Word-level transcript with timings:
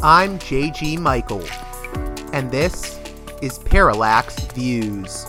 I'm 0.00 0.38
JG 0.38 0.96
Michael, 1.00 1.42
and 2.32 2.48
this 2.52 3.00
is 3.42 3.58
Parallax 3.58 4.38
Views. 4.52 5.26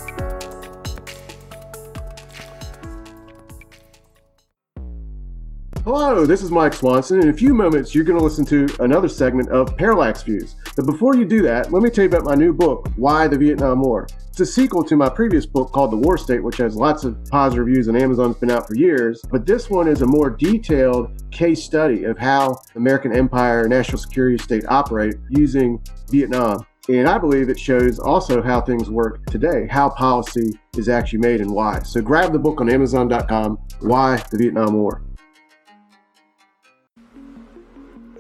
Hello, 5.83 6.23
this 6.27 6.43
is 6.43 6.51
Mike 6.51 6.75
Swanson. 6.75 7.19
In 7.19 7.29
a 7.29 7.33
few 7.33 7.55
moments, 7.55 7.95
you're 7.95 8.03
going 8.03 8.19
to 8.19 8.23
listen 8.23 8.45
to 8.45 8.67
another 8.81 9.09
segment 9.09 9.49
of 9.49 9.75
Parallax 9.75 10.21
Views. 10.21 10.55
But 10.75 10.85
before 10.85 11.15
you 11.15 11.25
do 11.25 11.41
that, 11.41 11.73
let 11.73 11.81
me 11.81 11.89
tell 11.89 12.03
you 12.03 12.09
about 12.09 12.25
my 12.25 12.35
new 12.35 12.53
book, 12.53 12.89
Why 12.95 13.27
the 13.27 13.39
Vietnam 13.39 13.81
War. 13.81 14.07
It's 14.39 14.49
a 14.49 14.53
sequel 14.53 14.85
to 14.85 14.95
my 14.95 15.09
previous 15.09 15.45
book 15.45 15.73
called 15.73 15.91
The 15.91 15.97
War 15.97 16.17
State, 16.17 16.41
which 16.41 16.55
has 16.59 16.73
lots 16.73 17.03
of 17.03 17.21
positive 17.25 17.65
reviews 17.65 17.89
and 17.89 17.97
Amazon's 18.01 18.37
been 18.37 18.49
out 18.49 18.69
for 18.69 18.73
years. 18.73 19.21
But 19.29 19.45
this 19.45 19.69
one 19.69 19.85
is 19.85 20.01
a 20.01 20.05
more 20.05 20.29
detailed 20.29 21.11
case 21.29 21.61
study 21.61 22.05
of 22.05 22.17
how 22.17 22.61
American 22.75 23.13
empire 23.13 23.63
and 23.63 23.69
national 23.69 23.97
security 23.97 24.37
state 24.37 24.63
operate 24.69 25.15
using 25.29 25.83
Vietnam. 26.09 26.65
And 26.87 27.09
I 27.09 27.17
believe 27.17 27.49
it 27.49 27.59
shows 27.59 27.99
also 27.99 28.41
how 28.41 28.61
things 28.61 28.89
work 28.89 29.25
today, 29.25 29.67
how 29.69 29.89
policy 29.89 30.57
is 30.77 30.87
actually 30.87 31.19
made 31.19 31.41
and 31.41 31.51
why. 31.51 31.81
So 31.81 31.99
grab 31.99 32.31
the 32.31 32.39
book 32.39 32.61
on 32.61 32.69
Amazon.com, 32.69 33.57
Why 33.81 34.23
the 34.31 34.37
Vietnam 34.37 34.73
War. 34.75 35.01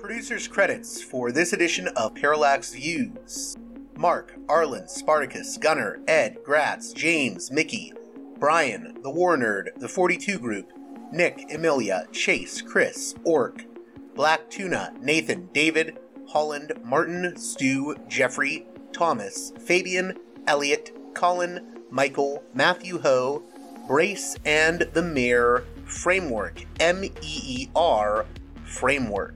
Producers 0.01 0.49
credits 0.49 1.01
for 1.01 1.31
this 1.31 1.53
edition 1.53 1.87
of 1.95 2.13
Parallax 2.13 2.73
Views. 2.73 3.55
Mark, 3.99 4.33
Arlen, 4.47 4.87
Spartacus, 4.87 5.57
Gunner, 5.57 5.99
Ed, 6.07 6.37
Gratz, 6.41 6.93
James, 6.93 7.51
Mickey, 7.51 7.91
Brian, 8.39 8.97
The 9.03 9.09
War 9.09 9.37
Nerd, 9.37 9.77
The 9.77 9.89
42 9.89 10.39
Group, 10.39 10.71
Nick, 11.11 11.51
Emilia, 11.51 12.07
Chase, 12.13 12.61
Chris, 12.61 13.13
Orc, 13.25 13.65
Black 14.15 14.49
Tuna, 14.49 14.93
Nathan, 15.01 15.49
David, 15.51 15.99
Holland, 16.29 16.71
Martin, 16.81 17.35
Stu, 17.35 17.97
Jeffrey, 18.07 18.65
Thomas, 18.93 19.51
Fabian, 19.59 20.17
Elliot, 20.47 20.97
Colin, 21.13 21.83
Michael, 21.91 22.41
Matthew 22.53 22.99
Ho, 22.99 23.43
Brace, 23.85 24.37
and 24.45 24.87
the 24.93 25.03
Mayor 25.03 25.65
Framework, 25.83 26.65
M 26.79 27.03
E 27.03 27.11
E 27.21 27.69
R 27.75 28.25
Framework. 28.63 29.35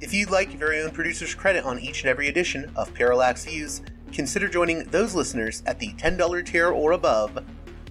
If 0.00 0.14
you'd 0.14 0.30
like 0.30 0.50
your 0.50 0.58
very 0.58 0.80
own 0.80 0.92
producer's 0.92 1.34
credit 1.34 1.64
on 1.64 1.78
each 1.78 2.00
and 2.02 2.08
every 2.10 2.28
edition 2.28 2.72
of 2.74 2.92
Parallax 2.94 3.44
Views, 3.44 3.82
consider 4.12 4.48
joining 4.48 4.84
those 4.84 5.14
listeners 5.14 5.62
at 5.66 5.78
the 5.78 5.92
$10 5.94 6.46
tier 6.46 6.68
or 6.68 6.92
above 6.92 7.44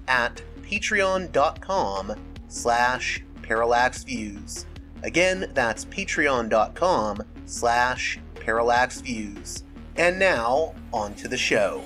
at 0.07 0.41
patreon.com 0.63 2.15
slash 2.47 3.23
parallaxviews. 3.43 4.65
Again, 5.03 5.51
that's 5.53 5.85
patreon.com 5.85 7.21
slash 7.45 8.19
parallaxviews. 8.35 9.63
And 9.95 10.17
now, 10.17 10.73
on 10.91 11.13
to 11.15 11.27
the 11.27 11.37
show. 11.37 11.83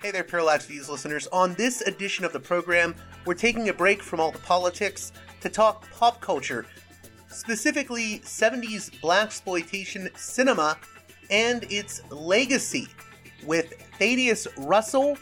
Hey 0.00 0.12
there, 0.12 0.22
Parallax 0.22 0.64
Views 0.64 0.88
listeners. 0.88 1.26
On 1.32 1.54
this 1.54 1.80
edition 1.80 2.24
of 2.24 2.32
the 2.32 2.38
program, 2.38 2.94
we're 3.24 3.34
taking 3.34 3.68
a 3.68 3.72
break 3.72 4.00
from 4.00 4.20
all 4.20 4.30
the 4.30 4.38
politics 4.38 5.10
to 5.40 5.48
talk 5.48 5.90
pop 5.90 6.20
culture, 6.20 6.66
specifically 7.26 8.20
70s 8.20 8.92
blaxploitation 9.00 10.16
cinema 10.16 10.78
and 11.30 11.64
its 11.64 12.00
legacy, 12.12 12.86
with 13.44 13.72
Thaddeus 13.98 14.46
Russell 14.58 15.18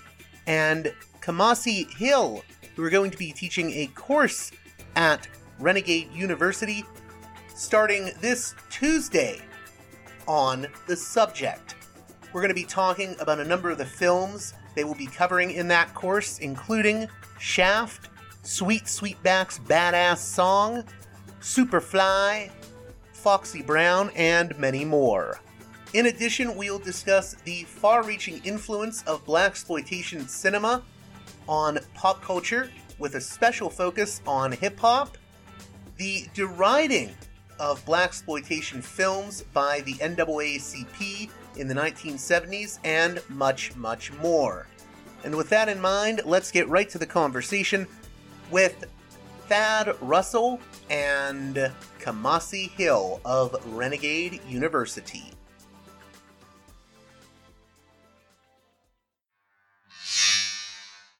and 0.46 0.92
Kamasi 1.22 1.90
Hill, 1.94 2.44
who 2.74 2.84
are 2.84 2.90
going 2.90 3.10
to 3.10 3.18
be 3.18 3.32
teaching 3.32 3.72
a 3.72 3.86
course 3.94 4.52
at 4.94 5.26
Renegade 5.58 6.12
University 6.12 6.84
starting 7.54 8.10
this 8.20 8.54
Tuesday 8.68 9.40
on 10.28 10.66
the 10.86 10.96
subject. 10.96 11.76
We're 12.34 12.42
going 12.42 12.50
to 12.50 12.54
be 12.54 12.64
talking 12.64 13.16
about 13.20 13.40
a 13.40 13.44
number 13.44 13.70
of 13.70 13.78
the 13.78 13.86
films 13.86 14.52
they 14.76 14.84
will 14.84 14.94
be 14.94 15.06
covering 15.06 15.50
in 15.50 15.66
that 15.68 15.92
course, 15.94 16.38
including 16.38 17.08
Shaft, 17.40 18.10
Sweet 18.42 18.84
Sweetback's 18.84 19.58
Badass 19.58 20.18
Song, 20.18 20.84
Superfly, 21.40 22.50
Foxy 23.12 23.62
Brown, 23.62 24.10
and 24.14 24.56
many 24.58 24.84
more. 24.84 25.40
In 25.94 26.06
addition, 26.06 26.54
we'll 26.56 26.78
discuss 26.78 27.34
the 27.44 27.64
far 27.64 28.04
reaching 28.04 28.40
influence 28.44 29.02
of 29.04 29.24
black 29.24 29.50
exploitation 29.50 30.28
cinema 30.28 30.82
on 31.48 31.78
pop 31.94 32.22
culture 32.22 32.70
with 32.98 33.14
a 33.14 33.20
special 33.20 33.70
focus 33.70 34.20
on 34.26 34.52
hip 34.52 34.78
hop, 34.78 35.16
the 35.96 36.26
deriding 36.34 37.14
of 37.58 37.84
black 37.86 38.08
exploitation 38.08 38.82
films 38.82 39.42
by 39.54 39.80
the 39.80 39.94
NAACP 39.94 41.30
in 41.56 41.68
the 41.68 41.74
1970s, 41.74 42.78
and 42.84 43.22
much, 43.28 43.74
much 43.76 44.12
more. 44.14 44.66
And 45.24 45.34
with 45.34 45.48
that 45.50 45.68
in 45.68 45.80
mind, 45.80 46.22
let's 46.24 46.50
get 46.50 46.68
right 46.68 46.88
to 46.90 46.98
the 46.98 47.06
conversation 47.06 47.86
with 48.50 48.84
Thad 49.48 49.94
Russell 50.00 50.60
and 50.90 51.72
Kamasi 52.00 52.70
Hill 52.70 53.20
of 53.24 53.56
Renegade 53.74 54.40
University. 54.48 55.24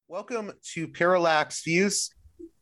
Welcome 0.09 0.53
to 0.75 0.89
Parallax 0.89 1.63
Views, 1.65 2.11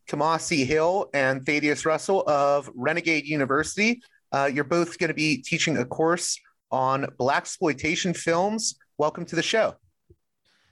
Kamasi 0.08 0.64
Hill 0.64 1.10
and 1.14 1.44
Thaddeus 1.44 1.86
Russell 1.86 2.24
of 2.26 2.70
Renegade 2.74 3.26
University. 3.26 4.02
Uh, 4.32 4.50
you're 4.52 4.64
both 4.64 4.98
going 4.98 5.08
to 5.08 5.14
be 5.14 5.42
teaching 5.42 5.76
a 5.76 5.84
course 5.84 6.38
on 6.74 7.06
black 7.18 7.42
exploitation 7.42 8.12
films. 8.12 8.74
Welcome 8.98 9.24
to 9.26 9.36
the 9.36 9.42
show. 9.42 9.76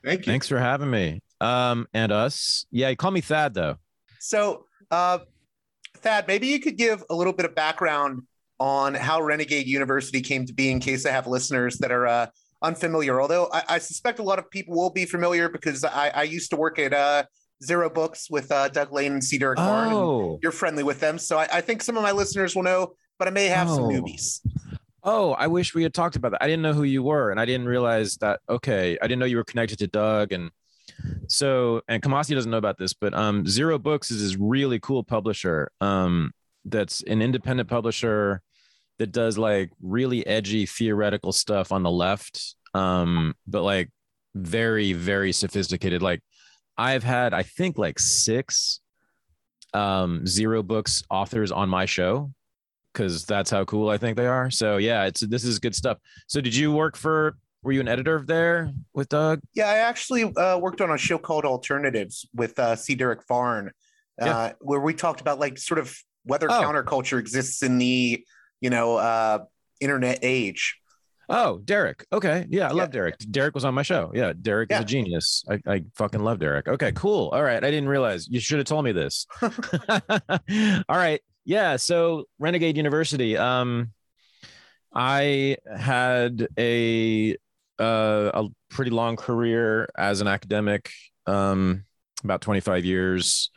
Thank 0.05 0.27
you. 0.27 0.33
Thanks 0.33 0.49
for 0.49 0.59
having 0.59 0.91
me. 0.91 1.23
Um, 1.41 1.87
and 1.95 2.11
us. 2.11 2.67
Yeah, 2.73 2.93
call 2.95 3.13
me 3.13 3.21
Thad 3.21 3.55
though. 3.55 3.77
So, 4.19 4.67
uh, 4.91 5.21
Thad, 5.99 6.27
maybe 6.27 6.49
you 6.49 6.59
could 6.59 6.77
give 6.77 7.05
a 7.09 7.15
little 7.15 7.33
bit 7.33 7.47
of 7.47 7.55
background 7.55 8.23
on 8.59 8.95
how 8.95 9.23
Renegade 9.23 9.67
University 9.67 10.21
came 10.21 10.45
to 10.47 10.53
be, 10.53 10.71
in 10.71 10.81
case 10.81 11.07
I 11.07 11.11
have 11.11 11.27
listeners 11.29 11.79
that 11.79 11.93
are 11.93 12.07
uh, 12.07 12.27
unfamiliar. 12.63 13.21
Although 13.21 13.49
I, 13.53 13.63
I, 13.69 13.79
suspect 13.79 14.19
a 14.19 14.23
lot 14.23 14.39
of 14.39 14.51
people 14.51 14.77
will 14.77 14.91
be 14.91 15.05
familiar 15.05 15.49
because 15.49 15.85
I, 15.85 16.11
I 16.15 16.23
used 16.25 16.51
to 16.51 16.57
work 16.57 16.79
at 16.79 16.93
uh, 16.93 17.25
Zero 17.65 17.91
Books 17.91 18.29
with 18.31 18.51
uh, 18.51 18.69
Doug 18.69 18.93
Lain 18.93 19.13
and 19.13 19.25
C. 19.25 19.39
Derek 19.39 19.59
Oh. 19.61 20.33
And 20.33 20.43
you're 20.43 20.53
friendly 20.53 20.83
with 20.83 21.01
them, 21.01 21.19
so 21.19 21.39
I, 21.39 21.49
I, 21.53 21.61
think 21.61 21.83
some 21.83 21.97
of 21.97 22.03
my 22.03 22.13
listeners 22.13 22.55
will 22.55 22.63
know, 22.65 22.95
but 23.19 23.27
I 23.27 23.33
may 23.33 23.47
have 23.47 23.69
oh. 23.69 23.77
some 23.77 23.85
newbies. 23.85 24.41
Oh, 25.05 25.33
I 25.33 25.49
wish 25.49 25.75
we 25.75 25.83
had 25.83 25.95
talked 25.95 26.17
about 26.17 26.33
that. 26.33 26.43
I 26.43 26.47
didn't 26.47 26.63
know 26.63 26.75
who 26.75 26.85
you 26.85 27.03
were, 27.03 27.31
and 27.31 27.41
I 27.41 27.45
didn't 27.45 27.67
realize 27.67 28.17
that. 28.19 28.41
Okay, 28.49 28.97
I 29.03 29.07
didn't 29.07 29.19
know 29.19 29.27
you 29.27 29.37
were 29.37 29.45
connected 29.45 29.79
to 29.81 29.89
Doug, 29.89 30.33
and 30.33 30.51
so 31.27 31.83
and 31.89 32.03
Kamasi 32.03 32.35
doesn't 32.35 32.51
know 32.51 32.59
about 32.59 32.79
this, 32.79 32.93
but 32.93 33.13
um, 33.15 33.47
Zero 33.47 33.79
Books 33.79 34.11
is 34.11 34.23
this 34.23 34.37
really 34.37 34.79
cool 34.79 35.03
publisher. 35.03 35.71
Um, 35.81 36.33
that's 36.65 37.03
an 37.03 37.21
independent 37.21 37.69
publisher 37.69 38.43
that 38.99 39.11
does 39.11 39.37
like 39.37 39.71
really 39.83 40.25
edgy 40.25 40.67
theoretical 40.67 41.33
stuff 41.33 41.73
on 41.73 41.83
the 41.83 41.91
left, 41.91 42.55
um, 42.75 43.35
but 43.47 43.63
like 43.63 43.91
very 44.35 44.93
very 44.93 45.33
sophisticated. 45.33 46.01
Like 46.01 46.21
I've 46.79 47.03
had, 47.03 47.35
I 47.35 47.43
think, 47.43 47.77
like 47.77 47.99
six 47.99 48.81
um, 49.75 50.27
Zero 50.29 50.63
Books 50.63 51.03
authors 51.11 51.51
on 51.51 51.69
my 51.69 51.87
show 51.87 52.31
because 52.93 53.25
that's 53.25 53.51
how 53.51 53.65
cool 53.65 53.89
I 53.89 53.99
think 53.99 54.17
they 54.17 54.27
are. 54.27 54.51
So 54.51 54.77
yeah, 54.77 55.05
it's 55.05 55.21
this 55.21 55.45
is 55.45 55.59
good 55.59 55.75
stuff. 55.75 55.99
So 56.27 56.41
did 56.41 56.55
you 56.55 56.73
work 56.73 56.97
for? 56.97 57.37
Were 57.63 57.73
you 57.73 57.81
an 57.81 57.89
editor 57.89 58.25
there 58.27 58.73
with 58.93 59.09
Doug? 59.09 59.41
Yeah, 59.55 59.69
I 59.69 59.77
actually 59.77 60.25
uh, 60.25 60.59
worked 60.59 60.81
on 60.81 60.91
a 60.91 60.99
show 60.99 61.17
called 61.17 61.45
Alternatives 61.45 62.29
with 62.35 62.59
uh, 62.59 62.75
C. 62.75 62.97
Derek 62.97 63.25
Varn, 63.29 63.69
uh, 64.21 64.27
yeah. 64.27 64.53
where 64.61 64.81
we 64.81 64.95
talked 64.95 65.21
about 65.21 65.39
like 65.39 65.59
sort 65.59 65.79
of 65.79 65.97
whether 66.25 66.51
oh. 66.51 66.55
counterculture 66.55 67.21
exists 67.21 67.63
in 67.63 67.79
the 67.79 68.25
you 68.61 68.71
know 68.71 68.97
uh, 68.97 69.45
internet 69.81 70.19
age. 70.23 70.79
Oh, 71.29 71.59
Derek. 71.65 72.05
Okay. 72.13 72.47
Yeah, 72.51 72.67
I 72.67 72.71
yeah. 72.71 72.75
love 72.75 72.91
Derek. 72.91 73.17
Derek 73.31 73.55
was 73.55 73.65
on 73.65 73.75
my 73.75 73.83
show. 73.83 74.11
Yeah, 74.13 74.33
Derek 74.39 74.71
yeah. 74.71 74.79
is 74.79 74.83
a 74.83 74.85
genius. 74.85 75.45
I, 75.49 75.61
I 75.67 75.85
fucking 75.95 76.21
love 76.21 76.41
Derek. 76.41 76.69
Okay, 76.69 76.93
cool. 76.93 77.31
All 77.33 77.43
right. 77.43 77.65
I 77.65 77.71
didn't 77.71 77.89
realize 77.89 78.29
you 78.29 78.41
should 78.41 78.59
have 78.59 78.67
told 78.67 78.85
me 78.85 78.93
this. 78.93 79.27
All 79.41 80.97
right 80.97 81.23
yeah 81.45 81.77
so 81.77 82.25
renegade 82.39 82.77
university 82.77 83.37
um 83.37 83.91
i 84.95 85.57
had 85.77 86.47
a 86.59 87.37
uh, 87.79 88.31
a 88.35 88.49
pretty 88.71 88.91
long 88.91 89.17
career 89.17 89.89
as 89.97 90.21
an 90.21 90.29
academic 90.29 90.91
um 91.27 91.85
about 92.23 92.41
25 92.41 92.85
years 92.85 93.51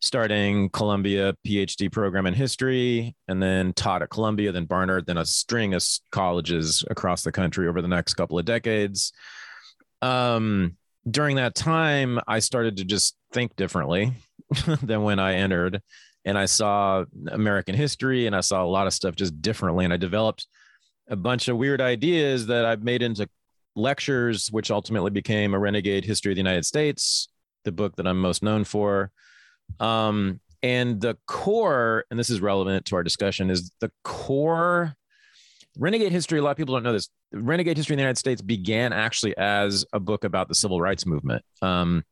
starting 0.00 0.70
columbia 0.70 1.34
phd 1.46 1.90
program 1.90 2.26
in 2.26 2.34
history 2.34 3.14
and 3.26 3.42
then 3.42 3.72
taught 3.72 4.00
at 4.00 4.10
columbia 4.10 4.52
then 4.52 4.64
barnard 4.64 5.04
then 5.06 5.18
a 5.18 5.24
string 5.24 5.74
of 5.74 5.84
colleges 6.12 6.84
across 6.88 7.22
the 7.22 7.32
country 7.32 7.66
over 7.68 7.82
the 7.82 7.88
next 7.88 8.14
couple 8.14 8.38
of 8.38 8.44
decades 8.44 9.12
um 10.00 10.76
during 11.10 11.36
that 11.36 11.54
time, 11.54 12.20
I 12.26 12.40
started 12.40 12.76
to 12.78 12.84
just 12.84 13.16
think 13.32 13.56
differently 13.56 14.12
than 14.82 15.02
when 15.02 15.18
I 15.18 15.34
entered. 15.34 15.80
And 16.28 16.36
I 16.36 16.44
saw 16.44 17.06
American 17.32 17.74
history 17.74 18.26
and 18.26 18.36
I 18.36 18.40
saw 18.40 18.62
a 18.62 18.68
lot 18.68 18.86
of 18.86 18.92
stuff 18.92 19.16
just 19.16 19.40
differently. 19.40 19.86
And 19.86 19.94
I 19.94 19.96
developed 19.96 20.46
a 21.08 21.16
bunch 21.16 21.48
of 21.48 21.56
weird 21.56 21.80
ideas 21.80 22.48
that 22.48 22.66
I've 22.66 22.82
made 22.84 23.00
into 23.00 23.30
lectures, 23.74 24.48
which 24.52 24.70
ultimately 24.70 25.10
became 25.10 25.54
a 25.54 25.58
renegade 25.58 26.04
history 26.04 26.32
of 26.32 26.36
the 26.36 26.40
United 26.40 26.66
States, 26.66 27.28
the 27.64 27.72
book 27.72 27.96
that 27.96 28.06
I'm 28.06 28.20
most 28.20 28.42
known 28.42 28.64
for. 28.64 29.10
Um, 29.80 30.40
and 30.62 31.00
the 31.00 31.16
core, 31.26 32.04
and 32.10 32.20
this 32.20 32.28
is 32.28 32.42
relevant 32.42 32.84
to 32.86 32.96
our 32.96 33.02
discussion, 33.02 33.48
is 33.48 33.72
the 33.80 33.90
core 34.04 34.94
renegade 35.78 36.12
history. 36.12 36.40
A 36.40 36.42
lot 36.42 36.50
of 36.50 36.56
people 36.58 36.74
don't 36.74 36.82
know 36.82 36.92
this. 36.92 37.08
Renegade 37.32 37.78
history 37.78 37.94
in 37.94 37.96
the 37.96 38.02
United 38.02 38.18
States 38.18 38.42
began 38.42 38.92
actually 38.92 39.34
as 39.38 39.86
a 39.94 40.00
book 40.00 40.24
about 40.24 40.48
the 40.48 40.54
civil 40.54 40.78
rights 40.78 41.06
movement. 41.06 41.42
Um, 41.62 42.04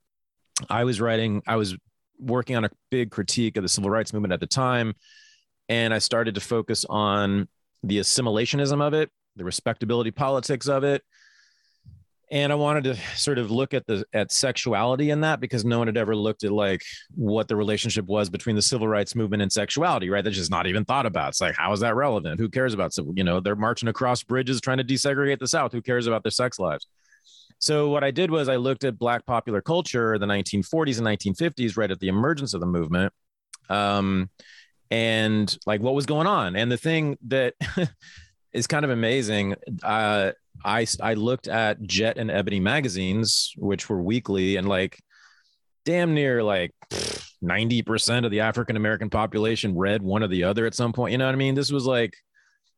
I 0.71 0.85
was 0.85 1.03
writing, 1.03 1.43
I 1.47 1.57
was 1.57 1.77
working 2.19 2.57
on 2.57 2.65
a 2.65 2.71
big 2.91 3.11
critique 3.11 3.57
of 3.57 3.63
the 3.63 3.69
civil 3.69 3.91
rights 3.91 4.13
movement 4.13 4.33
at 4.33 4.41
the 4.41 4.47
time, 4.47 4.95
and 5.69 5.93
I 5.93 5.99
started 5.99 6.35
to 6.37 6.41
focus 6.41 6.85
on 6.89 7.49
the 7.83 7.99
assimilationism 7.99 8.81
of 8.81 8.95
it, 8.95 9.11
the 9.37 9.45
respectability 9.45 10.11
politics 10.11 10.69
of 10.69 10.85
it, 10.85 11.03
and 12.31 12.51
I 12.51 12.57
wanted 12.57 12.85
to 12.85 12.97
sort 13.17 13.39
of 13.39 13.51
look 13.51 13.73
at 13.73 13.87
the 13.87 14.05
at 14.13 14.33
sexuality 14.33 15.11
in 15.11 15.21
that 15.21 15.41
because 15.41 15.65
no 15.65 15.79
one 15.79 15.87
had 15.87 15.97
ever 15.97 16.17
looked 16.17 16.43
at 16.43 16.51
like 16.51 16.83
what 17.15 17.47
the 17.47 17.55
relationship 17.55 18.07
was 18.07 18.29
between 18.29 18.57
the 18.57 18.63
civil 18.63 18.89
rights 18.89 19.15
movement 19.15 19.43
and 19.43 19.53
sexuality, 19.53 20.11
right? 20.11 20.25
That's 20.25 20.37
just 20.37 20.51
not 20.51 20.67
even 20.67 20.85
thought 20.85 21.07
about. 21.07 21.31
It's 21.31 21.41
like, 21.41 21.55
how 21.57 21.73
is 21.73 21.81
that 21.81 21.95
relevant? 21.95 22.41
Who 22.41 22.49
cares 22.49 22.75
about 22.75 22.93
so 22.93 23.13
you 23.15 23.23
know 23.23 23.41
they're 23.41 23.55
marching 23.55 23.89
across 23.89 24.25
bridges 24.25 24.61
trying 24.61 24.79
to 24.79 24.85
desegregate 24.85 25.39
the 25.39 25.47
South. 25.47 25.73
Who 25.73 25.83
cares 25.83 26.07
about 26.07 26.25
their 26.25 26.33
sex 26.33 26.59
lives? 26.59 26.87
So 27.59 27.89
what 27.89 28.05
I 28.05 28.11
did 28.11 28.31
was 28.31 28.49
I 28.49 28.57
looked 28.57 28.85
at 28.85 28.99
Black 28.99 29.25
popular 29.27 29.61
culture, 29.61 30.19
the 30.19 30.27
1940s 30.27 30.99
and 30.99 31.07
1950s, 31.07 31.77
right 31.77 31.91
at 31.91 32.01
the 32.01 32.09
emergence 32.09 32.55
of 32.55 32.61
the 32.61 32.67
movement, 32.67 33.13
um, 33.69 34.31
and 34.91 35.57
like 35.67 35.81
what 35.81 35.95
was 35.95 36.07
going 36.07 36.27
on. 36.27 36.55
And 36.55 36.71
the 36.71 36.77
thing 36.77 37.17
that 37.29 37.55
is 38.53 38.67
kind 38.67 38.85
of 38.85 38.91
amazing. 38.91 39.55
Uh, 39.83 40.33
I 40.65 40.87
I 41.01 41.15
looked 41.15 41.49
at 41.49 41.83
Jet 41.83 42.19
and 42.19 42.31
Ebony 42.31 42.61
magazines, 42.61 43.53
which 43.57 43.89
were 43.89 44.03
weekly, 44.03 44.57
and 44.57 44.69
like 44.69 44.99
damn 45.85 46.15
near 46.15 46.43
like 46.43 46.73
ninety 47.41 47.83
percent 47.83 48.25
of 48.27 48.33
the 48.33 48.41
African 48.41 48.77
American 48.77 49.11
population 49.11 49.77
read 49.77 50.03
one 50.03 50.23
or 50.23 50.29
the 50.29 50.45
other 50.45 50.67
at 50.67 50.75
some 50.75 50.93
point. 50.93 51.13
You 51.13 51.19
know 51.19 51.27
what 51.27 51.35
I 51.35 51.39
mean? 51.39 51.55
This 51.55 51.71
was 51.71 51.87
like 51.87 52.15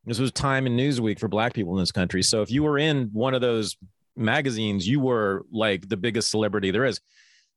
this 0.05 0.19
was 0.19 0.33
Time 0.33 0.67
and 0.67 0.79
Newsweek 0.79 1.19
for 1.19 1.29
Black 1.29 1.53
people 1.53 1.75
in 1.75 1.81
this 1.81 1.93
country. 1.93 2.23
So 2.23 2.43
if 2.43 2.51
you 2.51 2.63
were 2.63 2.79
in 2.79 3.11
one 3.13 3.35
of 3.35 3.41
those 3.41 3.77
magazines, 4.19 4.87
you 4.87 5.01
were 5.01 5.45
like 5.51 5.89
the 5.89 5.97
biggest 5.97 6.31
celebrity 6.31 6.71
there 6.71 6.85
is. 6.85 7.01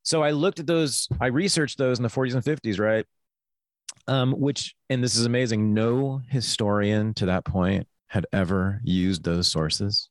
So 0.02 0.22
I 0.22 0.30
looked 0.32 0.58
at 0.60 0.66
those. 0.66 1.08
I 1.20 1.26
researched 1.26 1.78
those 1.78 1.98
in 1.98 2.02
the 2.02 2.08
40s 2.08 2.34
and 2.34 2.42
50s, 2.44 2.78
right? 2.80 3.04
Um, 4.08 4.32
which 4.32 4.74
and 4.90 5.02
this 5.02 5.14
is 5.14 5.26
amazing. 5.26 5.74
No 5.74 6.20
historian 6.28 7.14
to 7.14 7.26
that 7.26 7.44
point 7.44 7.86
had 8.08 8.26
ever 8.32 8.80
used 8.82 9.22
those 9.24 9.48
sources. 9.48 10.08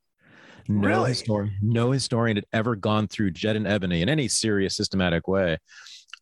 No 0.67 0.87
Really? 0.87 1.09
historian, 1.09 1.53
no 1.61 1.91
historian 1.91 2.37
had 2.37 2.45
ever 2.53 2.75
gone 2.75 3.07
through 3.07 3.31
Jet 3.31 3.55
and 3.55 3.67
Ebony 3.67 4.01
in 4.01 4.09
any 4.09 4.27
serious, 4.27 4.75
systematic 4.77 5.27
way. 5.27 5.57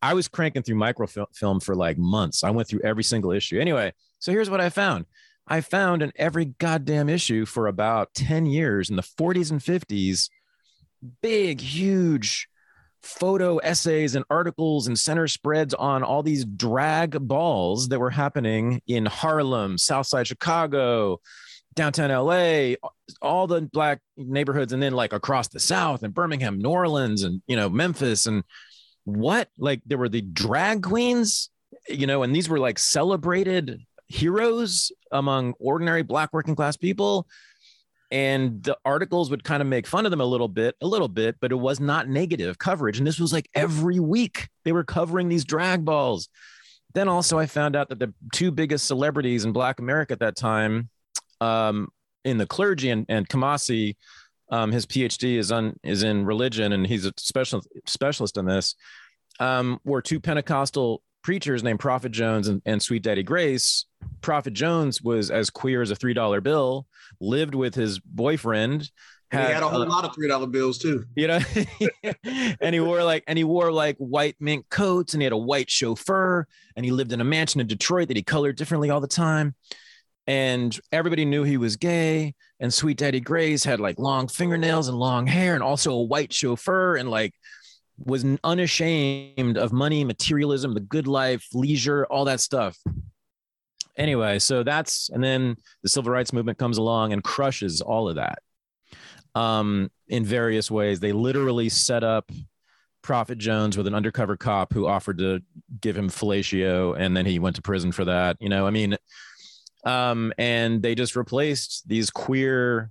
I 0.02 0.14
was 0.14 0.28
cranking 0.28 0.62
through 0.62 0.76
microfilm 0.76 1.60
for 1.60 1.74
like 1.76 1.98
months. 1.98 2.42
I 2.42 2.50
went 2.50 2.66
through 2.68 2.80
every 2.82 3.04
single 3.04 3.32
issue. 3.32 3.60
Anyway, 3.60 3.92
so 4.18 4.32
here's 4.32 4.50
what 4.50 4.60
I 4.60 4.70
found. 4.70 5.04
I 5.50 5.60
found 5.60 6.00
in 6.00 6.12
every 6.14 6.44
goddamn 6.44 7.08
issue 7.08 7.44
for 7.44 7.66
about 7.66 8.14
10 8.14 8.46
years 8.46 8.88
in 8.88 8.94
the 8.94 9.02
40s 9.02 9.50
and 9.50 9.60
50s, 9.60 10.30
big, 11.20 11.60
huge 11.60 12.48
photo 13.02 13.56
essays 13.58 14.14
and 14.14 14.24
articles 14.30 14.86
and 14.86 14.96
center 14.96 15.26
spreads 15.26 15.74
on 15.74 16.04
all 16.04 16.22
these 16.22 16.44
drag 16.44 17.18
balls 17.26 17.88
that 17.88 17.98
were 17.98 18.10
happening 18.10 18.80
in 18.86 19.06
Harlem, 19.06 19.76
Southside 19.76 20.28
Chicago, 20.28 21.20
downtown 21.74 22.10
LA, 22.10 22.74
all 23.20 23.48
the 23.48 23.62
black 23.72 24.00
neighborhoods, 24.16 24.72
and 24.72 24.80
then 24.80 24.92
like 24.92 25.12
across 25.12 25.48
the 25.48 25.60
South 25.60 26.04
and 26.04 26.14
Birmingham, 26.14 26.58
New 26.58 26.68
Orleans, 26.68 27.24
and 27.24 27.42
you 27.48 27.56
know, 27.56 27.68
Memphis. 27.68 28.26
And 28.26 28.44
what? 29.04 29.48
Like 29.58 29.80
there 29.86 29.98
were 29.98 30.08
the 30.08 30.20
drag 30.20 30.82
queens, 30.82 31.50
you 31.88 32.06
know, 32.06 32.22
and 32.22 32.34
these 32.34 32.48
were 32.48 32.58
like 32.58 32.78
celebrated 32.78 33.80
heroes 34.10 34.90
among 35.12 35.54
ordinary 35.58 36.02
black 36.02 36.32
working 36.32 36.56
class 36.56 36.76
people. 36.76 37.26
And 38.10 38.60
the 38.64 38.76
articles 38.84 39.30
would 39.30 39.44
kind 39.44 39.62
of 39.62 39.68
make 39.68 39.86
fun 39.86 40.04
of 40.04 40.10
them 40.10 40.20
a 40.20 40.24
little 40.24 40.48
bit, 40.48 40.74
a 40.82 40.86
little 40.86 41.06
bit, 41.06 41.36
but 41.40 41.52
it 41.52 41.56
was 41.56 41.78
not 41.78 42.08
negative 42.08 42.58
coverage. 42.58 42.98
And 42.98 43.06
this 43.06 43.20
was 43.20 43.32
like 43.32 43.48
every 43.54 44.00
week 44.00 44.48
they 44.64 44.72
were 44.72 44.82
covering 44.82 45.28
these 45.28 45.44
drag 45.44 45.84
balls. 45.84 46.28
Then 46.92 47.06
also, 47.06 47.38
I 47.38 47.46
found 47.46 47.76
out 47.76 47.88
that 47.90 48.00
the 48.00 48.12
two 48.34 48.50
biggest 48.50 48.88
celebrities 48.88 49.44
in 49.44 49.52
Black 49.52 49.78
America 49.78 50.12
at 50.12 50.18
that 50.18 50.34
time 50.34 50.88
um, 51.40 51.88
in 52.24 52.36
the 52.36 52.46
clergy 52.46 52.90
and, 52.90 53.06
and 53.08 53.28
Kamasi, 53.28 53.94
um, 54.50 54.72
his 54.72 54.86
PhD 54.86 55.36
is 55.36 55.52
on 55.52 55.78
is 55.84 56.02
in 56.02 56.26
religion 56.26 56.72
and 56.72 56.84
he's 56.84 57.06
a 57.06 57.12
special 57.16 57.62
specialist 57.86 58.36
in 58.36 58.44
this. 58.44 58.74
Um, 59.38 59.78
were 59.84 60.02
two 60.02 60.18
Pentecostal 60.18 61.00
preachers 61.22 61.62
named 61.62 61.78
Prophet 61.78 62.10
Jones 62.10 62.48
and, 62.48 62.60
and 62.66 62.82
Sweet 62.82 63.04
Daddy 63.04 63.22
Grace. 63.22 63.86
Prophet 64.20 64.52
Jones 64.52 65.02
was 65.02 65.30
as 65.30 65.50
queer 65.50 65.82
as 65.82 65.90
a 65.90 65.96
three 65.96 66.14
dollar 66.14 66.40
bill, 66.40 66.86
lived 67.20 67.54
with 67.54 67.74
his 67.74 67.98
boyfriend. 67.98 68.90
And 69.32 69.46
he 69.46 69.52
had 69.52 69.62
a 69.62 69.68
whole 69.68 69.82
uh, 69.82 69.86
lot 69.86 70.04
of 70.04 70.14
three 70.14 70.28
dollar 70.28 70.48
bills 70.48 70.78
too. 70.78 71.04
you 71.14 71.28
know 71.28 71.38
and 72.60 72.74
he 72.74 72.80
wore 72.80 73.04
like 73.04 73.22
and 73.28 73.38
he 73.38 73.44
wore 73.44 73.70
like 73.70 73.96
white 73.98 74.34
mink 74.40 74.68
coats 74.70 75.14
and 75.14 75.22
he 75.22 75.24
had 75.24 75.32
a 75.32 75.38
white 75.38 75.70
chauffeur 75.70 76.46
and 76.74 76.84
he 76.84 76.90
lived 76.90 77.12
in 77.12 77.20
a 77.20 77.24
mansion 77.24 77.60
in 77.60 77.68
detroit 77.68 78.08
that 78.08 78.16
he 78.16 78.24
colored 78.24 78.56
differently 78.56 78.90
all 78.90 79.00
the 79.00 79.06
time 79.06 79.54
and 80.26 80.80
everybody 80.90 81.24
knew 81.24 81.44
he 81.44 81.56
was 81.56 81.76
gay 81.76 82.34
and 82.58 82.74
sweet 82.74 82.96
daddy 82.98 83.20
grace 83.20 83.62
had 83.62 83.78
like 83.78 84.00
long 84.00 84.26
fingernails 84.26 84.88
and 84.88 84.98
long 84.98 85.28
hair 85.28 85.54
and 85.54 85.62
also 85.62 85.92
a 85.92 86.02
white 86.02 86.32
chauffeur 86.32 86.96
and 86.96 87.08
like 87.08 87.32
was 88.04 88.24
unashamed 88.42 89.56
of 89.56 89.72
money 89.72 90.02
materialism 90.02 90.74
the 90.74 90.80
good 90.80 91.06
life 91.06 91.46
leisure 91.54 92.04
all 92.06 92.24
that 92.24 92.40
stuff 92.40 92.76
anyway 93.96 94.38
so 94.38 94.62
that's 94.62 95.08
and 95.10 95.22
then 95.22 95.56
the 95.82 95.88
civil 95.88 96.12
rights 96.12 96.32
movement 96.32 96.58
comes 96.58 96.78
along 96.78 97.12
and 97.12 97.22
crushes 97.24 97.80
all 97.80 98.08
of 98.08 98.16
that 98.16 98.38
um, 99.34 99.90
in 100.08 100.24
various 100.24 100.70
ways. 100.70 101.00
They 101.00 101.12
literally 101.12 101.68
set 101.68 102.04
up 102.04 102.30
Prophet 103.02 103.38
Jones 103.38 103.76
with 103.76 103.86
an 103.86 103.94
undercover 103.94 104.36
cop 104.36 104.72
who 104.72 104.86
offered 104.86 105.18
to 105.18 105.40
give 105.80 105.96
him 105.96 106.08
fellatio, 106.08 106.98
and 106.98 107.16
then 107.16 107.26
he 107.26 107.38
went 107.38 107.56
to 107.56 107.62
prison 107.62 107.92
for 107.92 108.04
that. 108.04 108.36
You 108.40 108.48
know, 108.48 108.66
I 108.66 108.70
mean, 108.70 108.96
um, 109.84 110.32
and 110.36 110.82
they 110.82 110.94
just 110.94 111.16
replaced 111.16 111.88
these 111.88 112.10
queer, 112.10 112.90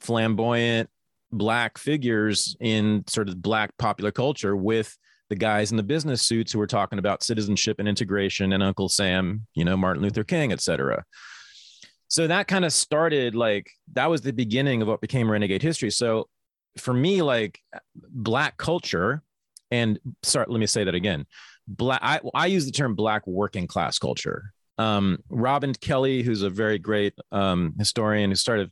flamboyant 0.00 0.88
black 1.30 1.78
figures 1.78 2.56
in 2.60 3.04
sort 3.08 3.28
of 3.28 3.40
black 3.40 3.76
popular 3.78 4.10
culture 4.10 4.56
with 4.56 4.96
the 5.32 5.36
guys 5.36 5.70
in 5.70 5.78
the 5.78 5.82
business 5.82 6.20
suits 6.20 6.52
who 6.52 6.58
were 6.58 6.66
talking 6.66 6.98
about 6.98 7.22
citizenship 7.22 7.78
and 7.78 7.88
integration 7.88 8.52
and 8.52 8.62
Uncle 8.62 8.90
Sam, 8.90 9.46
you 9.54 9.64
know, 9.64 9.78
Martin 9.78 10.02
Luther 10.02 10.24
King, 10.24 10.52
et 10.52 10.60
cetera. 10.60 11.06
So 12.08 12.26
that 12.26 12.48
kind 12.48 12.66
of 12.66 12.72
started 12.74 13.34
like 13.34 13.70
that 13.94 14.10
was 14.10 14.20
the 14.20 14.34
beginning 14.34 14.82
of 14.82 14.88
what 14.88 15.00
became 15.00 15.30
renegade 15.30 15.62
history. 15.62 15.90
So 15.90 16.28
for 16.76 16.92
me 16.92 17.22
like 17.22 17.60
black 17.94 18.58
culture 18.58 19.22
and 19.70 19.98
sorry 20.22 20.44
let 20.50 20.60
me 20.60 20.66
say 20.66 20.84
that 20.84 20.94
again. 20.94 21.24
Black 21.66 22.00
i, 22.02 22.20
I 22.34 22.48
use 22.48 22.66
the 22.66 22.72
term 22.72 22.94
black 22.94 23.26
working 23.26 23.66
class 23.66 23.98
culture. 23.98 24.52
Um, 24.76 25.18
robin 25.30 25.72
kelley 25.72 26.22
who's 26.22 26.42
a 26.42 26.50
very 26.50 26.78
great 26.78 27.14
um, 27.30 27.74
historian 27.78 28.30
who 28.30 28.36
started 28.36 28.70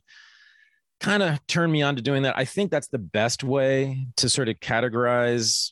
kind 0.99 1.23
of 1.23 1.39
turned 1.47 1.73
me 1.73 1.81
on 1.81 1.95
to 1.95 2.01
doing 2.01 2.23
that 2.23 2.37
i 2.37 2.43
think 2.43 2.69
that's 2.69 2.89
the 2.89 2.99
best 2.99 3.43
way 3.43 4.07
to 4.17 4.27
sort 4.27 4.49
of 4.49 4.59
categorize 4.59 5.71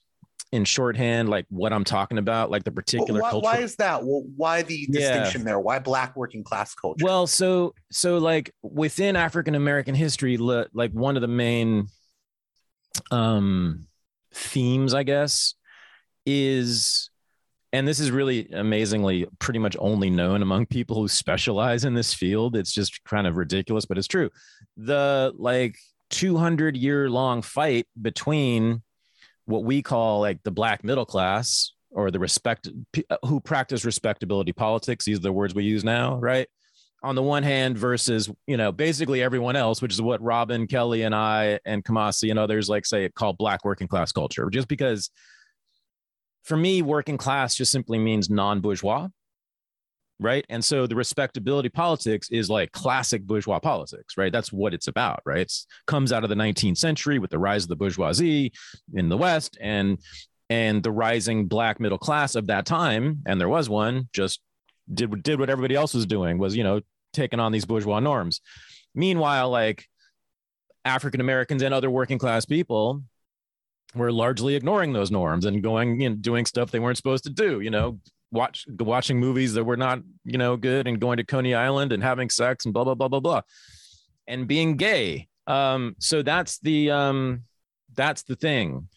in 0.52 0.66
shorthand 0.66 1.30
like 1.30 1.46
what 1.50 1.72
i'm 1.72 1.84
talking 1.84 2.18
about 2.18 2.50
like 2.50 2.64
the 2.64 2.72
particular 2.72 3.20
why, 3.22 3.30
culture 3.30 3.44
why 3.46 3.58
is 3.60 3.76
that? 3.76 4.04
Well, 4.04 4.24
why 4.36 4.64
the 4.64 4.88
Yeah. 4.90 5.00
distinction 5.00 5.44
there? 5.44 5.60
Why 5.60 5.78
black 5.80 6.16
working 6.16 6.44
class 6.44 6.74
culture? 6.74 7.06
Well, 7.06 7.28
so 7.28 7.76
so 7.92 8.18
like 8.18 8.52
within 8.64 9.16
African 9.16 9.54
American 9.54 9.94
history, 9.94 10.38
like 10.38 10.92
one 10.92 11.16
of 11.16 11.22
the 11.22 11.28
main 11.28 11.88
um 13.12 13.86
themes, 14.34 14.94
I 14.94 15.04
guess, 15.04 15.54
is 16.26 17.10
and 17.72 17.88
this 17.88 18.00
is 18.00 18.10
really 18.10 18.50
amazingly 18.52 19.28
pretty 19.38 19.60
much 19.60 19.78
only 19.80 20.10
known 20.10 20.42
among 20.42 20.66
people 20.66 20.96
who 20.96 21.08
specialize 21.08 21.86
in 21.86 21.94
this 21.94 22.14
field. 22.14 22.56
It's 22.56 22.74
just 22.74 23.04
kind 23.04 23.28
of 23.28 23.38
ridiculous, 23.38 23.86
but 23.86 24.00
it's 24.00 24.08
true. 24.08 24.32
The 24.78 25.32
like 25.38 25.78
200 26.10 26.76
year 26.76 27.08
long 27.10 27.44
fight 27.44 27.86
between 28.02 28.82
what 29.50 29.64
we 29.64 29.82
call 29.82 30.20
like 30.22 30.42
the 30.44 30.52
black 30.52 30.84
middle 30.84 31.06
class 31.06 31.72
or 31.92 32.12
the 32.12 32.20
respect 32.20 32.70
uh, 33.10 33.18
who 33.26 33.40
practice 33.40 33.84
respectability 33.84 34.54
politics 34.54 35.06
these 35.06 35.18
are 35.18 35.22
the 35.22 35.34
words 35.34 35.56
we 35.56 35.64
use 35.64 35.84
now 35.84 36.18
right? 36.20 36.48
On 37.02 37.16
the 37.16 37.24
one 37.24 37.44
hand 37.44 37.78
versus 37.78 38.30
you 38.46 38.58
know 38.58 38.72
basically 38.72 39.24
everyone 39.24 39.56
else 39.56 39.82
which 39.82 39.94
is 39.94 40.02
what 40.02 40.22
robin 40.22 40.68
kelley 40.68 41.04
and 41.04 41.16
i 41.16 41.58
and 41.66 41.84
kamasi 41.84 42.30
and 42.30 42.38
others 42.38 42.68
like 42.68 42.86
say 42.86 43.06
it 43.06 43.16
call 43.16 43.32
black 43.32 43.64
working 43.64 43.88
class 43.88 44.12
culture 44.12 44.50
just 44.50 44.68
because 44.68 45.10
for 46.44 46.58
me 46.58 46.82
working 46.82 47.18
class 47.18 47.56
just 47.56 47.72
simply 47.72 47.98
means 47.98 48.30
non-bourgeois 48.30 49.08
right? 50.20 50.46
And 50.50 50.64
so 50.64 50.86
the 50.86 50.96
respectability 50.96 51.70
politics 51.70 52.30
is 52.30 52.50
like 52.50 52.72
classic 52.72 53.24
bourgeois 53.24 53.60
politics 53.60 54.18
right? 54.18 54.32
That's 54.32 54.52
what 54.52 54.74
it's 54.74 54.88
about 54.88 55.22
right? 55.26 55.42
It 55.42 55.54
comes 55.88 56.12
out 56.12 56.24
of 56.24 56.30
the 56.30 56.36
19th 56.36 56.78
century 56.78 57.20
with 57.20 57.32
the 57.32 57.40
rise 57.40 57.64
of 57.64 57.70
the 57.70 57.76
bourgeoisie 57.76 58.52
in 58.94 59.10
the 59.10 59.18
west 59.18 59.58
and 59.62 60.00
and 60.50 60.82
the 60.82 60.92
rising 60.92 61.46
black 61.48 61.80
middle 61.80 61.98
class 61.98 62.36
of 62.36 62.48
that 62.48 62.66
time 62.66 63.22
and 63.26 63.40
there 63.40 63.50
was 63.50 63.70
one 63.70 64.10
just 64.14 64.42
did 64.92 65.24
did 65.24 65.40
what 65.40 65.50
everybody 65.50 65.76
else 65.76 65.94
was 65.94 66.06
doing 66.06 66.38
was 66.38 66.56
you 66.56 66.64
know 66.64 66.82
taking 67.14 67.40
on 67.40 67.52
these 67.52 67.66
bourgeois 67.66 68.00
norms. 68.00 68.42
Meanwhile 68.94 69.50
like 69.50 69.86
african 70.86 71.20
americans 71.20 71.62
and 71.62 71.74
other 71.74 71.90
working 71.90 72.18
class 72.18 72.46
people 72.46 73.04
were 73.96 74.12
largely 74.12 74.56
ignoring 74.56 74.94
those 74.94 75.12
norms 75.12 75.46
and 75.46 75.62
going 75.62 76.02
and 76.04 76.22
doing 76.22 76.46
stuff 76.46 76.72
they 76.72 76.80
weren't 76.80 76.98
supposed 76.98 77.26
to 77.26 77.30
do 77.30 77.60
you 77.60 77.70
know 77.70 78.00
watch 78.32 78.66
watching 78.80 79.20
movies 79.20 79.54
that 79.54 79.64
were 79.64 79.78
not 79.78 80.00
you 80.24 80.38
know 80.38 80.56
good 80.56 80.88
and 80.88 81.00
going 81.00 81.18
to 81.18 81.24
coney 81.24 81.54
island 81.54 81.92
and 81.92 82.04
having 82.04 82.30
sex 82.30 82.66
and 82.66 82.74
blah 82.74 82.84
blah 82.84 82.96
blah 82.96 83.08
blah 83.08 83.20
blah 83.20 83.42
and 84.28 84.48
being 84.48 84.76
gay 84.76 85.28
um 85.48 85.96
so 86.00 86.22
that's 86.22 86.60
the 86.60 86.92
um 86.92 87.42
that's 87.96 88.24
the 88.24 88.36
thing 88.36 88.88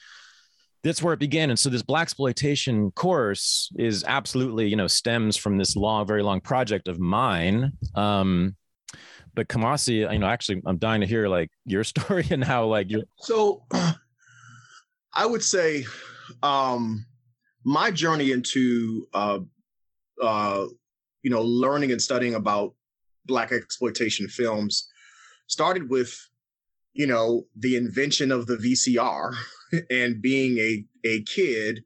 that's 0.82 1.02
where 1.02 1.14
it 1.14 1.20
began. 1.20 1.50
And 1.50 1.58
so 1.58 1.70
this 1.70 1.82
black 1.82 2.02
exploitation 2.02 2.90
course 2.90 3.70
is 3.76 4.04
absolutely, 4.06 4.68
you 4.68 4.76
know, 4.76 4.88
stems 4.88 5.36
from 5.36 5.56
this 5.56 5.76
long, 5.76 6.06
very 6.06 6.22
long 6.22 6.40
project 6.40 6.88
of 6.88 6.98
mine. 6.98 7.72
Um, 7.94 8.56
but 9.34 9.48
Kamasi, 9.48 10.12
you 10.12 10.18
know, 10.18 10.26
actually, 10.26 10.60
I'm 10.66 10.78
dying 10.78 11.00
to 11.00 11.06
hear 11.06 11.28
like 11.28 11.50
your 11.64 11.84
story 11.92 12.26
and 12.30 12.42
how 12.42 12.66
like 12.66 12.90
you. 12.90 13.04
So, 13.18 13.62
I 15.14 15.26
would 15.26 15.42
say, 15.42 15.84
um, 16.42 17.06
my 17.64 17.90
journey 17.90 18.32
into, 18.32 19.06
uh, 19.14 19.38
uh, 20.22 20.66
you 21.22 21.30
know, 21.30 21.42
learning 21.42 21.92
and 21.92 22.02
studying 22.02 22.34
about 22.34 22.74
black 23.26 23.52
exploitation 23.52 24.28
films 24.28 24.88
started 25.46 25.88
with, 25.88 26.16
you 26.92 27.06
know, 27.06 27.46
the 27.56 27.76
invention 27.76 28.32
of 28.32 28.46
the 28.46 28.56
VCR 28.56 29.34
and 29.90 30.20
being 30.20 30.58
a, 30.58 30.84
a 31.04 31.22
kid 31.22 31.84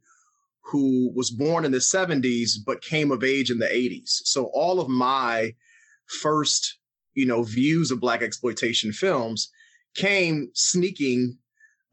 who 0.62 1.12
was 1.14 1.30
born 1.30 1.64
in 1.64 1.71
the 1.71 1.78
70s 1.78 2.52
but 2.64 2.83
came 2.83 3.12
of 3.12 3.23
age 3.23 3.50
in 3.50 3.59
the 3.59 3.66
80s. 3.66 4.09
So 4.25 4.47
all 4.52 4.80
of 4.80 4.88
my 4.88 5.54
first, 6.06 6.78
you 7.14 7.26
know, 7.26 7.42
views 7.42 7.90
of 7.90 8.00
black 8.00 8.23
exploitation 8.23 8.92
films 8.92 9.50
came 9.95 10.50
sneaking 10.54 11.38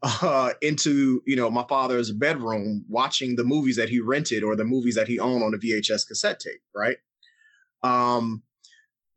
uh, 0.04 0.52
into, 0.60 1.22
you 1.26 1.34
know, 1.34 1.50
my 1.50 1.64
father's 1.68 2.10
bedroom 2.10 2.84
watching 2.88 3.36
the 3.36 3.44
movies 3.44 3.76
that 3.76 3.88
he 3.88 4.00
rented 4.00 4.44
or 4.44 4.54
the 4.54 4.64
movies 4.64 4.94
that 4.94 5.08
he 5.08 5.18
owned 5.18 5.42
on 5.42 5.54
a 5.54 5.58
VHS 5.58 6.06
cassette 6.06 6.40
tape, 6.40 6.60
right? 6.74 6.98
Um, 7.82 8.42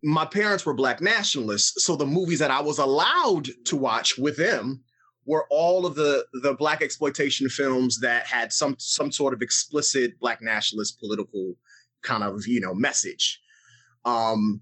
my 0.03 0.25
parents 0.25 0.65
were 0.65 0.74
black 0.74 1.01
nationalists, 1.01 1.84
so 1.84 1.96
the 1.96 2.06
movies 2.06 2.39
that 2.39 2.51
I 2.51 2.62
was 2.62 2.77
allowed 2.77 3.50
to 3.65 3.75
watch 3.75 4.17
with 4.17 4.38
them 4.38 4.84
were 5.25 5.46
all 5.50 5.86
of 5.86 5.96
the 5.96 6.25
the 6.41 6.53
black 6.53 6.82
exploitation 6.82 7.50
films 7.50 8.00
that 8.00 8.25
had 8.25 8.53
some 8.53 8.75
some 8.79 9.12
sort 9.12 9.34
of 9.34 9.41
explicit 9.41 10.17
black 10.20 10.41
nationalist 10.41 11.00
political 11.00 11.53
kind 12.01 12.24
of 12.24 12.48
you 12.48 12.62
know 12.62 12.74
message 12.74 13.41
um 14.06 14.62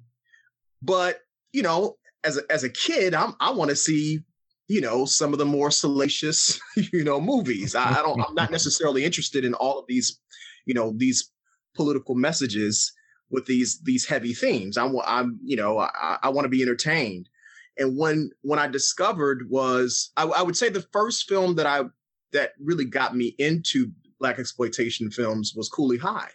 but 0.82 1.20
you 1.54 1.62
know 1.62 1.96
as 2.24 2.38
a, 2.38 2.42
as 2.50 2.64
a 2.64 2.70
kid 2.70 3.14
I'm, 3.14 3.36
i 3.40 3.52
want 3.52 3.70
to 3.70 3.76
see 3.76 4.24
you 4.68 4.82
know 4.82 5.06
some 5.06 5.34
of 5.34 5.40
the 5.40 5.46
more 5.46 5.72
salacious 5.72 6.60
you 6.94 7.04
know 7.04 7.20
movies 7.22 7.76
I, 7.76 7.92
I 7.92 8.02
don't 8.02 8.22
i'm 8.22 8.36
not 8.36 8.52
necessarily 8.52 9.04
interested 9.04 9.46
in 9.46 9.54
all 9.54 9.80
of 9.80 9.86
these 9.88 10.20
you 10.66 10.74
know 10.74 10.94
these 10.96 11.32
political 11.76 12.16
messages 12.16 12.94
with 13.30 13.46
these 13.46 13.80
these 13.82 14.06
heavy 14.06 14.34
themes 14.34 14.78
i'm 14.78 14.96
i'm 15.06 15.40
you 15.44 15.56
know 15.56 15.80
i, 15.80 16.18
I 16.24 16.30
want 16.30 16.46
to 16.46 16.50
be 16.50 16.62
entertained 16.62 17.30
and 17.78 17.98
when 17.98 18.32
when 18.42 18.60
I 18.60 18.68
discovered 18.68 19.50
was 19.50 20.12
I, 20.18 20.24
I, 20.24 20.42
would 20.42 20.56
say 20.56 20.70
the 20.70 20.86
first 20.94 21.28
film 21.28 21.56
that 21.56 21.66
I 21.66 21.84
that 22.32 22.54
really 22.60 22.86
got 22.86 23.16
me 23.16 23.36
into 23.38 23.92
black 24.20 24.40
exploitation 24.40 25.12
films 25.12 25.54
was 25.56 25.70
Cooley 25.70 25.98
High, 25.98 26.32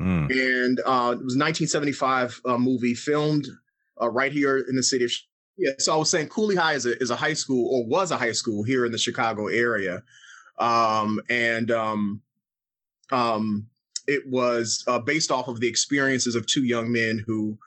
mm. 0.00 0.30
and 0.30 0.80
uh, 0.80 1.12
it 1.12 1.24
was 1.24 1.36
a 1.36 1.44
1975 1.44 2.40
uh, 2.44 2.58
movie 2.58 2.94
filmed 2.94 3.46
uh, 4.00 4.08
right 4.08 4.32
here 4.32 4.58
in 4.58 4.76
the 4.76 4.82
city 4.82 5.04
of. 5.04 5.12
Yeah, 5.58 5.72
so 5.78 5.92
I 5.92 5.96
was 5.96 6.08
saying 6.08 6.28
Cooley 6.28 6.54
High 6.54 6.74
is 6.74 6.86
a 6.86 6.96
is 7.02 7.10
a 7.10 7.16
high 7.16 7.34
school 7.34 7.68
or 7.74 7.84
was 7.84 8.12
a 8.12 8.16
high 8.16 8.32
school 8.32 8.62
here 8.62 8.86
in 8.86 8.92
the 8.92 8.98
Chicago 8.98 9.48
area, 9.48 10.04
um, 10.58 11.20
and 11.28 11.70
um, 11.72 12.22
um, 13.10 13.66
it 14.06 14.22
was 14.28 14.84
uh, 14.86 15.00
based 15.00 15.32
off 15.32 15.48
of 15.48 15.58
the 15.58 15.66
experiences 15.66 16.36
of 16.36 16.46
two 16.46 16.62
young 16.62 16.92
men 16.92 17.22
who 17.26 17.58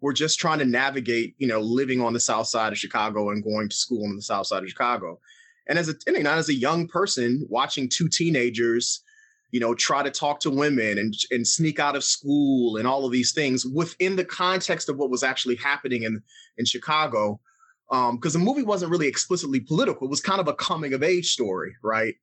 were 0.00 0.12
just 0.12 0.38
trying 0.38 0.60
to 0.60 0.64
navigate, 0.64 1.34
you 1.38 1.46
know, 1.48 1.60
living 1.60 2.00
on 2.00 2.12
the 2.12 2.20
south 2.20 2.46
side 2.46 2.72
of 2.72 2.78
Chicago 2.78 3.30
and 3.30 3.42
going 3.42 3.68
to 3.68 3.76
school 3.76 4.04
on 4.04 4.14
the 4.14 4.22
south 4.22 4.46
side 4.46 4.62
of 4.62 4.68
Chicago. 4.68 5.18
And 5.66 5.78
as 5.78 5.88
a 5.88 5.94
know, 6.22 6.30
as 6.30 6.48
a 6.48 6.54
young 6.54 6.86
person 6.86 7.46
watching 7.48 7.88
two 7.88 8.08
teenagers, 8.08 9.02
you 9.50 9.60
know, 9.60 9.74
try 9.74 10.02
to 10.02 10.10
talk 10.10 10.40
to 10.40 10.50
women 10.50 10.98
and 10.98 11.14
and 11.30 11.46
sneak 11.46 11.78
out 11.78 11.96
of 11.96 12.04
school 12.04 12.76
and 12.76 12.86
all 12.86 13.04
of 13.04 13.12
these 13.12 13.32
things 13.32 13.66
within 13.66 14.16
the 14.16 14.24
context 14.24 14.88
of 14.88 14.96
what 14.96 15.10
was 15.10 15.22
actually 15.22 15.56
happening 15.56 16.02
in 16.04 16.22
in 16.58 16.64
Chicago. 16.64 17.40
because 17.88 18.36
um, 18.36 18.40
the 18.40 18.44
movie 18.44 18.62
wasn't 18.62 18.90
really 18.90 19.08
explicitly 19.08 19.60
political. 19.60 20.06
It 20.06 20.10
was 20.10 20.20
kind 20.20 20.40
of 20.40 20.48
a 20.48 20.54
coming 20.54 20.92
of 20.92 21.02
age 21.02 21.32
story, 21.32 21.74
right? 21.82 22.14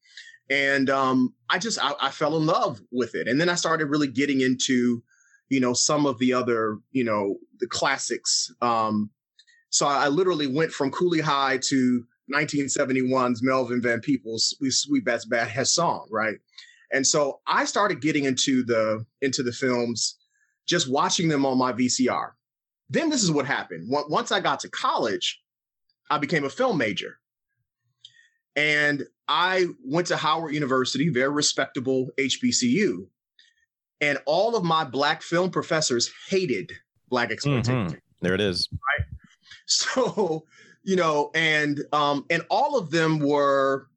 And 0.49 0.89
um, 0.89 1.33
I 1.49 1.59
just 1.59 1.83
I, 1.83 1.93
I 2.01 2.11
fell 2.11 2.37
in 2.37 2.45
love 2.45 2.81
with 2.91 3.15
it, 3.15 3.27
and 3.27 3.39
then 3.39 3.49
I 3.49 3.55
started 3.55 3.87
really 3.87 4.07
getting 4.07 4.41
into 4.41 5.03
you 5.49 5.59
know, 5.59 5.73
some 5.73 6.05
of 6.05 6.17
the 6.19 6.33
other, 6.33 6.77
you 6.91 7.03
know, 7.03 7.37
the 7.59 7.67
classics. 7.67 8.53
Um, 8.61 9.09
so 9.69 9.87
I, 9.87 10.07
literally 10.07 10.47
went 10.47 10.71
from 10.71 10.91
Cooley 10.91 11.21
High 11.21 11.59
to 11.69 12.03
1971's 12.33 13.43
Melvin 13.43 13.81
Van 13.81 13.99
Peebles' 13.99 14.55
Sweet, 14.57 15.03
Sweetback's 15.05 15.27
Badass 15.27 15.67
Song, 15.67 16.07
right? 16.11 16.35
And 16.91 17.05
so 17.05 17.41
I 17.47 17.65
started 17.65 18.01
getting 18.01 18.25
into 18.25 18.63
the 18.63 19.05
into 19.21 19.43
the 19.43 19.51
films, 19.51 20.17
just 20.67 20.89
watching 20.89 21.27
them 21.27 21.45
on 21.45 21.57
my 21.57 21.73
VCR. 21.73 22.31
Then 22.89 23.09
this 23.09 23.23
is 23.23 23.31
what 23.31 23.45
happened. 23.45 23.87
Once 23.89 24.31
I 24.31 24.39
got 24.39 24.61
to 24.61 24.69
college, 24.69 25.41
I 26.09 26.17
became 26.17 26.45
a 26.45 26.49
film 26.49 26.77
major. 26.77 27.17
And 28.55 29.05
I 29.27 29.67
went 29.83 30.07
to 30.07 30.17
Howard 30.17 30.53
University, 30.53 31.09
very 31.09 31.29
respectable 31.29 32.07
HBCU 32.17 33.07
and 34.01 34.19
all 34.25 34.55
of 34.55 34.63
my 34.63 34.83
black 34.83 35.21
film 35.21 35.49
professors 35.49 36.11
hated 36.29 36.71
black 37.09 37.31
exploitation. 37.31 37.87
Mm-hmm. 37.87 37.97
There 38.21 38.33
it 38.33 38.41
is. 38.41 38.69
Right. 38.71 39.07
So, 39.69 40.45
you 40.83 40.95
know, 40.95 41.29
and 41.35 41.81
um, 41.91 42.25
and 42.29 42.43
all 42.49 42.77
of 42.77 42.89
them 42.89 43.19
were, 43.19 43.87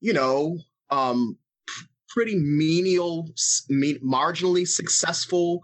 you 0.00 0.12
know, 0.12 0.58
um, 0.90 1.36
pretty 2.08 2.36
menial, 2.36 3.28
marginally 3.70 4.66
successful 4.66 5.62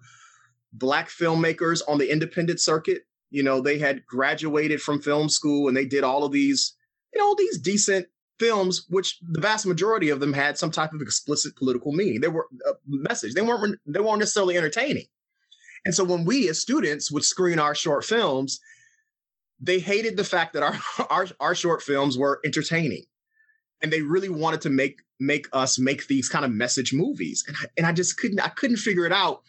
black 0.73 1.09
filmmakers 1.09 1.83
on 1.87 1.99
the 1.99 2.11
independent 2.11 2.61
circuit. 2.61 3.03
You 3.31 3.43
know, 3.43 3.61
they 3.61 3.79
had 3.79 4.05
graduated 4.07 4.81
from 4.81 5.01
film 5.01 5.29
school 5.29 5.69
and 5.69 5.77
they 5.77 5.85
did 5.85 6.05
all 6.05 6.25
of 6.25 6.33
these, 6.33 6.75
you 7.15 7.21
know, 7.21 7.35
these 7.37 7.59
decent 7.59 8.07
films, 8.39 8.87
which 8.89 9.19
the 9.23 9.41
vast 9.41 9.67
majority 9.67 10.09
of 10.09 10.21
them 10.21 10.33
had 10.33 10.59
some 10.59 10.71
type 10.71 10.93
of 10.93 11.01
explicit 11.01 11.57
political 11.57 11.93
meaning. 11.93 12.21
They 12.21 12.29
were 12.29 12.47
a 12.69 12.73
message. 12.87 13.35
They 13.35 13.43
weren't 13.43 13.79
they 13.87 14.01
weren't 14.01 14.19
necessarily 14.19 14.57
entertaining. 14.57 15.07
And 15.85 15.95
so 15.95 16.05
when 16.05 16.25
we 16.25 16.49
as 16.49 16.61
students 16.61 17.11
would 17.11 17.25
screen 17.25 17.59
our 17.59 17.75
short 17.75 18.05
films, 18.05 18.61
they 19.61 19.79
hated 19.79 20.17
the 20.17 20.25
fact 20.25 20.53
that 20.55 20.63
our 20.63 20.77
our, 21.11 21.27
our 21.41 21.55
short 21.55 21.83
films 21.83 22.19
were 22.19 22.41
entertaining. 22.45 23.05
And 23.83 23.93
they 23.93 24.03
really 24.03 24.29
wanted 24.29 24.61
to 24.63 24.71
make 24.71 25.03
make 25.19 25.49
us 25.53 25.79
make 25.79 26.07
these 26.07 26.29
kind 26.29 26.45
of 26.45 26.51
message 26.51 26.93
movies. 26.93 27.45
And 27.47 27.57
I, 27.61 27.67
and 27.77 27.87
I 27.87 27.93
just 27.93 28.17
couldn't 28.17 28.41
I 28.41 28.49
couldn't 28.49 28.77
figure 28.79 29.07
it 29.07 29.13
out. 29.13 29.43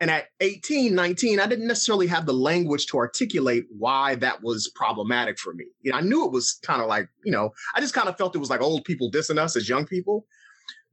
And 0.00 0.12
at 0.12 0.26
18, 0.40 0.94
19, 0.94 1.40
I 1.40 1.46
didn't 1.46 1.66
necessarily 1.66 2.06
have 2.06 2.24
the 2.24 2.32
language 2.32 2.86
to 2.86 2.98
articulate 2.98 3.66
why 3.76 4.14
that 4.16 4.42
was 4.44 4.70
problematic 4.76 5.40
for 5.40 5.54
me. 5.54 5.64
You 5.82 5.90
know, 5.90 5.98
I 5.98 6.02
knew 6.02 6.24
it 6.24 6.30
was 6.30 6.52
kind 6.62 6.80
of 6.80 6.86
like, 6.86 7.08
you 7.24 7.32
know, 7.32 7.52
I 7.74 7.80
just 7.80 7.94
kind 7.94 8.08
of 8.08 8.16
felt 8.16 8.36
it 8.36 8.38
was 8.38 8.50
like 8.50 8.60
old 8.60 8.84
people 8.84 9.10
dissing 9.10 9.38
us 9.38 9.56
as 9.56 9.68
young 9.68 9.86
people. 9.86 10.24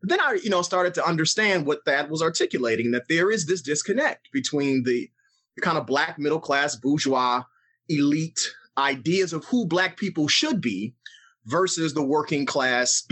But 0.01 0.09
then 0.09 0.21
I, 0.21 0.39
you 0.43 0.49
know, 0.49 0.63
started 0.63 0.95
to 0.95 1.05
understand 1.05 1.67
what 1.67 1.85
that 1.85 2.09
was 2.09 2.23
articulating 2.23 2.91
that 2.91 3.07
there 3.07 3.29
is 3.29 3.45
this 3.45 3.61
disconnect 3.61 4.31
between 4.31 4.83
the, 4.83 5.09
the 5.55 5.61
kind 5.61 5.77
of 5.77 5.85
black 5.85 6.17
middle 6.17 6.39
class 6.39 6.75
bourgeois 6.75 7.43
elite 7.89 8.39
ideas 8.77 9.33
of 9.33 9.45
who 9.45 9.67
black 9.67 9.97
people 9.97 10.27
should 10.27 10.61
be 10.61 10.95
versus 11.45 11.93
the 11.93 12.03
working 12.03 12.45
class 12.45 13.03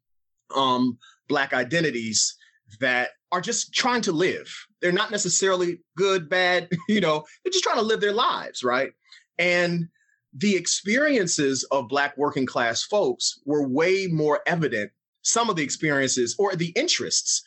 um, 0.56 0.98
black 1.28 1.52
identities 1.52 2.36
that 2.80 3.10
are 3.32 3.40
just 3.40 3.72
trying 3.72 4.02
to 4.02 4.12
live. 4.12 4.52
They're 4.80 4.92
not 4.92 5.10
necessarily 5.10 5.80
good, 5.96 6.28
bad, 6.28 6.68
you 6.88 7.00
know, 7.00 7.24
they're 7.44 7.52
just 7.52 7.64
trying 7.64 7.78
to 7.78 7.82
live 7.82 8.00
their 8.00 8.12
lives, 8.12 8.62
right? 8.62 8.92
And 9.38 9.88
the 10.36 10.54
experiences 10.54 11.64
of 11.70 11.88
Black 11.88 12.16
working 12.16 12.46
class 12.46 12.82
folks 12.84 13.40
were 13.44 13.66
way 13.66 14.06
more 14.06 14.40
evident. 14.46 14.90
Some 15.22 15.50
of 15.50 15.56
the 15.56 15.62
experiences 15.62 16.36
or 16.38 16.54
the 16.54 16.72
interests 16.76 17.42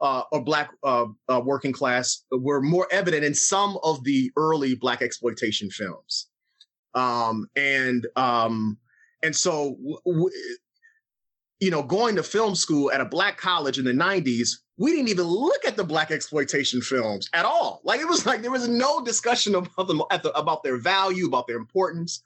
uh, 0.00 0.22
of 0.32 0.44
Black 0.44 0.70
uh, 0.84 1.06
uh, 1.28 1.40
working 1.44 1.72
class 1.72 2.24
were 2.30 2.62
more 2.62 2.86
evident 2.92 3.24
in 3.24 3.34
some 3.34 3.78
of 3.82 4.04
the 4.04 4.30
early 4.36 4.74
Black 4.76 5.02
exploitation 5.02 5.70
films. 5.70 6.28
Um, 6.94 7.48
and 7.56 8.06
um, 8.16 8.78
and 9.22 9.34
so, 9.34 9.76
you 11.60 11.70
know, 11.70 11.82
going 11.82 12.16
to 12.16 12.22
film 12.22 12.54
school 12.54 12.90
at 12.92 13.00
a 13.00 13.04
Black 13.04 13.36
college 13.36 13.78
in 13.78 13.84
the 13.84 13.92
90s 13.92 14.58
we 14.78 14.92
didn't 14.92 15.08
even 15.08 15.26
look 15.26 15.64
at 15.66 15.76
the 15.76 15.84
black 15.84 16.10
exploitation 16.10 16.80
films 16.80 17.28
at 17.32 17.44
all. 17.44 17.80
Like 17.84 18.00
it 18.00 18.08
was 18.08 18.24
like 18.24 18.42
there 18.42 18.50
was 18.50 18.68
no 18.68 19.04
discussion 19.04 19.54
about 19.54 19.88
them 19.88 19.98
the, 19.98 20.32
about 20.34 20.62
their 20.62 20.78
value, 20.78 21.26
about 21.26 21.46
their 21.46 21.56
importance. 21.56 22.22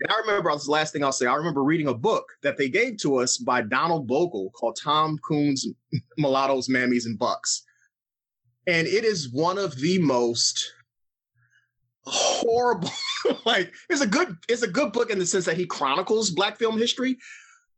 And 0.00 0.12
I 0.12 0.18
remember 0.26 0.50
this 0.52 0.66
last 0.66 0.92
thing 0.92 1.04
I'll 1.04 1.12
say. 1.12 1.26
I 1.26 1.36
remember 1.36 1.62
reading 1.62 1.86
a 1.86 1.94
book 1.94 2.26
that 2.42 2.58
they 2.58 2.68
gave 2.68 2.96
to 2.98 3.16
us 3.18 3.38
by 3.38 3.62
Donald 3.62 4.08
Bogle 4.08 4.50
called 4.50 4.76
Toms 4.82 5.20
Coons 5.20 5.66
Mulattoes, 6.18 6.68
Mammies, 6.68 7.06
and 7.06 7.16
Bucks. 7.16 7.62
And 8.66 8.88
it 8.88 9.04
is 9.04 9.32
one 9.32 9.56
of 9.56 9.78
the 9.78 9.98
most 10.00 10.72
horrible 12.06 12.90
like 13.44 13.72
it's 13.88 14.00
a 14.00 14.06
good 14.06 14.36
it's 14.48 14.62
a 14.62 14.68
good 14.68 14.92
book 14.92 15.10
in 15.10 15.18
the 15.18 15.26
sense 15.26 15.46
that 15.46 15.56
he 15.56 15.64
chronicles 15.64 16.30
black 16.30 16.58
film 16.58 16.78
history 16.78 17.16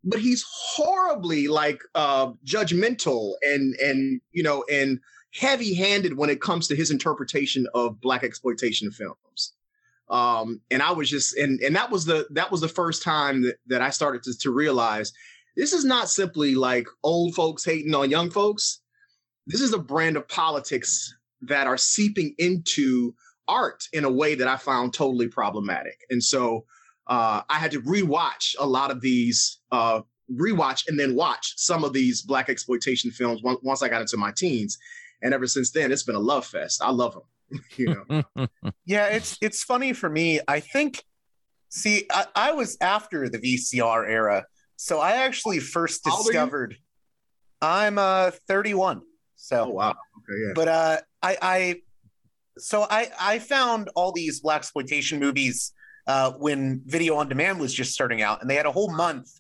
but 0.03 0.21
he's 0.21 0.45
horribly 0.49 1.49
like 1.49 1.81
uh, 1.95 2.31
judgmental 2.45 3.35
and 3.43 3.75
and 3.77 4.21
you 4.33 4.43
know 4.43 4.65
and 4.71 5.01
heavy-handed 5.35 6.17
when 6.17 6.31
it 6.31 6.41
comes 6.41 6.67
to 6.69 6.77
his 6.77 6.91
interpretation 6.91 7.67
of 7.75 8.01
black 8.01 8.25
exploitation 8.25 8.91
films. 8.91 9.53
Um 10.09 10.61
and 10.71 10.83
i 10.83 10.93
was 10.93 11.11
just 11.11 11.37
and 11.37 11.61
and 11.61 11.75
that 11.75 11.91
was 11.91 12.05
the 12.05 12.27
that 12.31 12.51
was 12.53 12.61
the 12.61 12.69
first 12.69 13.03
time 13.03 13.43
that, 13.43 13.57
that 13.67 13.83
i 13.83 13.91
started 13.91 14.23
to, 14.23 14.39
to 14.39 14.51
realize 14.53 15.13
this 15.57 15.73
is 15.73 15.85
not 15.85 16.11
simply 16.11 16.55
like 16.55 16.87
old 17.03 17.35
folks 17.35 17.65
hating 17.65 17.95
on 17.95 18.11
young 18.11 18.31
folks. 18.31 18.81
This 19.47 19.61
is 19.61 19.73
a 19.73 19.79
brand 19.79 20.17
of 20.17 20.29
politics 20.29 21.15
that 21.43 21.67
are 21.67 21.79
seeping 21.79 22.35
into 22.39 23.15
art 23.49 23.85
in 23.93 24.05
a 24.05 24.11
way 24.11 24.35
that 24.35 24.49
i 24.49 24.57
found 24.57 24.93
totally 24.93 25.29
problematic 25.29 26.01
and 26.11 26.23
so 26.23 26.65
uh, 27.07 27.43
I 27.49 27.59
had 27.59 27.71
to 27.73 27.81
rewatch 27.83 28.57
a 28.59 28.67
lot 28.67 28.91
of 28.91 29.01
these, 29.01 29.61
uh, 29.71 30.01
rewatch 30.33 30.89
and 30.89 30.99
then 30.99 31.15
watch 31.15 31.55
some 31.57 31.85
of 31.85 31.93
these 31.93 32.23
black 32.23 32.49
exploitation 32.49 33.11
films 33.11 33.43
once, 33.43 33.61
once 33.63 33.83
I 33.83 33.89
got 33.89 34.01
into 34.01 34.17
my 34.17 34.33
teens, 34.33 34.79
and 35.23 35.33
ever 35.33 35.47
since 35.47 35.71
then, 35.71 35.93
it's 35.93 36.03
been 36.03 36.17
a 36.17 36.21
love 36.21 36.47
fest. 36.47 36.83
I 36.83 36.91
love 36.91 37.15
them. 37.15 37.61
you 37.77 38.25
know. 38.37 38.49
yeah, 38.87 39.07
it's 39.07 39.39
it's 39.41 39.63
funny 39.63 39.93
for 39.93 40.11
me. 40.11 40.41
I 40.49 40.61
think. 40.61 41.05
See, 41.69 42.07
I, 42.11 42.27
I 42.35 42.53
was 42.53 42.77
after 42.81 43.29
the 43.29 43.39
VCR 43.39 44.09
era, 44.09 44.47
so 44.77 44.99
I 44.99 45.13
actually 45.13 45.61
first 45.61 46.05
discovered. 46.05 46.77
I'm 47.63 47.99
uh 47.99 48.33
31. 48.49 49.03
So 49.37 49.65
oh, 49.65 49.69
wow. 49.69 49.91
Okay, 49.91 50.41
yeah. 50.47 50.53
But 50.55 50.69
uh 50.69 50.99
I 51.23 51.39
I 51.41 51.83
so 52.59 52.87
I 52.91 53.11
I 53.21 53.39
found 53.39 53.91
all 53.95 54.13
these 54.13 54.41
black 54.41 54.59
exploitation 54.59 55.19
movies 55.19 55.73
uh, 56.07 56.33
when 56.33 56.83
video 56.87 57.17
on 57.17 57.29
demand 57.29 57.59
was 57.59 57.73
just 57.73 57.93
starting 57.93 58.23
out, 58.23 58.41
and 58.41 58.51
they 58.51 58.55
had 58.55 58.67
a 58.67 58.73
whole 58.73 58.91
month 58.91 59.31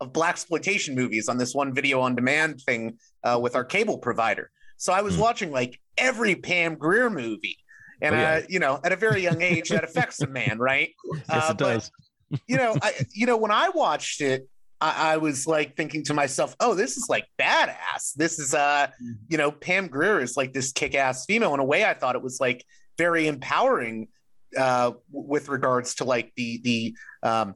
of 0.00 0.12
black 0.12 0.34
exploitation 0.34 0.94
movies 0.94 1.28
on 1.28 1.38
this 1.38 1.54
one 1.54 1.72
video 1.74 2.00
on 2.00 2.14
demand 2.14 2.60
thing 2.60 2.98
uh, 3.22 3.38
with 3.40 3.54
our 3.54 3.64
cable 3.64 3.98
provider. 3.98 4.50
So 4.76 4.92
I 4.92 5.02
was 5.02 5.16
mm. 5.16 5.20
watching 5.20 5.50
like 5.50 5.80
every 5.96 6.34
Pam 6.34 6.76
Grier 6.76 7.10
movie, 7.10 7.58
and 8.00 8.14
oh, 8.14 8.18
yeah. 8.18 8.32
uh, 8.32 8.42
you 8.48 8.58
know, 8.58 8.80
at 8.84 8.92
a 8.92 8.96
very 8.96 9.22
young 9.22 9.42
age, 9.42 9.68
that 9.68 9.84
affects 9.84 10.20
a 10.20 10.26
man, 10.26 10.58
right? 10.58 10.90
yes, 11.12 11.24
it 11.28 11.32
uh, 11.32 11.52
does. 11.52 11.90
But, 12.30 12.40
you 12.48 12.56
know, 12.56 12.76
I 12.82 12.94
you 13.12 13.26
know 13.26 13.36
when 13.36 13.50
I 13.50 13.68
watched 13.68 14.20
it, 14.20 14.48
I, 14.80 15.14
I, 15.14 15.16
was 15.16 15.46
like 15.46 15.76
thinking 15.76 16.04
to 16.04 16.14
myself, 16.14 16.54
"Oh, 16.60 16.74
this 16.74 16.96
is 16.96 17.06
like 17.08 17.26
badass. 17.38 18.12
This 18.16 18.38
is 18.38 18.54
uh, 18.54 18.88
mm. 19.02 19.14
you 19.28 19.38
know, 19.38 19.50
Pam 19.50 19.88
Grier 19.88 20.20
is 20.20 20.36
like 20.36 20.52
this 20.52 20.72
kick-ass 20.72 21.24
female." 21.26 21.54
In 21.54 21.60
a 21.60 21.64
way, 21.64 21.84
I 21.84 21.94
thought 21.94 22.16
it 22.16 22.22
was 22.22 22.40
like 22.40 22.64
very 22.98 23.26
empowering 23.26 24.08
uh, 24.56 24.92
with 25.10 25.48
regards 25.48 25.96
to 25.96 26.04
like 26.04 26.32
the 26.36 26.60
the 26.62 26.96
um, 27.22 27.54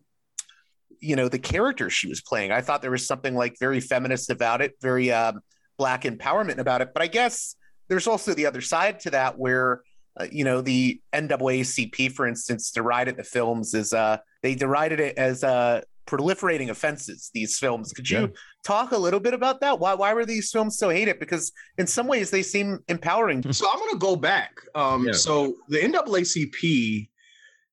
you 1.01 1.17
know 1.17 1.29
the 1.29 1.39
character 1.39 1.91
she 1.91 2.09
was 2.09 2.21
playing. 2.21 2.53
I 2.53 2.61
thought 2.61 2.83
there 2.83 2.91
was 2.91 3.07
something 3.07 3.35
like 3.35 3.57
very 3.59 3.81
feminist 3.81 4.31
about 4.31 4.61
it, 4.61 4.75
very 4.81 5.13
um, 5.13 5.41
black 5.77 6.03
empowerment 6.03 6.59
about 6.59 6.81
it. 6.81 6.91
But 6.93 7.03
I 7.03 7.07
guess 7.07 7.57
there's 7.89 8.07
also 8.07 8.35
the 8.35 8.47
other 8.47 8.61
side 8.61 9.01
to 9.01 9.11
that 9.11 9.39
where 9.39 9.83
uh, 10.19 10.27
you 10.31 10.45
know 10.45 10.61
the 10.61 11.01
NAACP, 11.13 12.13
for 12.13 12.27
instance, 12.27 12.71
derided 12.71 13.17
the 13.17 13.25
films 13.25 13.75
as 13.75 13.93
uh, 13.93 14.19
they 14.43 14.55
derided 14.55 15.01
it 15.01 15.17
as 15.19 15.45
uh, 15.45 15.83
proliferating 16.09 16.71
offenses. 16.71 17.31
These 17.35 17.59
films. 17.59 17.93
Could 17.93 18.09
you 18.09 18.21
yeah. 18.21 18.27
talk 18.65 18.93
a 18.93 18.99
little 18.99 19.21
bit 19.21 19.35
about 19.35 19.61
that? 19.61 19.79
Why 19.79 19.95
why 19.95 20.13
were 20.15 20.25
these 20.25 20.51
films 20.51 20.79
so 20.79 20.89
hated? 20.89 21.21
Because 21.21 21.53
in 21.77 21.87
some 21.87 22.07
ways 22.07 22.31
they 22.31 22.43
seem 22.43 22.79
empowering. 22.89 23.53
So 23.53 23.69
I'm 23.71 23.79
going 23.79 23.93
to 23.93 23.99
go 23.99 24.17
back. 24.17 24.53
Um, 24.75 25.07
yeah. 25.07 25.13
So 25.13 25.55
the 25.69 25.79
NAACP 25.79 27.09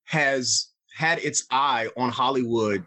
has 0.06 0.68
had 0.94 1.20
its 1.20 1.46
eye 1.50 1.88
on 1.98 2.10
Hollywood 2.10 2.86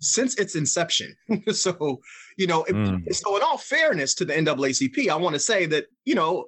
since 0.00 0.36
its 0.36 0.54
inception. 0.54 1.14
so, 1.52 2.00
you 2.36 2.46
know, 2.46 2.64
mm. 2.64 3.14
so 3.14 3.36
in 3.36 3.42
all 3.42 3.58
fairness 3.58 4.14
to 4.14 4.24
the 4.24 4.34
NAACP, 4.34 5.08
I 5.08 5.16
want 5.16 5.34
to 5.34 5.40
say 5.40 5.66
that, 5.66 5.86
you 6.04 6.14
know, 6.14 6.46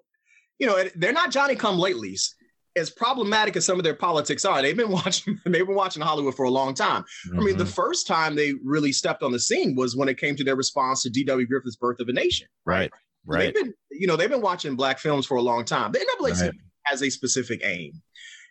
you 0.59 0.67
know, 0.67 0.85
they're 0.97 1.13
not 1.13 1.31
Johnny 1.31 1.55
come 1.57 1.79
latelys. 1.79 2.35
As 2.77 2.89
problematic 2.89 3.57
as 3.57 3.67
some 3.67 3.79
of 3.79 3.85
their 3.85 3.95
politics 3.95 4.45
are, 4.45 4.63
they've 4.63 4.77
been 4.77 4.91
watching 5.01 5.39
they've 5.45 5.67
been 5.67 5.75
watching 5.75 6.03
Hollywood 6.03 6.35
for 6.35 6.45
a 6.45 6.51
long 6.51 6.75
time. 6.75 7.03
Mm-hmm. 7.03 7.41
I 7.41 7.43
mean, 7.43 7.57
the 7.57 7.65
mm-hmm. 7.65 7.73
first 7.73 8.07
time 8.07 8.35
they 8.35 8.55
really 8.65 8.93
stepped 8.93 9.23
on 9.23 9.33
the 9.33 9.41
scene 9.41 9.75
was 9.75 9.97
when 9.97 10.09
it 10.09 10.19
came 10.19 10.37
to 10.37 10.45
their 10.45 10.57
response 10.57 11.03
to 11.03 11.11
D.W. 11.11 11.47
Griffith's 11.47 11.77
Birth 11.77 12.01
of 12.01 12.09
a 12.09 12.13
Nation. 12.13 12.47
Right. 12.65 12.91
Right. 13.27 13.53
They've 13.55 13.65
been, 13.65 13.75
you 13.91 14.07
know, 14.07 14.17
they've 14.17 14.31
been 14.31 14.41
watching 14.41 14.77
black 14.77 14.99
films 14.99 15.27
for 15.27 15.37
a 15.37 15.43
long 15.43 15.65
time. 15.65 15.93
The 15.93 15.99
NAACP 15.99 16.41
right. 16.41 16.53
has 16.85 17.03
a 17.03 17.11
specific 17.11 17.61
aim 17.65 18.01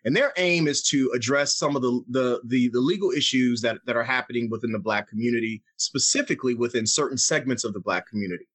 and 0.05 0.15
their 0.15 0.31
aim 0.37 0.67
is 0.67 0.83
to 0.83 1.11
address 1.15 1.55
some 1.55 1.75
of 1.75 1.81
the 1.81 2.01
the 2.09 2.41
the, 2.45 2.69
the 2.69 2.79
legal 2.79 3.11
issues 3.11 3.61
that 3.61 3.79
that 3.85 3.95
are 3.95 4.03
happening 4.03 4.49
within 4.49 4.71
the 4.71 4.79
black 4.79 5.09
community 5.09 5.63
specifically 5.77 6.53
within 6.53 6.85
certain 6.85 7.17
segments 7.17 7.63
of 7.63 7.73
the 7.73 7.79
black 7.79 8.07
community 8.07 8.45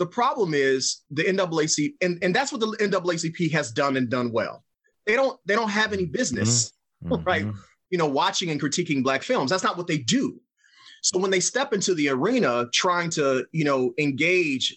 the 0.00 0.06
problem 0.06 0.54
is 0.54 1.02
the 1.10 1.24
NAACP, 1.24 1.92
and, 2.00 2.18
and 2.22 2.34
that's 2.34 2.50
what 2.50 2.62
the 2.62 2.68
NAACP 2.68 3.52
has 3.52 3.70
done 3.70 3.98
and 3.98 4.08
done 4.08 4.32
well. 4.32 4.64
They 5.06 5.14
don't 5.14 5.38
they 5.46 5.54
don't 5.54 5.70
have 5.70 5.92
any 5.92 6.06
business, 6.06 6.72
mm-hmm. 7.04 7.22
right? 7.26 7.46
You 7.90 7.98
know, 7.98 8.06
watching 8.06 8.50
and 8.50 8.60
critiquing 8.60 9.02
black 9.02 9.22
films. 9.22 9.50
That's 9.50 9.64
not 9.64 9.76
what 9.76 9.86
they 9.86 9.98
do. 9.98 10.40
So 11.02 11.18
when 11.18 11.30
they 11.30 11.40
step 11.40 11.72
into 11.72 11.94
the 11.94 12.10
arena 12.10 12.66
trying 12.72 13.10
to, 13.10 13.46
you 13.52 13.64
know, 13.64 13.94
engage 13.98 14.76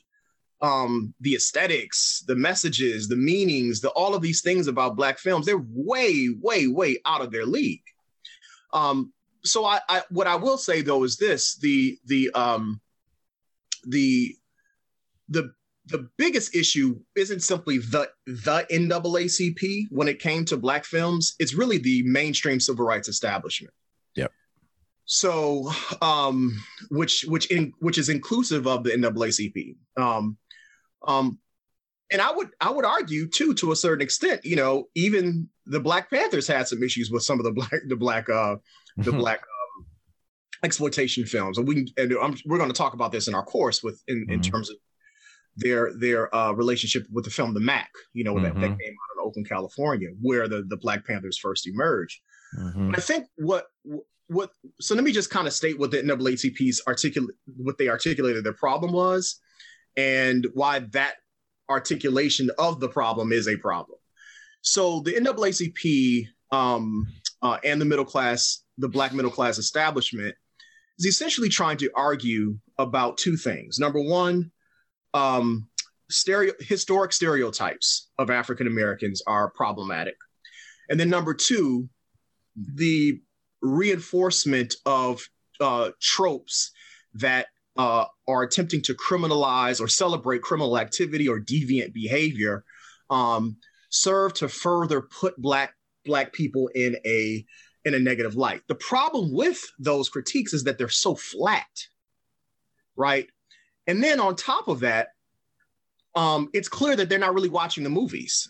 um, 0.61 1.13
the 1.19 1.35
aesthetics, 1.35 2.23
the 2.27 2.35
messages, 2.35 3.09
the 3.09 3.17
meanings, 3.17 3.81
the 3.81 3.89
all 3.89 4.15
of 4.15 4.21
these 4.21 4.41
things 4.41 4.67
about 4.67 4.95
black 4.95 5.19
films, 5.19 5.45
they're 5.45 5.65
way, 5.69 6.29
way, 6.41 6.67
way 6.67 6.97
out 7.05 7.21
of 7.21 7.31
their 7.31 7.45
league. 7.45 7.83
Um, 8.71 9.11
so 9.43 9.65
I, 9.65 9.81
I, 9.89 10.01
what 10.09 10.27
I 10.27 10.35
will 10.35 10.57
say 10.57 10.81
though 10.81 11.03
is 11.03 11.17
this: 11.17 11.57
the 11.57 11.97
the 12.05 12.31
um, 12.33 12.79
the 13.85 14.35
the 15.27 15.53
the 15.87 16.07
biggest 16.17 16.55
issue 16.55 16.99
isn't 17.15 17.41
simply 17.41 17.77
the 17.77 18.09
the 18.25 18.65
NAACP 18.71 19.87
when 19.89 20.07
it 20.07 20.19
came 20.19 20.45
to 20.45 20.57
black 20.57 20.85
films. 20.85 21.35
It's 21.39 21.53
really 21.53 21.77
the 21.77 22.03
mainstream 22.03 22.59
civil 22.59 22.85
rights 22.85 23.07
establishment. 23.07 23.73
Yep. 24.15 24.31
So, 25.05 25.71
um, 26.01 26.57
which 26.89 27.25
which 27.27 27.51
in 27.51 27.73
which 27.79 27.97
is 27.97 28.09
inclusive 28.09 28.67
of 28.67 28.83
the 28.83 28.91
NAACP. 28.91 29.75
Um, 29.97 30.37
um, 31.05 31.39
and 32.11 32.21
I 32.21 32.31
would 32.31 32.49
I 32.61 32.69
would 32.69 32.85
argue 32.85 33.27
too, 33.27 33.53
to 33.55 33.71
a 33.71 33.75
certain 33.75 34.03
extent, 34.03 34.45
you 34.45 34.55
know, 34.55 34.87
even 34.95 35.49
the 35.65 35.79
Black 35.79 36.09
Panthers 36.09 36.47
had 36.47 36.67
some 36.67 36.83
issues 36.83 37.11
with 37.11 37.23
some 37.23 37.39
of 37.39 37.45
the 37.45 37.51
black 37.51 37.81
the 37.87 37.95
black 37.95 38.29
uh 38.29 38.55
the 38.97 39.11
black 39.11 39.39
um, 39.41 39.85
exploitation 40.63 41.25
films, 41.25 41.57
and 41.57 41.67
we 41.67 41.91
and 41.97 42.13
I'm, 42.21 42.37
we're 42.45 42.57
going 42.57 42.69
to 42.69 42.77
talk 42.77 42.93
about 42.93 43.11
this 43.11 43.27
in 43.27 43.35
our 43.35 43.43
course 43.43 43.83
with 43.83 44.01
in, 44.07 44.21
mm-hmm. 44.21 44.31
in 44.31 44.41
terms 44.41 44.69
of 44.69 44.77
their 45.57 45.93
their 45.97 46.33
uh, 46.35 46.51
relationship 46.51 47.05
with 47.11 47.25
the 47.25 47.31
film 47.31 47.53
The 47.53 47.59
Mack, 47.59 47.91
you 48.13 48.23
know, 48.23 48.35
mm-hmm. 48.35 48.43
that, 48.43 48.53
that 48.55 48.61
mm-hmm. 48.61 48.79
came 48.79 48.93
out 48.93 49.21
in 49.21 49.27
Oakland, 49.27 49.49
California, 49.49 50.09
where 50.21 50.47
the 50.47 50.63
the 50.67 50.77
Black 50.77 51.05
Panthers 51.05 51.37
first 51.37 51.67
emerged. 51.67 52.19
Mm-hmm. 52.57 52.93
I 52.95 52.99
think 52.99 53.27
what 53.37 53.65
what 54.27 54.51
so 54.79 54.95
let 54.95 55.03
me 55.03 55.11
just 55.11 55.29
kind 55.29 55.47
of 55.47 55.53
state 55.53 55.79
what 55.79 55.91
the 55.91 56.01
NAACP's 56.01 56.81
articulate 56.87 57.35
what 57.57 57.77
they 57.77 57.89
articulated 57.89 58.43
their 58.43 58.53
problem 58.53 58.91
was 58.91 59.39
and 59.95 60.47
why 60.53 60.79
that 60.79 61.15
articulation 61.69 62.49
of 62.57 62.79
the 62.79 62.89
problem 62.89 63.31
is 63.31 63.47
a 63.47 63.57
problem. 63.57 63.97
So 64.61 65.01
the 65.01 65.13
NAACP 65.13 66.27
um, 66.51 67.07
uh, 67.41 67.57
and 67.63 67.79
the 67.79 67.85
middle 67.85 68.05
class, 68.05 68.63
the 68.77 68.87
black 68.87 69.13
middle 69.13 69.31
class 69.31 69.57
establishment, 69.57 70.35
is 70.99 71.05
essentially 71.05 71.49
trying 71.49 71.77
to 71.77 71.91
argue 71.95 72.57
about 72.77 73.17
two 73.17 73.35
things. 73.35 73.79
Number 73.79 74.01
one, 74.01 74.51
um, 75.13 75.67
stereo 76.09 76.53
historic 76.59 77.13
stereotypes 77.13 78.09
of 78.17 78.29
African 78.29 78.67
Americans 78.67 79.21
are 79.27 79.49
problematic. 79.51 80.15
And 80.89 80.99
then 80.99 81.09
number 81.09 81.33
two, 81.33 81.89
the 82.55 83.21
reinforcement 83.61 84.75
of 84.85 85.27
uh, 85.59 85.91
tropes 86.01 86.71
that 87.15 87.47
uh, 87.77 88.05
are 88.27 88.43
attempting 88.43 88.81
to 88.83 88.93
criminalize 88.93 89.81
or 89.81 89.87
celebrate 89.87 90.41
criminal 90.41 90.77
activity 90.77 91.27
or 91.27 91.39
deviant 91.39 91.93
behavior 91.93 92.63
um, 93.09 93.57
serve 93.89 94.33
to 94.33 94.47
further 94.47 95.01
put 95.01 95.39
black 95.41 95.73
black 96.05 96.33
people 96.33 96.69
in 96.75 96.97
a 97.05 97.45
in 97.85 97.93
a 97.93 97.99
negative 97.99 98.35
light. 98.35 98.61
The 98.67 98.75
problem 98.75 99.33
with 99.33 99.61
those 99.79 100.09
critiques 100.09 100.53
is 100.53 100.63
that 100.63 100.77
they're 100.77 100.89
so 100.89 101.15
flat, 101.15 101.67
right? 102.95 103.27
And 103.87 104.03
then 104.03 104.19
on 104.19 104.35
top 104.35 104.67
of 104.67 104.81
that, 104.81 105.09
um, 106.15 106.49
it's 106.53 106.69
clear 106.69 106.95
that 106.95 107.09
they're 107.09 107.19
not 107.19 107.33
really 107.33 107.49
watching 107.49 107.83
the 107.83 107.89
movies. 107.89 108.47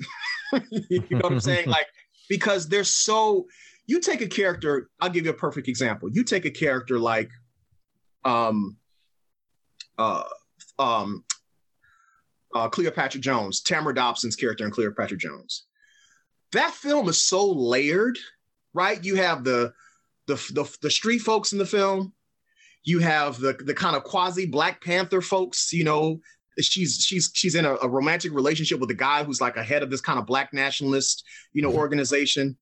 you 0.72 1.04
know 1.10 1.19
what 1.19 1.32
I'm 1.32 1.39
saying? 1.39 1.67
Like 1.69 1.88
because 2.30 2.67
they're 2.67 2.84
so. 2.84 3.48
You 3.86 4.00
take 4.00 4.22
a 4.22 4.28
character. 4.28 4.89
I'll 5.02 5.10
give 5.10 5.26
you 5.26 5.32
a 5.32 5.36
perfect 5.36 5.67
example. 5.67 6.10
You 6.10 6.24
take 6.24 6.46
a 6.46 6.50
character 6.50 6.98
like, 6.98 7.30
um, 8.24 8.78
uh, 9.98 10.24
um, 10.80 11.26
uh, 12.56 12.69
Cleopatra 12.69 13.19
Jones, 13.19 13.62
Tamara 13.62 13.93
Dobson's 13.93 14.36
character 14.36 14.65
in 14.65 14.72
Cleopatra 14.72 15.17
Jones. 15.17 15.65
That 16.54 16.74
film 16.74 17.10
is 17.10 17.22
so 17.22 17.52
layered, 17.52 18.17
right? 18.74 19.04
You 19.04 19.15
have 19.15 19.43
the 19.43 19.74
the 20.28 20.36
the, 20.54 20.78
the 20.82 20.91
street 20.91 21.19
folks 21.19 21.52
in 21.52 21.58
the 21.58 21.65
film. 21.65 22.13
You 22.84 23.00
have 23.00 23.39
the 23.39 23.54
the 23.54 23.74
kind 23.74 23.96
of 23.96 24.04
quasi 24.04 24.46
Black 24.46 24.84
Panther 24.84 25.22
folks, 25.22 25.72
you 25.72 25.84
know, 25.84 26.19
she's 26.60 27.04
she's 27.06 27.32
she's 27.34 27.56
in 27.56 27.65
a, 27.65 27.76
a, 27.76 27.88
romantic 27.88 28.34
relationship 28.34 28.80
with 28.80 28.89
a 28.91 28.96
guy 28.96 29.24
who's 29.24 29.41
like 29.41 29.58
a 29.58 29.63
head 29.63 29.84
of 29.84 29.89
this 29.89 30.02
kind 30.02 30.19
of 30.19 30.26
black 30.26 30.54
nationalist 30.54 31.24
you 31.54 31.62
know 31.62 31.69
mm-hmm. 31.69 31.80
organization 31.80 32.58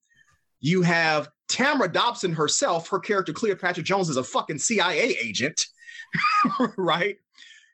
you 0.60 0.82
have 0.82 1.30
tamara 1.48 1.92
dobson 1.92 2.34
herself 2.34 2.88
her 2.90 3.00
character 3.00 3.34
cleopatra 3.34 3.84
jones 3.84 4.10
is 4.10 4.18
a 4.18 4.24
fucking 4.24 4.58
cia 4.58 5.16
agent 5.22 5.66
right 6.78 7.18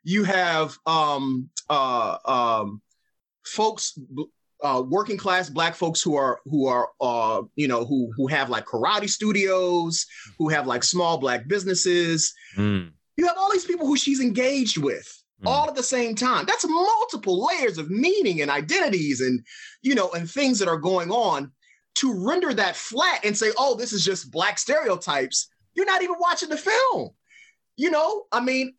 you 0.02 0.24
have 0.24 0.76
um 0.86 1.48
uh 1.70 2.16
um 2.24 2.82
folks 3.44 3.98
uh, 4.62 4.82
working 4.86 5.16
class 5.16 5.48
black 5.48 5.74
folks 5.74 6.02
who 6.02 6.16
are 6.16 6.40
who 6.44 6.66
are 6.66 6.88
uh, 7.00 7.42
you 7.56 7.68
know 7.68 7.84
who 7.84 8.10
who 8.16 8.26
have 8.26 8.50
like 8.50 8.66
karate 8.66 9.08
studios, 9.08 10.06
who 10.38 10.48
have 10.48 10.66
like 10.66 10.82
small 10.82 11.18
black 11.18 11.46
businesses. 11.48 12.32
Mm. 12.56 12.92
You 13.16 13.26
have 13.26 13.36
all 13.36 13.50
these 13.52 13.64
people 13.64 13.86
who 13.86 13.96
she's 13.96 14.20
engaged 14.20 14.78
with, 14.78 15.22
mm. 15.42 15.48
all 15.48 15.68
at 15.68 15.74
the 15.74 15.82
same 15.82 16.14
time. 16.14 16.44
That's 16.46 16.64
multiple 16.66 17.46
layers 17.46 17.78
of 17.78 17.90
meaning 17.90 18.40
and 18.42 18.50
identities 18.50 19.20
and, 19.20 19.44
you 19.82 19.94
know, 19.94 20.10
and 20.12 20.30
things 20.30 20.58
that 20.60 20.68
are 20.68 20.78
going 20.78 21.10
on 21.10 21.50
to 21.96 22.14
render 22.14 22.54
that 22.54 22.76
flat 22.76 23.24
and 23.24 23.36
say, 23.36 23.50
oh, 23.58 23.74
this 23.74 23.92
is 23.92 24.04
just 24.04 24.30
black 24.30 24.56
stereotypes. 24.56 25.48
You're 25.74 25.86
not 25.86 26.02
even 26.02 26.14
watching 26.20 26.48
the 26.48 26.56
film. 26.56 27.10
You 27.76 27.90
know, 27.90 28.26
I 28.30 28.40
mean, 28.40 28.74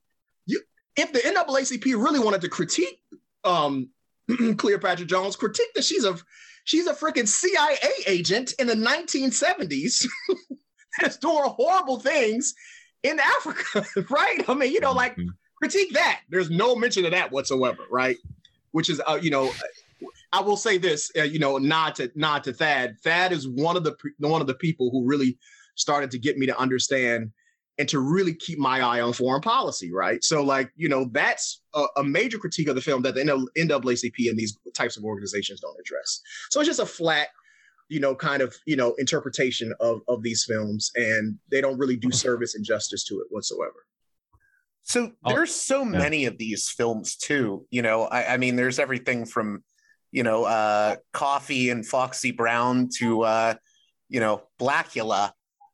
you 0.45 0.61
if 0.95 1.11
the 1.13 1.19
NAACP 1.19 1.85
really 1.85 2.19
wanted 2.19 2.41
to 2.41 2.49
critique 2.49 3.01
um, 3.43 3.89
Cleopatra 4.57 5.05
Jones, 5.05 5.35
critique 5.35 5.73
that 5.75 5.83
she's 5.83 6.05
a 6.05 6.17
she's 6.63 6.87
a 6.87 6.93
freaking 6.93 7.27
CIA 7.27 7.77
agent 8.07 8.53
in 8.59 8.67
the 8.67 8.75
1970s 8.75 10.05
that's 11.01 11.17
doing 11.17 11.43
horrible 11.43 11.99
things 11.99 12.53
in 13.03 13.19
Africa, 13.19 13.85
right? 14.09 14.47
I 14.47 14.53
mean, 14.53 14.71
you 14.71 14.79
know, 14.79 14.93
like 14.93 15.13
mm-hmm 15.13 15.29
critique 15.59 15.93
that. 15.93 16.21
There's 16.29 16.49
no 16.49 16.75
mention 16.75 17.05
of 17.05 17.11
that 17.11 17.31
whatsoever, 17.31 17.83
right? 17.91 18.17
Which 18.71 18.89
is, 18.89 19.01
uh, 19.07 19.19
you 19.21 19.29
know, 19.29 19.51
I 20.31 20.41
will 20.41 20.57
say 20.57 20.77
this, 20.77 21.11
uh, 21.17 21.23
you 21.23 21.39
know, 21.39 21.57
nod 21.57 21.95
to 21.95 22.11
nod 22.15 22.43
to 22.45 22.53
Thad. 22.53 22.97
Thad 23.03 23.31
is 23.31 23.47
one 23.47 23.75
of 23.75 23.83
the 23.83 23.95
one 24.19 24.41
of 24.41 24.47
the 24.47 24.55
people 24.55 24.89
who 24.91 25.05
really 25.05 25.37
started 25.75 26.11
to 26.11 26.19
get 26.19 26.37
me 26.37 26.45
to 26.45 26.57
understand 26.57 27.31
and 27.79 27.87
to 27.87 27.99
really 27.99 28.33
keep 28.33 28.59
my 28.59 28.81
eye 28.81 28.99
on 28.99 29.13
foreign 29.13 29.41
policy, 29.41 29.91
right? 29.91 30.21
So, 30.23 30.43
like, 30.43 30.69
you 30.75 30.89
know, 30.89 31.09
that's 31.13 31.61
a, 31.73 31.85
a 31.95 32.03
major 32.03 32.37
critique 32.37 32.67
of 32.67 32.75
the 32.75 32.81
film 32.81 33.01
that 33.03 33.15
the 33.15 33.21
NAACP 33.21 34.29
and 34.29 34.37
these 34.37 34.57
types 34.75 34.97
of 34.97 35.05
organizations 35.05 35.61
don't 35.61 35.79
address. 35.79 36.21
So 36.49 36.59
it's 36.59 36.67
just 36.67 36.81
a 36.81 36.85
flat, 36.85 37.29
you 37.87 38.01
know, 38.01 38.13
kind 38.13 38.41
of, 38.41 38.53
you 38.67 38.75
know, 38.75 38.93
interpretation 38.99 39.73
of 39.79 40.01
of 40.09 40.21
these 40.21 40.43
films, 40.45 40.91
and 40.95 41.39
they 41.49 41.61
don't 41.61 41.79
really 41.79 41.95
do 41.95 42.11
service 42.11 42.53
and 42.53 42.65
justice 42.65 43.05
to 43.05 43.15
it 43.21 43.27
whatsoever. 43.29 43.85
So 44.83 45.13
oh, 45.23 45.33
there's 45.33 45.55
so 45.55 45.83
yeah. 45.83 45.97
many 45.97 46.25
of 46.25 46.37
these 46.37 46.69
films 46.69 47.15
too. 47.15 47.65
You 47.71 47.81
know, 47.81 48.03
I, 48.03 48.33
I, 48.33 48.37
mean, 48.37 48.57
there's 48.57 48.79
everything 48.79 49.25
from, 49.25 49.63
you 50.11 50.23
know, 50.23 50.43
uh, 50.43 50.97
Coffy 51.13 51.69
and 51.69 51.85
Foxy 51.85 52.31
Brown 52.31 52.89
to, 52.97 53.21
uh, 53.21 53.53
you 54.09 54.19
know, 54.19 54.43
Blacula. 54.59 55.31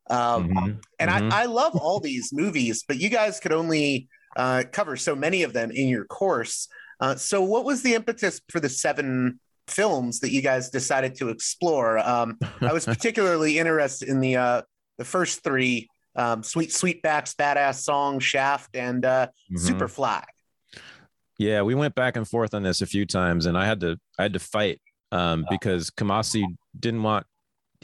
Um, 0.09 0.49
mm-hmm. 0.49 0.71
And 0.99 1.11
mm-hmm. 1.11 1.31
I, 1.31 1.43
I 1.43 1.45
love 1.45 1.75
all 1.75 1.99
these 1.99 2.31
movies, 2.31 2.83
but 2.87 2.97
you 2.97 3.09
guys 3.09 3.39
could 3.39 3.51
only 3.51 4.07
uh, 4.35 4.63
cover 4.71 4.95
so 4.95 5.15
many 5.15 5.43
of 5.43 5.53
them 5.53 5.71
in 5.71 5.87
your 5.87 6.05
course. 6.05 6.67
Uh, 6.99 7.15
so, 7.15 7.41
what 7.41 7.65
was 7.65 7.81
the 7.81 7.93
impetus 7.93 8.41
for 8.49 8.59
the 8.59 8.69
seven 8.69 9.39
films 9.67 10.19
that 10.19 10.31
you 10.31 10.41
guys 10.41 10.69
decided 10.69 11.15
to 11.15 11.29
explore? 11.29 11.97
Um, 11.97 12.37
I 12.61 12.71
was 12.73 12.85
particularly 12.85 13.59
interested 13.59 14.09
in 14.09 14.19
the 14.19 14.37
uh, 14.37 14.61
the 14.97 15.05
first 15.05 15.43
three 15.43 15.89
um, 16.15 16.43
Sweet 16.43 16.69
Sweetback's 16.69 17.35
badass 17.35 17.81
song, 17.81 18.19
Shaft, 18.19 18.75
and 18.75 19.03
uh, 19.05 19.27
mm-hmm. 19.51 19.57
Superfly. 19.57 20.23
Yeah, 21.37 21.63
we 21.63 21.75
went 21.75 21.95
back 21.95 22.15
and 22.15 22.27
forth 22.27 22.53
on 22.53 22.63
this 22.63 22.81
a 22.81 22.85
few 22.85 23.05
times, 23.05 23.45
and 23.45 23.57
I 23.57 23.65
had 23.65 23.81
to 23.81 23.97
I 24.17 24.23
had 24.23 24.33
to 24.33 24.39
fight 24.39 24.79
um, 25.11 25.45
because 25.49 25.89
Kamasi 25.89 26.45
didn't 26.79 27.03
want 27.03 27.25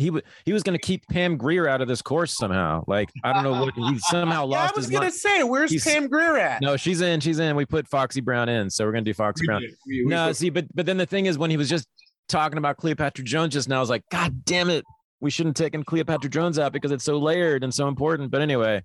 he 0.01 0.09
was 0.09 0.21
he 0.45 0.53
was 0.53 0.63
going 0.63 0.77
to 0.77 0.85
keep 0.85 1.07
Pam 1.07 1.37
Grier 1.37 1.67
out 1.67 1.81
of 1.81 1.87
this 1.87 2.01
course 2.01 2.35
somehow. 2.35 2.83
Like 2.87 3.09
I 3.23 3.33
don't 3.33 3.43
know 3.43 3.61
what 3.61 3.73
he 3.75 3.99
somehow 3.99 4.47
yeah, 4.47 4.57
lost. 4.57 4.73
I 4.73 4.77
was 4.77 4.89
going 4.89 5.03
to 5.03 5.11
say, 5.11 5.43
where's 5.43 5.71
He's, 5.71 5.83
Pam 5.83 6.07
Grier 6.07 6.37
at? 6.37 6.61
No, 6.61 6.75
she's 6.77 7.01
in. 7.01 7.19
She's 7.19 7.39
in. 7.39 7.55
We 7.55 7.65
put 7.65 7.87
Foxy 7.87 8.21
Brown 8.21 8.49
in, 8.49 8.69
so 8.69 8.85
we're 8.85 8.91
going 8.91 9.05
to 9.05 9.09
do 9.09 9.13
Foxy 9.13 9.43
we 9.43 9.47
Brown. 9.47 9.61
We, 9.61 10.03
we 10.03 10.09
no, 10.09 10.31
see, 10.33 10.49
but 10.49 10.65
but 10.75 10.85
then 10.85 10.97
the 10.97 11.05
thing 11.05 11.27
is, 11.27 11.37
when 11.37 11.49
he 11.49 11.57
was 11.57 11.69
just 11.69 11.87
talking 12.27 12.57
about 12.57 12.77
Cleopatra 12.77 13.23
Jones 13.23 13.53
just 13.53 13.69
now, 13.69 13.77
I 13.77 13.79
was 13.79 13.89
like, 13.89 14.03
God 14.09 14.43
damn 14.45 14.69
it! 14.69 14.83
we 15.21 15.29
shouldn't 15.29 15.57
have 15.57 15.65
taken 15.65 15.83
Cleopatra 15.83 16.29
Jones 16.29 16.59
out 16.59 16.73
because 16.73 16.91
it's 16.91 17.05
so 17.05 17.17
layered 17.17 17.63
and 17.63 17.73
so 17.73 17.87
important. 17.87 18.31
But 18.31 18.41
anyway, 18.41 18.81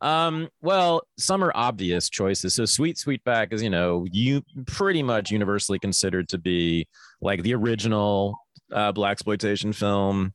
um, 0.00 0.48
well, 0.60 1.02
some 1.18 1.42
are 1.42 1.50
obvious 1.54 2.08
choices. 2.08 2.54
So 2.54 2.64
Sweet 2.66 2.96
Sweetback 2.96 3.52
is, 3.52 3.62
you 3.62 3.70
know, 3.70 4.06
you 4.12 4.42
pretty 4.66 5.02
much 5.02 5.30
universally 5.30 5.78
considered 5.78 6.28
to 6.28 6.38
be 6.38 6.86
like 7.20 7.42
the 7.42 7.54
original 7.54 8.38
uh, 8.72 8.92
black 8.92 9.12
exploitation 9.12 9.72
film, 9.72 10.32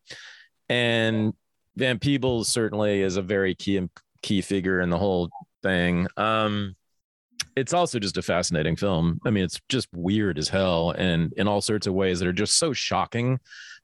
and 0.70 1.34
Van 1.76 2.00
Peebles 2.00 2.48
certainly 2.48 3.02
is 3.02 3.18
a 3.18 3.22
very 3.22 3.56
key 3.56 3.88
key 4.22 4.42
figure 4.42 4.82
in 4.82 4.90
the 4.90 4.98
whole 4.98 5.30
thing. 5.62 6.08
Um, 6.18 6.76
it's 7.56 7.74
also 7.74 8.00
just 8.00 8.18
a 8.18 8.22
fascinating 8.22 8.76
film. 8.76 9.20
I 9.26 9.30
mean, 9.30 9.44
it's 9.44 9.60
just 9.70 9.88
weird 9.94 10.38
as 10.38 10.50
hell, 10.50 10.92
and 10.92 11.34
in 11.34 11.48
all 11.48 11.62
sorts 11.62 11.88
of 11.88 11.94
ways 11.94 12.20
that 12.20 12.28
are 12.28 12.34
just 12.34 12.58
so 12.58 12.74
shocking 12.74 13.40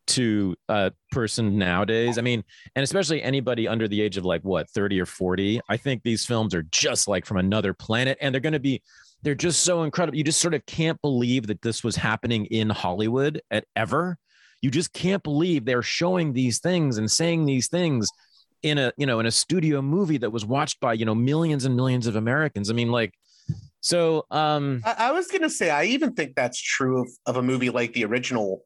to 0.09 0.55
a 0.69 0.91
person 1.11 1.57
nowadays. 1.57 2.17
I 2.17 2.21
mean, 2.21 2.43
and 2.75 2.83
especially 2.83 3.21
anybody 3.21 3.67
under 3.67 3.87
the 3.87 4.01
age 4.01 4.17
of 4.17 4.25
like 4.25 4.41
what 4.41 4.69
30 4.69 4.99
or 4.99 5.05
40. 5.05 5.61
I 5.69 5.77
think 5.77 6.01
these 6.03 6.25
films 6.25 6.55
are 6.55 6.63
just 6.63 7.07
like 7.07 7.25
from 7.25 7.37
another 7.37 7.73
planet 7.73 8.17
and 8.19 8.33
they're 8.33 8.41
going 8.41 8.53
to 8.53 8.59
be 8.59 8.81
they're 9.21 9.35
just 9.35 9.63
so 9.63 9.83
incredible. 9.83 10.17
You 10.17 10.23
just 10.23 10.41
sort 10.41 10.53
of 10.53 10.65
can't 10.65 10.99
believe 11.01 11.47
that 11.47 11.61
this 11.61 11.83
was 11.83 11.95
happening 11.95 12.45
in 12.45 12.69
Hollywood 12.69 13.41
at 13.51 13.65
ever. 13.75 14.17
You 14.61 14.71
just 14.71 14.93
can't 14.93 15.23
believe 15.23 15.65
they're 15.65 15.81
showing 15.81 16.33
these 16.33 16.59
things 16.59 16.97
and 16.97 17.09
saying 17.09 17.45
these 17.45 17.67
things 17.67 18.09
in 18.61 18.77
a, 18.77 18.91
you 18.97 19.05
know, 19.05 19.19
in 19.19 19.25
a 19.25 19.31
studio 19.31 19.81
movie 19.81 20.17
that 20.17 20.31
was 20.31 20.45
watched 20.45 20.79
by, 20.79 20.93
you 20.93 21.05
know, 21.05 21.15
millions 21.15 21.65
and 21.65 21.75
millions 21.75 22.07
of 22.07 22.15
Americans. 22.15 22.69
I 22.69 22.73
mean, 22.73 22.91
like 22.91 23.13
so 23.81 24.25
um 24.29 24.81
I, 24.85 24.95
I 24.97 25.11
was 25.11 25.27
gonna 25.27 25.49
say 25.49 25.69
I 25.69 25.85
even 25.85 26.13
think 26.13 26.35
that's 26.35 26.61
true 26.61 27.01
of, 27.01 27.09
of 27.25 27.37
a 27.37 27.41
movie 27.41 27.69
like 27.69 27.93
the 27.93 28.03
original 28.03 28.63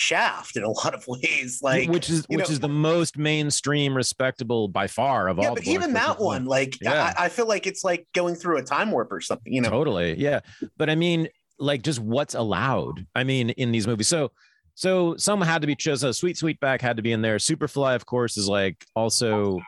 Shaft 0.00 0.56
in 0.56 0.62
a 0.62 0.70
lot 0.84 0.94
of 0.94 1.04
ways, 1.08 1.58
like 1.60 1.88
which 1.88 2.08
is 2.08 2.24
which 2.28 2.38
know, 2.38 2.44
is 2.44 2.60
the 2.60 2.68
most 2.68 3.18
mainstream, 3.18 3.96
respectable 3.96 4.68
by 4.68 4.86
far 4.86 5.26
of 5.26 5.38
yeah, 5.38 5.48
all. 5.48 5.54
But 5.56 5.66
even 5.66 5.92
that 5.94 6.20
one, 6.20 6.44
like 6.44 6.80
yeah. 6.80 7.14
I, 7.18 7.24
I, 7.24 7.28
feel 7.28 7.48
like 7.48 7.66
it's 7.66 7.82
like 7.82 8.06
going 8.14 8.36
through 8.36 8.58
a 8.58 8.62
time 8.62 8.92
warp 8.92 9.10
or 9.10 9.20
something. 9.20 9.52
You 9.52 9.60
know, 9.60 9.70
totally, 9.70 10.16
yeah. 10.16 10.38
But 10.76 10.88
I 10.88 10.94
mean, 10.94 11.28
like 11.58 11.82
just 11.82 11.98
what's 11.98 12.34
allowed. 12.34 13.06
I 13.16 13.24
mean, 13.24 13.50
in 13.50 13.72
these 13.72 13.88
movies, 13.88 14.06
so 14.06 14.30
so 14.78 15.16
some 15.16 15.40
had 15.40 15.62
to 15.62 15.66
be 15.66 15.74
chosen. 15.74 16.12
Sweet 16.12 16.36
Sweetback 16.36 16.80
had 16.80 16.98
to 16.98 17.02
be 17.02 17.10
in 17.10 17.20
there. 17.20 17.38
Superfly, 17.38 17.96
of 17.96 18.06
course, 18.06 18.36
is 18.36 18.48
like 18.48 18.86
also 18.94 19.58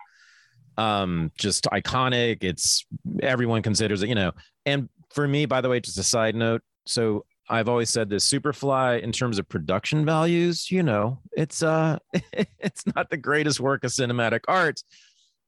um 0.79 1.33
just 1.37 1.65
iconic. 1.65 2.45
It's 2.45 2.87
everyone 3.21 3.63
considers 3.63 4.05
it, 4.05 4.09
you 4.09 4.15
know. 4.15 4.31
And 4.67 4.89
for 5.13 5.27
me, 5.27 5.47
by 5.47 5.61
the 5.63 5.69
way, 5.69 5.81
just 5.81 5.99
a 5.99 6.05
side 6.05 6.37
note. 6.37 6.63
So 6.87 7.25
I've 7.49 7.69
always 7.69 7.91
said 7.91 8.09
this 8.09 8.31
Superfly 8.31 9.03
in 9.03 9.11
terms 9.11 9.41
of 9.41 9.49
production 9.49 10.05
values, 10.07 10.71
you 10.71 10.85
know, 10.85 11.19
it's 11.33 11.61
uh 11.61 11.99
it's 12.61 12.85
not 12.95 13.11
the 13.11 13.17
greatest 13.17 13.59
work 13.59 13.83
of 13.83 13.91
cinematic 13.91 14.43
art, 14.47 14.81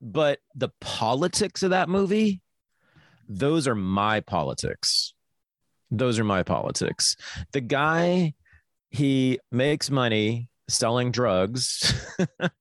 but 0.01 0.40
the 0.57 0.70
politics 0.81 1.62
of 1.62 1.70
that 1.70 1.88
movie, 1.88 2.40
those 3.29 3.68
are 3.68 3.77
my 3.77 4.18
politics. 4.18 5.14
those 5.92 6.18
are 6.18 6.25
my 6.25 6.42
politics. 6.42 7.16
The 7.53 7.61
guy, 7.61 8.35
he 8.92 9.40
makes 9.50 9.90
money 9.90 10.48
selling 10.68 11.11
drugs. 11.11 11.94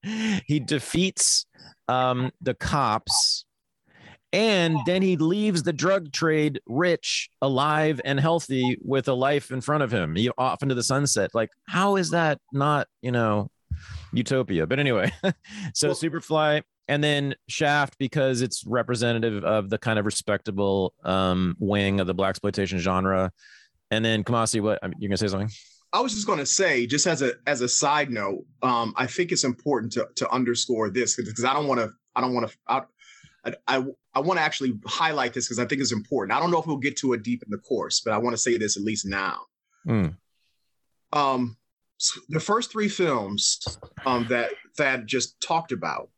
he 0.47 0.59
defeats 0.59 1.45
um, 1.87 2.31
the 2.41 2.53
cops. 2.53 3.45
And 4.33 4.77
then 4.85 5.01
he 5.01 5.17
leaves 5.17 5.63
the 5.63 5.73
drug 5.73 6.13
trade 6.13 6.61
rich 6.65 7.29
alive 7.41 7.99
and 8.05 8.17
healthy 8.17 8.77
with 8.81 9.09
a 9.09 9.13
life 9.13 9.51
in 9.51 9.59
front 9.59 9.83
of 9.83 9.91
him 9.91 10.17
off 10.37 10.63
into 10.63 10.73
the 10.73 10.83
sunset. 10.83 11.31
Like 11.33 11.49
how 11.67 11.97
is 11.97 12.11
that 12.11 12.39
not 12.53 12.87
you 13.01 13.11
know 13.11 13.49
utopia? 14.13 14.65
But 14.65 14.79
anyway 14.79 15.11
so 15.73 15.89
well, 15.89 15.95
superfly 15.95 16.61
and 16.87 17.03
then 17.03 17.35
shaft 17.49 17.97
because 17.99 18.41
it's 18.41 18.65
representative 18.65 19.43
of 19.43 19.69
the 19.69 19.77
kind 19.77 19.99
of 19.99 20.05
respectable 20.05 20.93
um, 21.03 21.57
wing 21.59 21.99
of 21.99 22.07
the 22.07 22.13
black 22.13 22.29
exploitation 22.29 22.79
genre. 22.79 23.31
And 23.91 24.05
then 24.05 24.23
kamasi 24.23 24.61
what 24.61 24.79
you're 24.97 25.09
gonna 25.09 25.17
say 25.17 25.27
something 25.27 25.51
I 25.93 25.99
was 25.99 26.13
just 26.13 26.25
going 26.25 26.39
to 26.39 26.45
say, 26.45 26.87
just 26.87 27.05
as 27.05 27.21
a 27.21 27.33
as 27.47 27.61
a 27.61 27.67
side 27.67 28.09
note, 28.09 28.45
um, 28.61 28.93
I 28.95 29.07
think 29.07 29.31
it's 29.31 29.43
important 29.43 29.91
to 29.93 30.07
to 30.15 30.31
underscore 30.31 30.89
this 30.89 31.15
because 31.15 31.43
I 31.43 31.53
don't 31.53 31.67
want 31.67 31.81
to 31.81 31.91
I 32.15 32.21
don't 32.21 32.33
want 32.33 32.49
to 32.49 32.57
I, 32.67 32.81
I, 33.67 33.83
I 34.13 34.19
want 34.19 34.37
to 34.37 34.43
actually 34.43 34.79
highlight 34.85 35.33
this 35.33 35.47
because 35.47 35.59
I 35.59 35.65
think 35.65 35.81
it's 35.81 35.91
important. 35.91 36.35
I 36.35 36.39
don't 36.39 36.51
know 36.51 36.59
if 36.59 36.67
we'll 36.67 36.77
get 36.77 36.97
to 36.97 37.13
it 37.13 37.23
deep 37.23 37.43
in 37.43 37.49
the 37.49 37.57
course, 37.57 38.01
but 38.01 38.13
I 38.13 38.17
want 38.17 38.33
to 38.33 38.37
say 38.37 38.57
this 38.57 38.77
at 38.77 38.83
least 38.83 39.05
now. 39.05 39.41
Mm. 39.87 40.15
Um, 41.13 41.57
so 41.97 42.21
the 42.29 42.39
first 42.39 42.71
three 42.71 42.87
films 42.87 43.79
um, 44.05 44.27
that 44.29 44.51
Thad 44.77 45.07
just 45.07 45.41
talked 45.41 45.71
about 45.71 46.09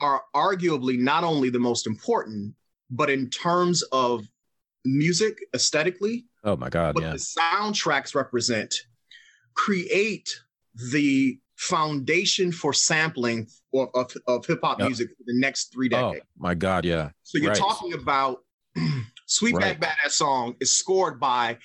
are 0.00 0.22
arguably 0.34 0.98
not 0.98 1.24
only 1.24 1.50
the 1.50 1.58
most 1.58 1.86
important, 1.86 2.54
but 2.90 3.10
in 3.10 3.28
terms 3.28 3.82
of 3.92 4.26
music 4.84 5.38
aesthetically. 5.54 6.26
Oh 6.44 6.56
my 6.56 6.68
God! 6.68 6.94
What 6.94 7.04
yeah. 7.04 7.12
the 7.12 7.18
soundtracks 7.18 8.14
represent 8.14 8.74
create 9.54 10.40
the 10.92 11.38
foundation 11.56 12.50
for 12.52 12.72
sampling 12.72 13.46
of, 13.74 13.88
of, 13.94 14.12
of 14.26 14.46
hip 14.46 14.60
hop 14.62 14.78
yep. 14.78 14.88
music 14.88 15.08
for 15.10 15.24
the 15.26 15.38
next 15.38 15.72
three 15.72 15.88
decades. 15.88 16.24
Oh 16.24 16.38
my 16.38 16.54
God, 16.54 16.84
yeah. 16.84 17.10
So 17.22 17.38
you're 17.38 17.50
right. 17.50 17.58
talking 17.58 17.92
about 17.92 18.42
Sweet 19.30 19.54
right. 19.54 19.78
Back 19.78 19.96
Badass 20.04 20.10
song 20.10 20.56
is 20.60 20.72
scored 20.72 21.20
by 21.20 21.58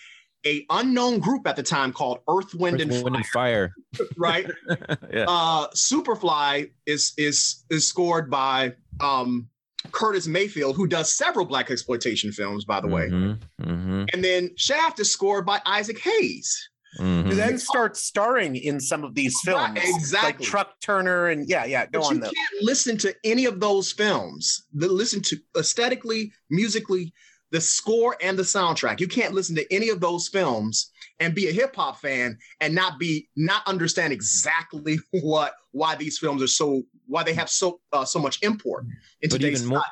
a 0.46 0.66
unknown 0.70 1.18
group 1.18 1.48
at 1.48 1.56
the 1.56 1.64
time 1.64 1.92
called 1.92 2.20
Earth, 2.30 2.54
Wind, 2.54 2.80
Earth, 2.80 2.92
and, 2.92 3.04
Wind 3.04 3.26
Fire. 3.26 3.74
and 3.98 4.08
Fire. 4.08 4.08
right? 4.18 4.52
yeah. 5.12 5.26
Uh, 5.28 5.68
Superfly 5.70 6.70
is 6.86 7.14
is 7.18 7.66
is 7.72 7.88
scored 7.88 8.30
by 8.30 8.76
um, 9.00 9.50
Curtis 9.92 10.28
Mayfield, 10.28 10.76
who 10.76 10.88
does 10.88 11.14
several 11.14 11.46
black 11.46 11.72
exploitation 11.72 12.32
films, 12.32 12.66
by 12.66 12.80
the 12.80 12.88
way. 12.88 13.10
Mm-hmm, 13.10 13.70
mm-hmm. 13.70 14.06
And 14.14 14.24
then 14.24 14.52
Shaft 14.58 15.00
is 15.00 15.12
scored 15.12 15.46
by 15.46 15.62
Isaac 15.66 16.00
Hayes. 16.00 16.70
Mm-hmm. 17.00 17.30
Who 17.30 17.36
then 17.36 17.58
starts 17.58 18.02
starring 18.02 18.56
in 18.56 18.80
some 18.80 19.04
of 19.04 19.16
these 19.16 19.36
films, 19.44 19.78
right, 19.78 19.78
exactly, 19.84 20.30
like 20.30 20.40
Truck 20.40 20.80
Turner, 20.80 21.28
and 21.28 21.48
yeah, 21.50 21.66
yeah. 21.66 21.88
Go 21.88 22.00
but 22.00 22.06
on. 22.06 22.16
You 22.16 22.22
though. 22.22 22.28
can't 22.28 22.64
listen 22.64 22.98
to 23.00 23.14
any 23.26 23.44
of 23.44 23.60
those 23.60 23.92
films. 23.92 24.64
The 24.74 24.88
listen 24.88 25.22
to 25.24 25.38
aesthetically, 25.58 26.32
musically, 26.50 27.14
the 27.52 27.60
score 27.60 28.16
and 28.22 28.40
the 28.40 28.44
soundtrack. 28.44 29.02
You 29.02 29.10
can't 29.10 29.34
listen 29.34 29.56
to 29.56 29.74
any 29.74 29.90
of 29.90 30.00
those 30.00 30.30
films 30.30 30.92
and 31.20 31.36
be 31.36 31.48
a 31.48 31.52
hip 31.52 31.76
hop 31.76 32.00
fan 32.00 32.38
and 32.60 32.74
not 32.74 33.00
be 33.00 33.30
not 33.36 33.68
understand 33.68 34.14
exactly 34.14 35.00
what 35.12 35.54
why 35.72 35.96
these 35.96 36.18
films 36.18 36.42
are 36.42 36.48
so 36.48 36.84
why 37.08 37.24
they 37.24 37.34
have 37.34 37.50
so 37.50 37.80
uh, 37.94 38.06
so 38.06 38.20
much 38.20 38.42
import 38.42 38.86
in 39.22 39.30
but 39.30 39.42
today's 39.42 39.62
even 39.62 39.70
more, 39.70 39.84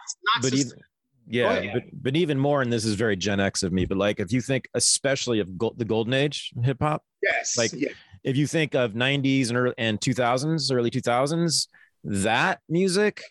but 0.41 0.53
even, 0.53 0.77
yeah, 1.27 1.73
but, 1.73 1.83
but 1.93 2.15
even 2.15 2.37
more, 2.37 2.61
and 2.61 2.71
this 2.71 2.85
is 2.85 2.95
very 2.95 3.15
Gen 3.15 3.39
X 3.39 3.63
of 3.63 3.71
me, 3.71 3.85
but 3.85 3.97
like 3.97 4.19
if 4.19 4.31
you 4.31 4.41
think 4.41 4.67
especially 4.73 5.39
of 5.39 5.57
go- 5.57 5.73
the 5.77 5.85
golden 5.85 6.13
age 6.13 6.51
hip 6.63 6.77
hop, 6.81 7.03
yes, 7.21 7.57
like 7.57 7.71
yeah. 7.73 7.89
if 8.23 8.35
you 8.35 8.47
think 8.47 8.75
of 8.75 8.93
90s 8.93 9.49
and 9.49 9.57
early 9.57 9.73
and 9.77 9.99
2000s, 9.99 10.71
early 10.73 10.91
2000s, 10.91 11.67
that 12.03 12.59
music, 12.67 13.23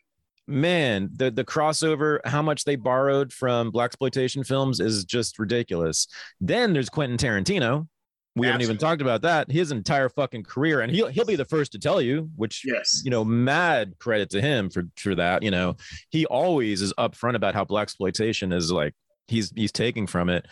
man, 0.47 1.11
the 1.15 1.31
the 1.31 1.45
crossover, 1.45 2.21
how 2.25 2.43
much 2.43 2.65
they 2.65 2.77
borrowed 2.77 3.33
from 3.33 3.71
black 3.71 3.87
exploitation 3.87 4.43
films 4.43 4.81
is 4.81 5.05
just 5.05 5.39
ridiculous. 5.39 6.07
Then 6.41 6.73
there's 6.73 6.89
Quentin 6.89 7.19
Tarantino, 7.19 7.89
we 8.35 8.47
Absolutely. 8.47 8.53
haven't 8.53 8.63
even 8.63 8.79
talked 8.79 9.03
about 9.03 9.23
that. 9.23 9.51
His 9.51 9.73
entire 9.73 10.09
fucking 10.09 10.45
career, 10.45 10.81
and 10.81 10.91
he'll 10.91 11.09
he'll 11.09 11.27
be 11.27 11.37
the 11.37 11.45
first 11.45 11.73
to 11.73 11.79
tell 11.79 12.01
you, 12.01 12.31
which 12.37 12.63
yes, 12.65 13.03
you 13.05 13.11
know, 13.11 13.25
mad 13.25 13.95
credit 13.99 14.31
to 14.31 14.41
him 14.41 14.71
for 14.71 14.85
for 14.97 15.15
that. 15.15 15.43
You 15.43 15.51
know, 15.51 15.77
he 16.09 16.25
always 16.27 16.81
is 16.81 16.95
upfront 16.95 17.35
about 17.35 17.55
how 17.55 17.65
black 17.65 17.83
exploitation 17.83 18.53
is 18.53 18.73
like 18.73 18.95
he's 19.29 19.53
he's 19.55 19.73
taking 19.73 20.07
from 20.07 20.31
it. 20.31 20.47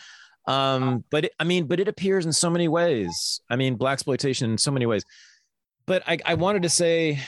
Um, 0.47 1.03
but 1.09 1.25
it, 1.25 1.33
I 1.39 1.43
mean, 1.43 1.65
but 1.65 1.79
it 1.79 1.87
appears 1.87 2.25
in 2.25 2.33
so 2.33 2.51
many 2.51 2.67
ways. 2.67 3.41
I 3.49 3.55
mean, 3.55 3.75
black 3.75 3.93
exploitation 3.93 4.51
in 4.51 4.57
so 4.59 4.71
many 4.71 4.85
ways. 4.85 5.03
But 5.87 6.03
I 6.07 6.19
I 6.23 6.35
wanted 6.35 6.63
to 6.63 6.69
say, 6.69 7.19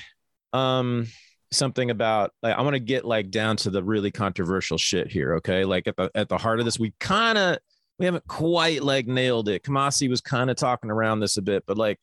um, 0.52 1.08
something 1.52 1.90
about 1.90 2.32
like 2.42 2.56
I 2.56 2.62
want 2.62 2.76
to 2.76 2.80
get 2.80 3.06
like 3.06 3.32
down 3.32 3.58
to 3.58 3.70
the 3.70 3.84
really 3.84 4.12
controversial 4.12 4.78
shit 4.78 5.12
here. 5.12 5.36
Okay, 5.36 5.66
like 5.66 5.88
at 5.88 5.96
the 5.96 6.12
at 6.14 6.30
the 6.30 6.38
heart 6.38 6.60
of 6.60 6.66
this, 6.66 6.80
we 6.80 6.94
kind 7.00 7.38
of 7.38 7.58
we 8.00 8.06
haven't 8.06 8.28
quite 8.28 8.84
like 8.84 9.08
nailed 9.08 9.50
it. 9.50 9.64
Kamasi 9.64 10.10
was 10.10 10.22
kind 10.22 10.50
of 10.50 10.56
talking 10.56 10.92
around 10.92 11.20
this 11.20 11.38
a 11.38 11.42
bit, 11.42 11.64
but 11.66 11.78
like 11.78 12.00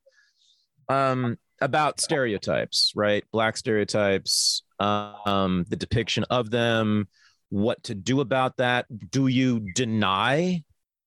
um 0.88 1.36
about 1.60 2.00
stereotypes, 2.00 2.92
right? 2.96 3.24
Black 3.32 3.56
stereotypes, 3.56 4.62
um, 4.78 5.66
the 5.68 5.76
depiction 5.76 6.24
of 6.30 6.50
them, 6.50 7.06
what 7.50 7.82
to 7.84 7.94
do 7.94 8.20
about 8.20 8.56
that. 8.56 8.86
Do 9.10 9.26
you 9.26 9.60
deny? 9.74 10.64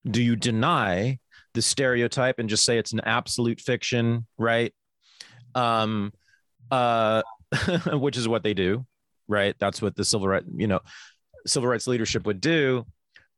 Do 0.09 0.21
you 0.21 0.35
deny 0.35 1.19
the 1.53 1.61
stereotype 1.61 2.39
and 2.39 2.49
just 2.49 2.65
say 2.65 2.77
it's 2.77 2.93
an 2.93 3.01
absolute 3.01 3.61
fiction, 3.61 4.27
right? 4.37 4.73
Um, 5.55 6.13
uh, 6.69 7.23
which 7.93 8.17
is 8.17 8.27
what 8.27 8.43
they 8.43 8.53
do, 8.53 8.85
right? 9.27 9.55
That's 9.59 9.81
what 9.81 9.95
the 9.95 10.05
civil 10.05 10.27
right, 10.27 10.43
you 10.55 10.67
know, 10.67 10.81
civil 11.45 11.69
rights 11.69 11.87
leadership 11.87 12.25
would 12.25 12.41
do 12.41 12.85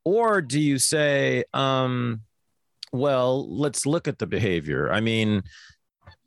or 0.06 0.42
do 0.42 0.62
you 0.62 0.78
say 0.78 1.44
um, 1.54 2.22
well 2.94 3.50
let's 3.50 3.86
look 3.86 4.08
at 4.08 4.20
the 4.20 4.28
behavior. 4.28 4.92
I 4.92 5.02
mean 5.02 5.44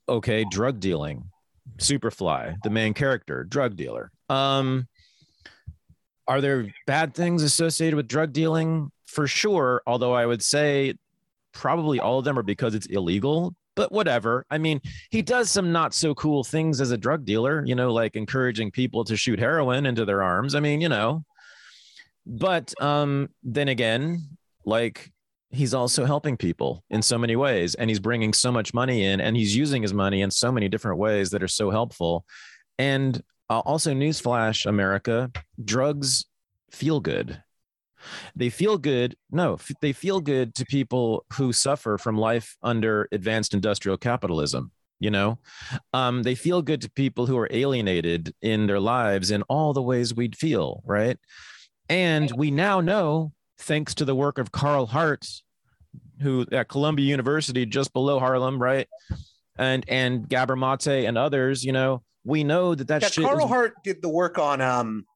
okay 0.09 0.45
drug 0.51 0.81
dealing 0.81 1.25
superfly 1.79 2.57
the 2.65 2.71
main 2.71 2.93
character 2.93 3.45
drug 3.45 3.77
dealer. 3.77 4.11
Um, 4.29 4.89
are 6.27 6.43
there 6.43 6.67
bad 6.87 7.15
things 7.15 7.43
associated 7.43 7.97
with 7.97 8.09
drug 8.09 8.33
dealing? 8.33 8.91
For 9.07 9.27
sure 9.27 9.83
although 9.87 10.13
i 10.13 10.27
would 10.27 10.43
say 10.43 10.95
probably 11.53 11.99
all 11.99 12.19
of 12.19 12.25
them 12.25 12.39
are 12.39 12.43
because 12.43 12.75
it's 12.75 12.87
illegal 12.87 13.55
but 13.75 13.93
whatever. 13.93 14.45
I 14.51 14.59
mean 14.59 14.81
he 15.11 15.23
does 15.23 15.53
some 15.53 15.71
not 15.71 15.95
so 15.95 16.13
cool 16.17 16.43
things 16.43 16.81
as 16.81 16.91
a 16.91 16.99
drug 16.99 17.25
dealer 17.25 17.65
you 17.65 17.77
know 17.77 17.93
like 17.93 18.17
encouraging 18.17 18.73
people 18.73 19.05
to 19.05 19.17
shoot 19.17 19.39
heroin 19.39 19.87
into 19.87 20.05
their 20.05 20.23
arms. 20.23 20.55
I 20.57 20.61
mean 20.61 20.81
you 20.81 20.89
know 20.89 21.25
but 22.29 22.75
um, 22.81 23.31
then 23.43 23.69
again, 23.69 24.21
like 24.67 25.11
he's 25.51 25.73
also 25.73 26.05
helping 26.05 26.37
people 26.37 26.85
in 26.91 27.01
so 27.01 27.17
many 27.17 27.35
ways 27.35 27.75
and 27.75 27.89
he's 27.89 27.99
bringing 27.99 28.35
so 28.35 28.53
much 28.53 28.75
money 28.75 29.05
in 29.05 29.19
and 29.21 29.35
he's 29.35 29.57
using 29.57 29.81
his 29.81 29.95
money 29.95 30.21
in 30.21 30.31
so 30.31 30.53
many 30.53 30.69
different 30.69 30.99
ways 30.99 31.31
that 31.31 31.43
are 31.43 31.49
so 31.49 31.71
helpful. 31.71 32.27
And 32.79 33.23
uh, 33.49 33.61
also 33.61 33.95
newsflash 33.95 34.67
america 34.67 35.31
drugs 35.65 36.27
feel 36.71 37.01
good. 37.01 37.43
They 38.37 38.51
feel 38.51 38.77
good 38.77 39.17
no 39.31 39.55
f- 39.55 39.73
they 39.81 39.93
feel 39.93 40.21
good 40.21 40.55
to 40.57 40.67
people 40.67 41.25
who 41.33 41.53
suffer 41.53 41.97
from 41.97 42.19
life 42.19 42.57
under 42.63 43.09
advanced 43.11 43.55
industrial 43.55 43.97
capitalism 43.97 44.71
you 45.01 45.11
know? 45.11 45.39
Um, 45.95 46.25
they 46.25 46.35
feel 46.35 46.61
good 46.61 46.83
to 46.83 46.91
people 46.91 47.27
who 47.27 47.39
are 47.39 47.49
alienated 47.53 48.35
in 48.43 48.67
their 48.67 48.81
lives 48.81 49.31
in 49.31 49.43
all 49.43 49.73
the 49.73 49.81
ways 49.81 50.13
we'd 50.13 50.37
feel 50.37 50.83
right 50.85 51.17
and 51.89 52.31
we 52.33 52.51
now 52.51 52.81
know, 52.81 53.33
thanks 53.59 53.95
to 53.97 54.05
the 54.05 54.15
work 54.15 54.39
of 54.39 54.53
Carl 54.53 54.87
Hart, 54.87 55.27
who 56.21 56.47
at 56.53 56.69
Columbia 56.69 57.07
University, 57.07 57.67
just 57.67 57.93
below 57.93 58.19
Harlem, 58.19 58.61
right? 58.61 58.89
And 59.57 59.85
and 59.89 60.29
Gabor 60.29 60.57
Mate 60.57 61.07
and 61.07 61.19
others, 61.19 61.65
you 61.65 61.73
know, 61.73 62.03
we 62.25 62.45
know 62.45 62.75
that 62.75 62.89
that 62.89 63.03
yeah, 63.03 63.09
shit. 63.09 63.25
Carl 63.25 63.45
is, 63.45 63.51
Hart 63.51 63.75
did 63.83 64.03
the 64.03 64.09
work 64.09 64.39
on, 64.39 64.61
um, 64.61 65.07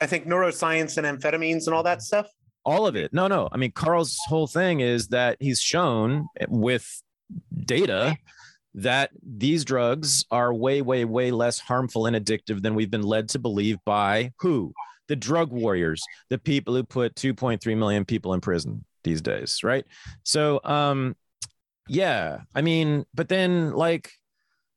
I 0.00 0.06
think, 0.06 0.26
neuroscience 0.26 0.96
and 0.96 1.06
amphetamines 1.06 1.66
and 1.66 1.74
all 1.74 1.82
that 1.82 2.02
stuff. 2.02 2.28
All 2.64 2.86
of 2.86 2.96
it. 2.96 3.12
No, 3.12 3.26
no. 3.26 3.48
I 3.52 3.58
mean, 3.58 3.72
Carl's 3.72 4.18
whole 4.26 4.46
thing 4.46 4.80
is 4.80 5.08
that 5.08 5.36
he's 5.38 5.60
shown 5.60 6.28
with 6.48 7.02
data 7.64 8.16
that 8.74 9.10
these 9.22 9.64
drugs 9.64 10.24
are 10.30 10.52
way, 10.52 10.82
way, 10.82 11.04
way 11.04 11.30
less 11.30 11.58
harmful 11.58 12.06
and 12.06 12.16
addictive 12.16 12.62
than 12.62 12.74
we've 12.74 12.90
been 12.90 13.02
led 13.02 13.28
to 13.30 13.38
believe 13.38 13.78
by 13.84 14.32
who? 14.38 14.72
The 15.08 15.16
drug 15.16 15.52
warriors, 15.52 16.02
the 16.30 16.38
people 16.38 16.74
who 16.74 16.82
put 16.82 17.14
2.3 17.14 17.76
million 17.76 18.04
people 18.04 18.34
in 18.34 18.40
prison 18.40 18.84
these 19.02 19.20
days, 19.20 19.62
right? 19.62 19.84
So, 20.22 20.60
um, 20.64 21.16
yeah, 21.88 22.40
I 22.54 22.62
mean, 22.62 23.04
but 23.14 23.28
then 23.28 23.72
like, 23.72 24.10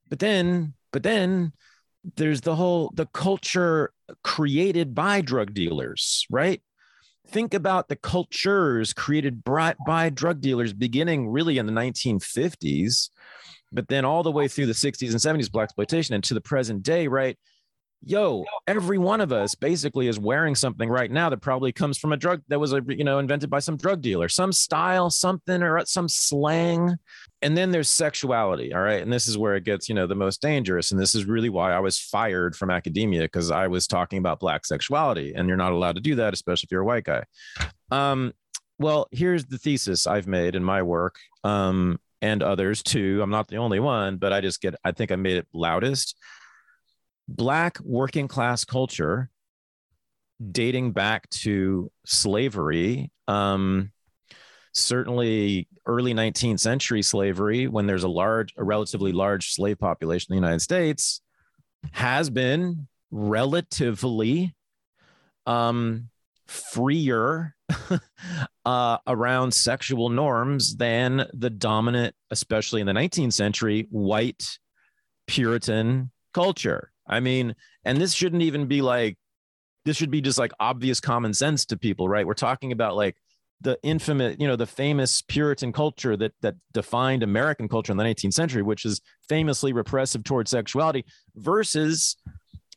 but 0.09 0.19
then, 0.19 0.73
but 0.91 1.03
then 1.03 1.53
there's 2.15 2.41
the 2.41 2.55
whole 2.55 2.91
the 2.93 3.05
culture 3.05 3.91
created 4.23 4.95
by 4.95 5.21
drug 5.21 5.53
dealers, 5.53 6.25
right? 6.29 6.61
think 7.27 7.53
about 7.53 7.87
the 7.87 7.95
cultures 7.95 8.93
created 8.93 9.43
by, 9.43 9.75
by 9.85 10.09
drug 10.09 10.41
dealers 10.41 10.73
beginning 10.73 11.29
really 11.29 11.57
in 11.57 11.65
the 11.65 11.71
1950s, 11.71 13.09
but 13.71 13.87
then 13.87 14.05
all 14.05 14.23
the 14.23 14.31
way 14.31 14.47
through 14.47 14.65
the 14.65 14.73
60s 14.73 15.11
and 15.11 15.41
70s, 15.41 15.51
black 15.51 15.65
exploitation, 15.65 16.15
and 16.15 16.23
to 16.23 16.33
the 16.33 16.41
present 16.41 16.83
day, 16.83 17.07
right? 17.07 17.37
Yo 18.03 18.45
every 18.67 18.97
one 18.97 19.19
of 19.19 19.31
us 19.31 19.55
basically 19.55 20.07
is 20.07 20.19
wearing 20.19 20.53
something 20.53 20.87
right 20.87 21.09
now 21.09 21.29
that 21.29 21.41
probably 21.41 21.71
comes 21.71 21.97
from 21.97 22.13
a 22.13 22.17
drug 22.17 22.41
that 22.47 22.59
was 22.59 22.71
a 22.71 22.81
you 22.87 23.03
know 23.03 23.17
invented 23.17 23.49
by 23.49 23.59
some 23.59 23.75
drug 23.75 24.01
dealer 24.01 24.29
some 24.29 24.51
style 24.51 25.09
something 25.09 25.63
or 25.63 25.83
some 25.85 26.07
slang. 26.07 26.95
And 27.41 27.55
then 27.55 27.71
there's 27.71 27.89
sexuality 27.89 28.73
all 28.73 28.81
right? 28.81 29.01
And 29.01 29.11
this 29.11 29.27
is 29.27 29.37
where 29.37 29.55
it 29.55 29.63
gets 29.63 29.89
you 29.89 29.95
know 29.95 30.07
the 30.07 30.15
most 30.15 30.41
dangerous. 30.41 30.91
And 30.91 30.99
this 30.99 31.15
is 31.15 31.25
really 31.25 31.49
why 31.49 31.73
i 31.73 31.79
was 31.79 31.99
fired 31.99 32.55
from 32.55 32.69
academia 32.69 33.23
because 33.23 33.51
i 33.51 33.67
was 33.67 33.87
talking 33.87 34.19
about 34.19 34.39
black 34.39 34.65
sexuality 34.65 35.33
and 35.35 35.47
you're 35.47 35.57
not 35.57 35.71
allowed 35.71 35.95
to 35.95 36.01
do 36.01 36.15
that 36.15 36.33
especially 36.33 36.67
if 36.67 36.71
you're 36.71 36.81
a 36.81 36.85
white 36.85 37.03
guy. 37.03 37.23
Um 37.91 38.33
well 38.79 39.07
here's 39.11 39.45
the 39.45 39.57
thesis 39.57 40.05
i've 40.05 40.27
made 40.27 40.55
in 40.55 40.63
my 40.63 40.83
work 40.83 41.15
um 41.43 41.99
and 42.21 42.41
others 42.41 42.81
too. 42.81 43.19
I'm 43.21 43.29
not 43.29 43.47
the 43.47 43.57
only 43.57 43.79
one 43.79 44.17
but 44.17 44.33
i 44.33 44.41
just 44.41 44.61
get 44.61 44.75
i 44.83 44.91
think 44.91 45.11
i 45.11 45.15
made 45.15 45.37
it 45.37 45.47
loudest 45.53 46.15
black 47.27 47.79
working 47.81 48.27
class 48.27 48.63
culture 48.63 49.29
dating 50.51 50.91
back 50.91 51.29
to 51.29 51.91
slavery 52.05 53.11
um, 53.27 53.91
certainly 54.73 55.67
early 55.85 56.13
19th 56.13 56.59
century 56.59 57.01
slavery 57.01 57.67
when 57.67 57.87
there's 57.87 58.03
a 58.03 58.09
large 58.09 58.53
a 58.57 58.63
relatively 58.63 59.11
large 59.11 59.51
slave 59.51 59.79
population 59.79 60.33
in 60.33 60.35
the 60.39 60.45
united 60.45 60.61
states 60.61 61.21
has 61.91 62.29
been 62.29 62.87
relatively 63.09 64.53
um, 65.45 66.09
freer 66.45 67.55
uh, 68.65 68.97
around 69.07 69.53
sexual 69.53 70.09
norms 70.09 70.75
than 70.75 71.25
the 71.33 71.49
dominant 71.49 72.15
especially 72.29 72.79
in 72.79 72.87
the 72.87 72.93
19th 72.93 73.33
century 73.33 73.87
white 73.89 74.59
puritan 75.25 76.11
culture 76.33 76.91
I 77.07 77.19
mean, 77.19 77.55
and 77.83 77.99
this 77.99 78.13
shouldn't 78.13 78.41
even 78.41 78.67
be 78.67 78.81
like, 78.81 79.17
this 79.85 79.97
should 79.97 80.11
be 80.11 80.21
just 80.21 80.37
like 80.37 80.51
obvious 80.59 80.99
common 80.99 81.33
sense 81.33 81.65
to 81.67 81.77
people, 81.77 82.09
right? 82.09 82.27
We're 82.27 82.33
talking 82.33 82.71
about 82.71 82.95
like 82.95 83.15
the 83.61 83.79
infamous, 83.83 84.35
you 84.39 84.47
know, 84.47 84.55
the 84.55 84.67
famous 84.67 85.21
Puritan 85.21 85.71
culture 85.71 86.17
that 86.17 86.33
that 86.41 86.55
defined 86.73 87.23
American 87.23 87.67
culture 87.67 87.91
in 87.91 87.97
the 87.97 88.03
19th 88.03 88.33
century, 88.33 88.61
which 88.61 88.85
is 88.85 89.01
famously 89.27 89.73
repressive 89.73 90.23
towards 90.23 90.51
sexuality, 90.51 91.05
versus 91.35 92.17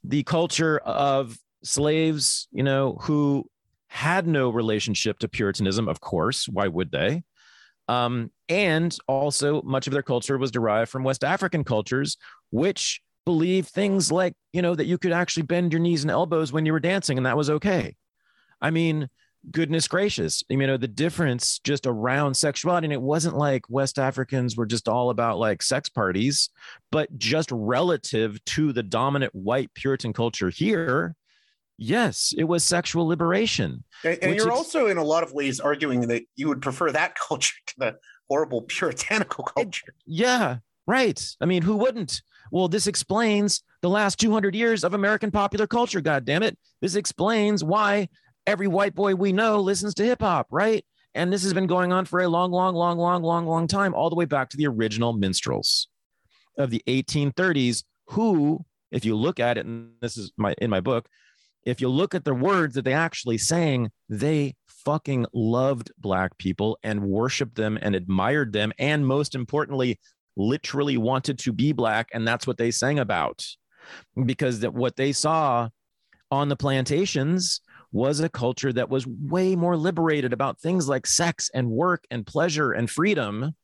the 0.05 0.23
culture 0.23 0.79
of 0.79 1.37
slaves, 1.63 2.49
you 2.53 2.63
know, 2.63 2.97
who 3.03 3.45
had 3.89 4.27
no 4.27 4.49
relationship 4.51 5.19
to 5.19 5.29
Puritanism, 5.29 5.89
of 5.89 6.01
course. 6.01 6.49
Why 6.49 6.69
would 6.69 6.93
they? 6.93 7.25
Um, 7.89 8.31
and 8.49 8.97
also, 9.09 9.63
much 9.63 9.89
of 9.89 9.93
their 9.93 10.03
culture 10.03 10.39
was 10.39 10.53
derived 10.53 10.91
from 10.91 11.03
West 11.03 11.25
African 11.25 11.65
cultures, 11.65 12.17
which 12.51 13.01
believe 13.31 13.69
things 13.69 14.11
like, 14.11 14.35
you 14.53 14.61
know, 14.61 14.75
that 14.75 14.87
you 14.87 14.99
could 14.99 15.13
actually 15.13 15.45
bend 15.45 15.73
your 15.73 15.79
knees 15.79 16.03
and 16.03 16.11
elbows 16.11 16.53
when 16.53 16.67
you 16.67 16.73
were 16.73 16.81
dancing 16.81 17.17
and 17.17 17.27
that 17.27 17.37
was 17.37 17.49
okay. 17.49 17.95
I 18.61 18.73
mean, 18.73 19.09
goodness 19.53 19.87
gracious, 19.87 20.43
you 20.49 20.57
know, 20.57 20.77
the 20.77 20.89
difference 20.89 21.61
just 21.61 21.87
around 21.87 22.35
sexuality. 22.35 22.87
And 22.87 22.93
it 22.93 23.01
wasn't 23.01 23.37
like 23.37 23.63
West 23.69 24.01
Africans 24.01 24.57
were 24.57 24.67
just 24.67 24.89
all 24.89 25.11
about 25.11 25.39
like 25.39 25.63
sex 25.63 25.89
parties, 25.89 26.51
but 26.91 27.17
just 27.19 27.53
relative 27.53 28.45
to 28.47 28.73
the 28.73 28.83
dominant 28.83 29.33
white 29.33 29.73
Puritan 29.75 30.13
culture 30.13 30.51
here. 30.51 31.15
Yes, 31.79 32.35
it 32.37 32.45
was 32.45 32.65
sexual 32.65 33.07
liberation. 33.07 33.85
And, 34.03 34.19
and 34.23 34.35
you're 34.35 34.51
also, 34.51 34.89
in 34.89 34.99
a 34.99 35.05
lot 35.05 35.23
of 35.23 35.33
ways, 35.33 35.61
arguing 35.61 36.09
that 36.09 36.25
you 36.35 36.49
would 36.49 36.63
prefer 36.63 36.91
that 36.91 37.15
culture 37.29 37.55
to 37.69 37.75
the 37.79 37.97
horrible 38.29 38.63
puritanical 38.63 39.45
culture. 39.45 39.95
Yeah, 40.05 40.57
right. 40.89 41.25
I 41.41 41.47
mean, 41.47 41.63
who 41.63 41.77
wouldn't? 41.77 42.23
Well, 42.51 42.69
this 42.69 42.87
explains 42.87 43.63
the 43.83 43.89
last 43.89 44.19
200 44.19 44.55
years 44.55 44.85
of 44.85 44.95
American 44.95 45.31
popular 45.31 45.67
culture. 45.67 46.01
God 46.01 46.25
damn 46.25 46.43
it. 46.43 46.59
This 46.81 46.95
explains 46.95 47.65
why 47.65 48.09
every 48.47 48.69
white 48.69 48.95
boy 48.95 49.15
we 49.15 49.33
know 49.33 49.61
listens 49.61 49.95
to 49.95 50.05
hip 50.05 50.21
hop, 50.21 50.49
right? 50.51 50.85
And 51.15 51.33
this 51.33 51.43
has 51.43 51.55
been 51.55 51.67
going 51.67 51.93
on 51.93 52.05
for 52.05 52.21
a 52.21 52.29
long, 52.29 52.53
long, 52.53 52.75
long, 52.75 52.97
long, 52.99 53.23
long, 53.23 53.47
long 53.47 53.67
time, 53.67 53.95
all 53.95 54.11
the 54.11 54.17
way 54.17 54.25
back 54.25 54.49
to 54.51 54.57
the 54.57 54.67
original 54.67 55.13
minstrels 55.13 55.89
of 56.57 56.71
the 56.71 56.83
1830s, 56.87 57.85
who, 58.09 58.65
if 58.91 59.05
you 59.05 59.17
look 59.17 59.41
at 59.41 59.59
it, 59.59 59.67
and 59.67 59.93
this 60.01 60.17
is 60.17 60.33
my 60.37 60.55
in 60.59 60.71
my 60.71 60.81
book, 60.81 61.09
if 61.65 61.81
you 61.81 61.89
look 61.89 62.15
at 62.15 62.25
the 62.25 62.35
words 62.35 62.75
that 62.75 62.85
they 62.85 62.93
actually 62.93 63.39
sang, 63.39 63.91
they 64.09 64.55
fucking 64.67 65.27
loved 65.33 65.93
black 65.99 66.37
people 66.39 66.79
and 66.83 67.03
worshiped 67.03 67.57
them 67.57 67.79
and 67.81 67.95
admired 67.95 68.53
them, 68.53 68.73
and 68.79 69.07
most 69.07 69.35
importantly, 69.35 69.99
literally 70.37 70.97
wanted 70.97 71.39
to 71.39 71.53
be 71.53 71.73
black 71.73 72.09
and 72.13 72.27
that's 72.27 72.47
what 72.47 72.57
they 72.57 72.71
sang 72.71 72.99
about 72.99 73.45
because 74.25 74.61
that 74.61 74.75
what 74.75 74.97
they 74.97 75.13
saw 75.13 75.69
on 76.31 76.49
the 76.49 76.57
plantations 76.57 77.61
was 77.93 78.21
a 78.21 78.29
culture 78.29 78.73
that 78.73 78.89
was 78.89 79.07
way 79.07 79.57
more 79.57 79.77
liberated 79.77 80.33
about 80.33 80.61
things 80.61 80.89
like 80.89 81.07
sex 81.07 81.51
and 81.53 81.69
work 81.69 82.05
and 82.11 82.27
pleasure 82.27 82.73
and 82.73 82.89
freedom 82.89 83.55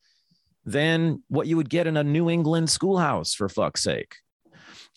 than 0.65 1.23
what 1.29 1.47
you 1.47 1.57
would 1.57 1.71
get 1.71 1.87
in 1.87 1.97
a 1.97 2.03
New 2.03 2.29
England 2.29 2.69
schoolhouse, 2.69 3.35
for 3.35 3.49
fuck's 3.49 3.83
sake. 3.83 4.17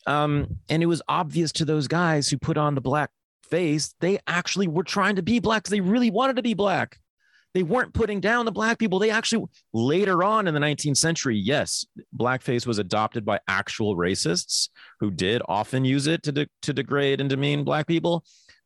Um, 0.07 0.57
and 0.67 0.81
it 0.81 0.87
was 0.87 1.03
obvious 1.07 1.51
to 1.53 1.65
those 1.65 1.87
guys 1.87 2.27
who 2.27 2.37
put 2.39 2.57
on 2.57 2.73
the 2.73 2.81
black 2.81 3.11
face, 3.43 3.93
they 3.99 4.17
actually 4.25 4.67
were 4.67 4.83
trying 4.83 5.17
to 5.17 5.21
be 5.21 5.39
black 5.39 5.63
because 5.63 5.71
they 5.71 5.81
really 5.81 6.09
wanted 6.09 6.37
to 6.37 6.41
be 6.41 6.55
black. 6.55 6.97
They 7.53 7.63
weren't 7.63 7.93
putting 7.93 8.19
down 8.19 8.45
the 8.45 8.51
black 8.51 8.77
people. 8.77 8.99
They 8.99 9.09
actually, 9.09 9.45
later 9.73 10.23
on 10.23 10.47
in 10.47 10.53
the 10.53 10.59
19th 10.59 10.97
century, 10.97 11.35
yes, 11.35 11.85
blackface 12.15 12.67
was 12.67 12.77
adopted 12.77 13.25
by 13.25 13.39
actual 13.47 13.95
racists 13.95 14.69
who 14.99 15.09
did 15.09 15.41
often 15.47 15.83
use 15.83 16.07
it 16.07 16.21
to, 16.23 16.31
de- 16.31 16.47
to 16.61 16.73
degrade 16.73 17.21
and 17.21 17.29
demean 17.29 17.63
black 17.63 17.87
people. 17.87 18.23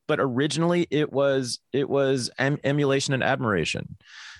But 0.07 0.19
originally, 0.19 0.85
it 0.91 1.13
was 1.13 1.59
it 1.71 1.89
was 1.89 2.29
em- 2.37 2.59
emulation 2.65 3.13
and 3.13 3.23
admiration. 3.23 3.95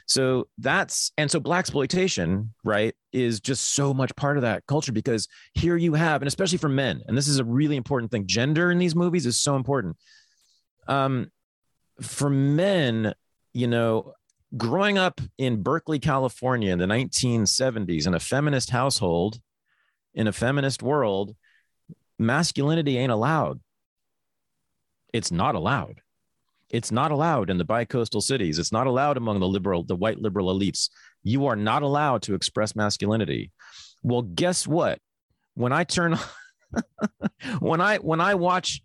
So 0.06 0.48
that's 0.58 1.14
and 1.18 1.32
so 1.32 1.40
blaxploitation, 1.40 2.50
right, 2.64 2.94
is 3.14 3.40
just 3.40 3.74
so 3.74 3.94
much 3.94 4.14
part 4.16 4.38
of 4.38 4.42
that 4.42 4.66
culture 4.68 4.92
because 4.92 5.28
here 5.54 5.78
you 5.78 5.94
have, 5.94 6.22
and 6.22 6.28
especially 6.28 6.58
for 6.58 6.70
men, 6.70 7.02
and 7.08 7.18
this 7.18 7.30
is 7.30 7.40
a 7.40 7.46
really 7.46 7.78
important 7.78 8.12
thing. 8.12 8.28
Gender 8.28 8.72
in 8.72 8.78
these 8.78 8.96
movies 8.96 9.26
is 9.26 9.42
so 9.42 9.56
important. 9.56 9.96
Um, 10.88 11.32
for 12.02 12.30
men, 12.30 13.14
you 13.54 13.68
know, 13.68 14.14
growing 14.56 14.98
up 14.98 15.20
in 15.38 15.64
Berkeley, 15.64 16.00
California 16.00 16.72
in 16.72 16.80
the 16.80 16.86
1970s 16.86 18.08
in 18.08 18.14
a 18.14 18.20
feminist 18.20 18.70
household, 18.70 19.40
in 20.14 20.28
a 20.28 20.34
feminist 20.34 20.84
world, 20.84 21.36
masculinity 22.20 22.98
ain't 22.98 23.12
allowed. 23.12 23.60
It's 25.12 25.32
not 25.32 25.56
allowed. 25.56 26.02
It's 26.70 26.92
not 26.92 27.12
allowed 27.12 27.50
in 27.50 27.58
the 27.58 27.66
bicoastal 27.66 28.22
cities. 28.22 28.58
It's 28.58 28.72
not 28.72 28.88
allowed 28.88 29.18
among 29.18 29.40
the 29.40 29.48
liberal, 29.48 29.84
the 29.84 29.96
white 29.96 30.20
liberal 30.20 30.54
elites. 30.54 30.90
You 31.22 31.46
are 31.46 31.56
not 31.56 31.84
allowed 31.84 32.24
to 32.24 32.34
express 32.34 32.76
masculinity. 32.76 33.52
Well, 34.02 34.24
guess 34.24 34.68
what? 34.68 35.00
When 35.54 35.72
I 35.72 35.84
turn 35.84 36.18
when 37.60 37.80
I 37.80 37.98
when 37.98 38.20
I 38.20 38.34
watch 38.36 38.82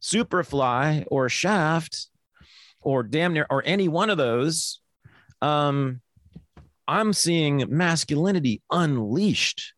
Superfly 0.00 1.04
or 1.08 1.28
Shaft 1.28 2.08
or 2.80 3.02
damn 3.02 3.32
near 3.32 3.46
or 3.50 3.62
any 3.66 3.88
one 3.88 4.08
of 4.08 4.18
those, 4.18 4.81
um, 5.42 6.00
I'm 6.88 7.12
seeing 7.12 7.64
masculinity 7.68 8.62
unleashed. 8.70 9.74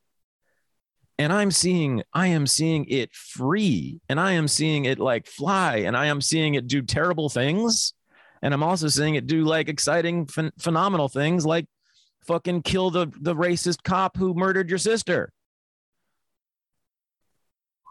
And 1.17 1.33
I'm 1.33 1.53
seeing, 1.53 2.03
I 2.13 2.29
am 2.29 2.45
seeing 2.47 2.87
it 2.87 3.15
free, 3.15 4.01
and 4.09 4.19
I 4.19 4.33
am 4.33 4.49
seeing 4.49 4.85
it 4.85 4.99
like 4.99 5.29
fly, 5.29 5.77
and 5.77 5.97
I 5.97 6.07
am 6.07 6.21
seeing 6.21 6.55
it 6.55 6.67
do 6.67 6.83
terrible 6.83 7.29
things. 7.29 7.95
And 8.43 8.53
I'm 8.53 8.65
also 8.65 8.89
seeing 8.89 9.15
it 9.15 9.29
do 9.29 9.45
like 9.45 9.69
exciting, 9.69 10.27
ph- 10.27 10.53
phenomenal 10.59 11.09
things 11.09 11.47
like 11.47 11.67
fucking 12.27 12.63
kill 12.63 12.91
the, 12.91 13.07
the 13.21 13.35
racist 13.35 13.85
cop 13.85 14.17
who 14.17 14.35
murdered 14.35 14.69
your 14.69 14.79
sister. 14.79 15.33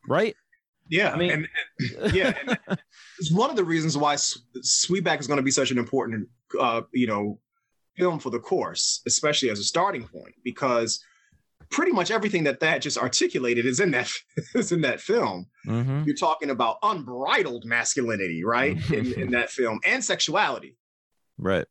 Right? 0.05 0.35
Yeah, 0.89 1.13
I 1.13 1.17
mean, 1.17 1.31
and, 1.31 1.47
and 2.01 2.13
yeah, 2.13 2.33
and 2.45 2.59
it's 3.19 3.31
one 3.31 3.49
of 3.49 3.55
the 3.55 3.63
reasons 3.63 3.97
why 3.97 4.15
Sweetback 4.15 5.21
is 5.21 5.27
going 5.27 5.37
to 5.37 5.43
be 5.43 5.51
such 5.51 5.71
an 5.71 5.77
important, 5.77 6.27
uh, 6.59 6.81
you 6.91 7.07
know, 7.07 7.39
film 7.95 8.19
for 8.19 8.29
the 8.29 8.39
course, 8.39 9.01
especially 9.05 9.49
as 9.49 9.59
a 9.59 9.63
starting 9.63 10.07
point, 10.07 10.35
because 10.43 11.03
pretty 11.69 11.91
much 11.91 12.11
everything 12.11 12.43
that 12.43 12.59
that 12.59 12.81
just 12.81 12.97
articulated 12.97 13.65
is 13.65 13.79
in 13.79 13.91
that 13.91 14.11
is 14.55 14.71
in 14.71 14.81
that 14.81 15.01
film. 15.01 15.47
Mm-hmm. 15.67 16.03
You're 16.05 16.15
talking 16.15 16.49
about 16.49 16.77
unbridled 16.83 17.65
masculinity, 17.65 18.43
right, 18.43 18.77
in, 18.91 19.13
in 19.13 19.31
that 19.31 19.49
film, 19.49 19.79
and 19.85 20.03
sexuality. 20.03 20.75
Right. 21.37 21.65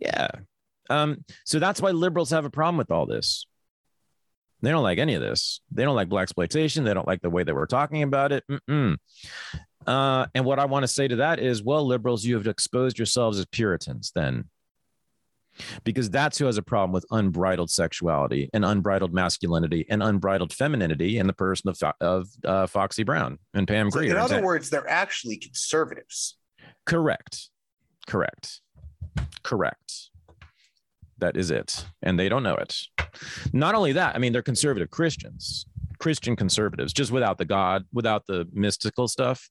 Yeah. 0.00 0.28
Um, 0.90 1.24
so 1.44 1.58
that's 1.58 1.80
why 1.80 1.90
liberals 1.90 2.30
have 2.30 2.44
a 2.44 2.50
problem 2.50 2.78
with 2.78 2.90
all 2.90 3.06
this. 3.06 3.46
They 4.62 4.70
don't 4.70 4.82
like 4.82 4.98
any 4.98 5.14
of 5.14 5.22
this. 5.22 5.60
They 5.70 5.84
don't 5.84 5.94
like 5.94 6.08
blaxploitation. 6.08 6.84
They 6.84 6.94
don't 6.94 7.06
like 7.06 7.22
the 7.22 7.30
way 7.30 7.44
that 7.44 7.54
we're 7.54 7.66
talking 7.66 8.02
about 8.02 8.32
it. 8.32 8.44
Mm-mm. 8.50 8.96
Uh, 9.88 10.26
and 10.34 10.44
what 10.44 10.58
I 10.58 10.66
want 10.66 10.82
to 10.82 10.88
say 10.88 11.08
to 11.08 11.16
that 11.16 11.40
is, 11.40 11.62
well, 11.62 11.86
liberals, 11.86 12.22
you 12.22 12.34
have 12.34 12.46
exposed 12.46 12.98
yourselves 12.98 13.38
as 13.38 13.46
Puritans 13.46 14.12
then. 14.14 14.44
Because 15.82 16.10
that's 16.10 16.38
who 16.38 16.44
has 16.44 16.58
a 16.58 16.62
problem 16.62 16.92
with 16.92 17.06
unbridled 17.10 17.70
sexuality 17.70 18.50
and 18.52 18.64
unbridled 18.64 19.12
masculinity 19.14 19.86
and 19.88 20.02
unbridled 20.02 20.52
femininity 20.52 21.18
in 21.18 21.26
the 21.26 21.32
person 21.32 21.70
of, 21.70 21.82
of 22.00 22.28
uh, 22.44 22.66
Foxy 22.66 23.02
Brown 23.02 23.38
and 23.54 23.66
Pam 23.66 23.90
So 23.90 23.98
Grier. 23.98 24.10
in 24.10 24.16
other 24.18 24.42
words, 24.42 24.70
they're 24.70 24.88
actually 24.88 25.38
conservatives. 25.38 26.36
Correct. 26.84 27.48
Correct. 28.06 28.60
Correct. 29.42 30.10
That 31.16 31.36
is 31.36 31.50
it. 31.50 31.86
And 32.02 32.20
they 32.20 32.28
don't 32.28 32.44
know 32.44 32.54
it. 32.54 32.76
Not 33.52 33.74
only 33.74 33.92
that, 33.92 34.14
I 34.14 34.18
mean, 34.18 34.32
they're 34.32 34.42
conservative 34.42 34.90
Christians, 34.90 35.66
Christian 35.98 36.36
conservatives, 36.36 36.92
just 36.92 37.10
without 37.10 37.38
the 37.38 37.44
God, 37.44 37.84
without 37.92 38.26
the 38.26 38.46
mystical 38.52 39.08
stuff. 39.08 39.48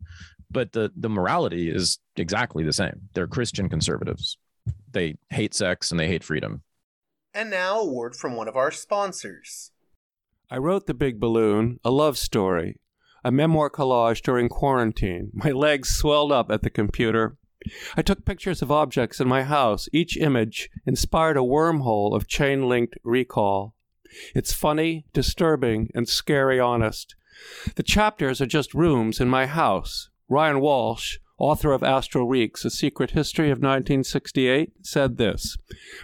But 0.50 0.74
the, 0.74 0.92
the 0.96 1.10
morality 1.10 1.70
is 1.70 2.00
exactly 2.16 2.64
the 2.64 2.74
same. 2.74 3.10
They're 3.14 3.28
Christian 3.28 3.70
conservatives. 3.70 4.38
They 4.92 5.16
hate 5.30 5.54
sex 5.54 5.92
and 5.92 6.00
they 6.00 6.08
hate 6.08 6.24
freedom. 6.24 6.64
And 7.34 7.50
now, 7.50 7.82
a 7.82 7.86
word 7.86 8.16
from 8.16 8.36
one 8.36 8.48
of 8.48 8.56
our 8.56 8.72
sponsors. 8.72 9.72
I 10.50 10.58
wrote 10.58 10.88
The 10.88 10.94
Big 10.94 11.20
Balloon, 11.20 11.80
a 11.84 11.92
love 11.92 12.18
story, 12.18 12.78
a 13.24 13.32
memoir 13.32 13.70
collage 13.70 14.22
during 14.22 14.50
quarantine. 14.50 15.32
My 15.34 15.52
legs 15.52 15.90
swelled 15.90 16.32
up 16.32 16.50
at 16.50 16.64
the 16.64 16.70
computer. 16.70 17.38
I 17.98 18.02
took 18.02 18.26
pictures 18.26 18.62
of 18.62 18.72
objects 18.72 19.20
in 19.20 19.28
my 19.28 19.44
house. 19.44 19.90
Each 19.92 20.16
image 20.16 20.70
inspired 20.86 21.36
a 21.36 21.42
wormhole 21.42 22.16
of 22.16 22.28
chain 22.28 22.70
linked 22.70 22.98
recall. 23.04 23.76
It's 24.36 24.54
funny, 24.54 25.06
disturbing, 25.14 25.90
and 25.94 26.08
scary 26.08 26.60
honest. 26.60 27.16
The 27.76 27.84
chapters 27.84 28.42
are 28.42 28.46
just 28.48 28.74
rooms 28.74 29.20
in 29.20 29.30
my 29.30 29.46
house. 29.46 30.10
Ryan 30.30 30.60
Walsh, 30.60 31.20
author 31.38 31.72
of 31.72 31.84
Astral 31.84 32.28
Weeks, 32.28 32.66
A 32.66 32.70
Secret 32.70 33.12
History 33.12 33.48
of 33.48 33.60
1968, 33.60 34.74
said 34.82 35.18
this 35.18 35.58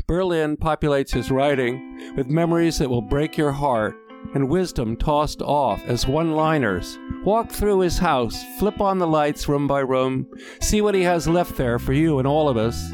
Berlin 0.08 0.58
populates 0.58 1.12
his 1.12 1.32
writing 1.32 2.14
with 2.16 2.28
memories 2.28 2.78
that 2.78 2.90
will 2.90 3.02
break 3.02 3.38
your 3.38 3.52
heart 3.52 3.96
and 4.34 4.50
wisdom 4.50 4.96
tossed 4.96 5.42
off 5.42 5.84
as 5.86 6.08
one 6.08 6.32
liners. 6.34 6.98
Walk 7.24 7.52
through 7.52 7.80
his 7.80 7.98
house, 7.98 8.44
flip 8.60 8.80
on 8.82 8.98
the 8.98 9.08
lights 9.08 9.48
room 9.48 9.68
by 9.68 9.80
room, 9.80 10.28
see 10.62 10.82
what 10.82 10.96
he 10.96 11.02
has 11.02 11.28
left 11.28 11.56
there 11.56 11.80
for 11.80 11.94
you 11.94 12.20
and 12.20 12.28
all 12.28 12.48
of 12.50 12.58
us. 12.58 12.92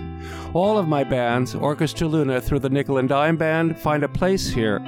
All 0.53 0.79
of 0.79 0.87
my 0.87 1.03
bands, 1.03 1.53
Orchestra 1.53 2.07
Luna 2.07 2.41
through 2.41 2.59
the 2.59 2.71
Nickel 2.71 2.97
and 2.97 3.07
Dime 3.07 3.37
Band, 3.37 3.77
find 3.77 4.03
a 4.03 4.09
place 4.09 4.49
here. 4.49 4.79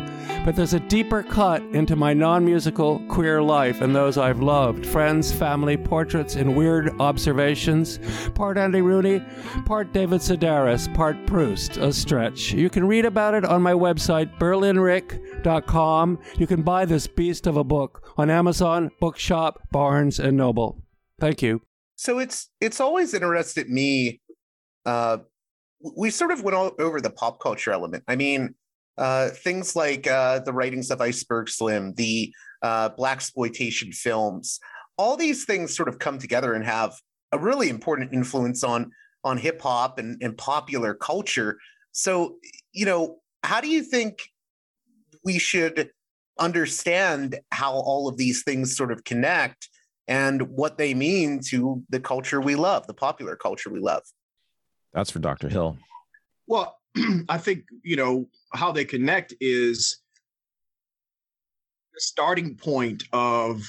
But 0.43 0.55
there's 0.55 0.73
a 0.73 0.79
deeper 0.79 1.21
cut 1.21 1.61
into 1.71 1.95
my 1.95 2.15
non 2.15 2.43
musical 2.43 2.97
queer 3.07 3.43
life 3.43 3.81
and 3.81 3.95
those 3.95 4.17
I've 4.17 4.41
loved 4.41 4.87
friends, 4.87 5.31
family, 5.31 5.77
portraits, 5.77 6.35
and 6.35 6.55
weird 6.55 6.99
observations. 6.99 7.99
Part 8.33 8.57
Andy 8.57 8.81
Rooney, 8.81 9.23
part 9.67 9.93
David 9.93 10.21
Sedaris, 10.21 10.91
part 10.95 11.27
Proust, 11.27 11.77
a 11.77 11.93
stretch. 11.93 12.53
You 12.53 12.71
can 12.71 12.87
read 12.87 13.05
about 13.05 13.35
it 13.35 13.45
on 13.45 13.61
my 13.61 13.73
website, 13.73 14.35
berlinrick.com. 14.39 16.19
You 16.39 16.47
can 16.47 16.63
buy 16.63 16.85
this 16.85 17.05
beast 17.05 17.45
of 17.45 17.55
a 17.55 17.63
book 17.63 18.11
on 18.17 18.31
Amazon, 18.31 18.89
Bookshop, 18.99 19.59
Barnes, 19.71 20.19
and 20.19 20.35
Noble. 20.35 20.81
Thank 21.19 21.43
you. 21.43 21.61
So 21.95 22.17
it's 22.17 22.49
it's 22.59 22.79
always 22.79 23.13
interested 23.13 23.69
me. 23.69 24.21
Uh, 24.87 25.19
we 25.95 26.09
sort 26.09 26.31
of 26.31 26.43
went 26.43 26.55
all 26.55 26.71
over 26.79 27.01
the 27.01 27.09
pop 27.09 27.39
culture 27.39 27.71
element. 27.71 28.03
I 28.07 28.15
mean, 28.15 28.55
uh, 28.97 29.29
things 29.29 29.75
like 29.75 30.07
uh, 30.07 30.39
the 30.39 30.53
writings 30.53 30.91
of 30.91 31.01
Iceberg 31.01 31.49
Slim, 31.49 31.93
the 31.95 32.33
uh, 32.61 32.89
blaxploitation 32.89 33.93
films, 33.93 34.59
all 34.97 35.17
these 35.17 35.45
things 35.45 35.75
sort 35.75 35.89
of 35.89 35.99
come 35.99 36.19
together 36.19 36.53
and 36.53 36.65
have 36.65 36.93
a 37.31 37.39
really 37.39 37.69
important 37.69 38.13
influence 38.13 38.63
on 38.63 38.91
on 39.23 39.37
hip 39.37 39.61
hop 39.61 39.99
and, 39.99 40.21
and 40.21 40.37
popular 40.37 40.93
culture. 40.93 41.57
So, 41.91 42.37
you 42.73 42.85
know, 42.85 43.19
how 43.43 43.61
do 43.61 43.67
you 43.67 43.83
think 43.83 44.23
we 45.23 45.37
should 45.37 45.91
understand 46.39 47.39
how 47.51 47.73
all 47.73 48.07
of 48.07 48.17
these 48.17 48.43
things 48.43 48.75
sort 48.75 48.91
of 48.91 49.03
connect 49.03 49.69
and 50.07 50.41
what 50.49 50.77
they 50.77 50.93
mean 50.93 51.39
to 51.49 51.83
the 51.89 51.99
culture 51.99 52.41
we 52.41 52.55
love, 52.55 52.87
the 52.87 52.93
popular 52.93 53.35
culture 53.35 53.69
we 53.69 53.79
love? 53.79 54.01
That's 54.93 55.11
for 55.11 55.19
Dr. 55.19 55.49
Hill. 55.49 55.77
Well, 56.47 56.77
I 57.29 57.37
think 57.37 57.63
you 57.83 57.95
know 57.95 58.27
how 58.53 58.71
they 58.71 58.85
connect 58.85 59.33
is 59.39 59.99
the 61.93 62.01
starting 62.01 62.55
point 62.55 63.03
of 63.13 63.63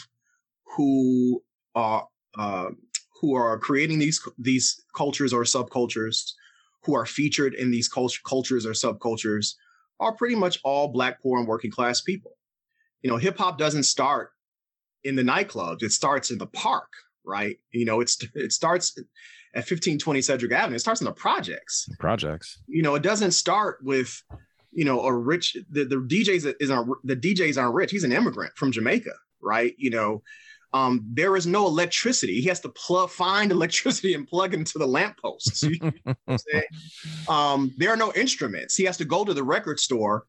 who 0.76 1.42
are 1.74 2.06
uh, 2.38 2.70
who 3.20 3.34
are 3.34 3.58
creating 3.58 3.98
these 3.98 4.20
these 4.38 4.82
cultures 4.94 5.32
or 5.32 5.44
subcultures, 5.44 6.32
who 6.84 6.94
are 6.94 7.06
featured 7.06 7.54
in 7.54 7.70
these 7.70 7.88
cult- 7.88 8.18
cultures 8.26 8.66
or 8.66 8.72
subcultures, 8.72 9.54
are 10.00 10.14
pretty 10.16 10.34
much 10.34 10.58
all 10.64 10.88
black, 10.88 11.22
poor, 11.22 11.38
and 11.38 11.46
working 11.46 11.70
class 11.70 12.00
people. 12.00 12.32
You 13.02 13.10
know, 13.10 13.16
hip 13.16 13.38
hop 13.38 13.58
doesn't 13.58 13.84
start 13.84 14.30
in 15.04 15.14
the 15.14 15.22
nightclubs; 15.22 15.82
it 15.82 15.92
starts 15.92 16.30
in 16.30 16.38
the 16.38 16.46
park, 16.46 16.90
right? 17.24 17.58
You 17.70 17.84
know, 17.84 18.00
it's 18.00 18.18
it 18.34 18.52
starts 18.52 18.98
at 19.54 19.60
1520 19.60 20.22
Sedgwick 20.22 20.52
Avenue. 20.52 20.76
It 20.76 20.80
starts 20.80 21.00
in 21.00 21.04
the 21.04 21.12
projects 21.12 21.88
Projects. 21.98 22.58
you 22.66 22.82
know, 22.82 22.94
it 22.94 23.02
doesn't 23.02 23.32
start 23.32 23.78
with, 23.82 24.22
you 24.72 24.84
know, 24.84 25.00
a 25.02 25.12
rich 25.12 25.56
the, 25.70 25.84
the 25.84 25.96
DJs 25.96 26.54
isn't 26.60 26.88
the 27.04 27.16
DJs 27.16 27.60
aren't 27.60 27.74
rich. 27.74 27.90
He's 27.90 28.04
an 28.04 28.12
immigrant 28.12 28.56
from 28.56 28.72
Jamaica, 28.72 29.12
right? 29.40 29.74
You 29.76 29.90
know, 29.90 30.22
um, 30.74 31.04
there 31.06 31.36
is 31.36 31.46
no 31.46 31.66
electricity. 31.66 32.40
He 32.40 32.48
has 32.48 32.60
to 32.60 32.70
plug 32.70 33.10
find 33.10 33.52
electricity 33.52 34.14
and 34.14 34.26
plug 34.26 34.54
into 34.54 34.78
the 34.78 34.86
lampposts. 34.86 35.62
You 35.62 35.92
know 36.06 36.62
um, 37.28 37.72
there 37.76 37.90
are 37.90 37.96
no 37.96 38.12
instruments. 38.14 38.74
He 38.74 38.84
has 38.84 38.96
to 38.98 39.04
go 39.04 39.24
to 39.24 39.34
the 39.34 39.44
record 39.44 39.78
store 39.78 40.26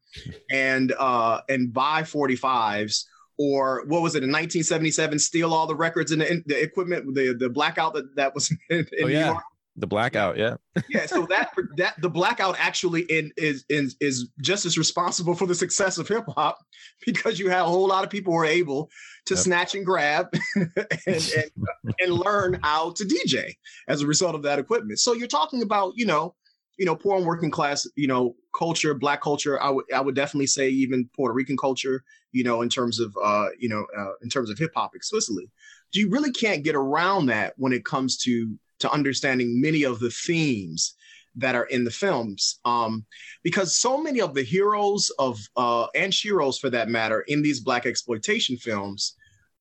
and 0.50 0.92
uh 0.98 1.40
and 1.48 1.72
buy 1.72 2.02
45s 2.02 3.04
or 3.38 3.84
what 3.86 4.02
was 4.02 4.14
it 4.14 4.22
in 4.22 4.30
1977 4.30 5.18
steal 5.18 5.52
all 5.52 5.66
the 5.66 5.74
records 5.74 6.12
and 6.12 6.20
the, 6.22 6.42
the 6.46 6.62
equipment 6.62 7.14
the 7.14 7.34
the 7.38 7.48
blackout 7.48 7.94
that, 7.94 8.14
that 8.16 8.34
was 8.34 8.50
in, 8.70 8.78
in 8.78 8.86
Oh, 9.02 9.06
New 9.06 9.12
yeah. 9.12 9.26
York 9.32 9.42
The 9.76 9.86
blackout. 9.88 10.36
Yeah. 10.38 10.56
yeah 10.88 11.06
so 11.06 11.26
that 11.26 11.50
that 11.76 11.94
the 12.00 12.08
blackout 12.08 12.54
actually 12.58 13.02
in, 13.02 13.32
is 13.36 13.64
is 13.68 13.96
is 14.00 14.28
just 14.40 14.64
as 14.66 14.78
responsible 14.78 15.34
for 15.34 15.46
the 15.46 15.54
success 15.54 15.98
of 15.98 16.06
hip 16.06 16.24
hop 16.36 16.58
because 17.04 17.38
you 17.40 17.48
have 17.50 17.66
a 17.66 17.68
whole 17.70 17.88
lot 17.88 18.04
of 18.04 18.10
people 18.10 18.32
who 18.32 18.38
are 18.38 18.44
able 18.44 18.88
to 19.26 19.34
Yep. 19.34 19.42
snatch 19.44 19.74
and 19.74 19.84
grab 19.86 20.26
and, 20.54 20.70
and 21.06 21.50
and 22.00 22.12
learn 22.12 22.60
how 22.62 22.90
to 22.92 23.04
DJ 23.04 23.54
as 23.88 24.00
a 24.02 24.06
result 24.06 24.34
of 24.36 24.42
that 24.42 24.58
equipment. 24.60 24.98
So 25.00 25.12
you're 25.12 25.26
talking 25.28 25.60
about 25.62 25.94
you 25.96 26.06
know 26.06 26.34
you 26.78 26.84
know 26.84 26.96
poor 26.96 27.16
and 27.16 27.26
working 27.26 27.50
class 27.50 27.86
you 27.96 28.06
know 28.06 28.34
culture, 28.56 28.94
black 28.94 29.20
culture. 29.20 29.60
I 29.60 29.70
would 29.70 29.84
I 29.92 30.00
would 30.00 30.14
definitely 30.14 30.46
say 30.46 30.68
even 30.68 31.08
Puerto 31.14 31.34
Rican 31.34 31.56
culture. 31.56 32.04
You 32.32 32.44
know 32.44 32.62
in 32.62 32.68
terms 32.68 33.00
of 33.00 33.16
uh 33.22 33.48
you 33.58 33.68
know 33.68 33.86
uh, 33.96 34.12
in 34.22 34.28
terms 34.28 34.50
of 34.50 34.58
hip 34.58 34.72
hop 34.74 34.94
explicitly. 34.94 35.50
You 35.92 36.10
really 36.10 36.32
can't 36.32 36.64
get 36.64 36.74
around 36.74 37.26
that 37.26 37.54
when 37.56 37.72
it 37.72 37.84
comes 37.84 38.16
to 38.18 38.58
to 38.80 38.90
understanding 38.90 39.60
many 39.60 39.84
of 39.84 40.00
the 40.00 40.10
themes 40.10 40.94
that 41.36 41.54
are 41.54 41.64
in 41.64 41.84
the 41.84 41.90
films 41.90 42.60
um, 42.64 43.04
because 43.42 43.76
so 43.76 43.98
many 43.98 44.20
of 44.20 44.34
the 44.34 44.42
heroes 44.42 45.10
of 45.18 45.38
uh, 45.56 45.86
and 45.94 46.12
sheroes 46.12 46.58
for 46.58 46.70
that 46.70 46.88
matter 46.88 47.22
in 47.22 47.42
these 47.42 47.62
blaxploitation 47.64 48.60
films 48.60 49.16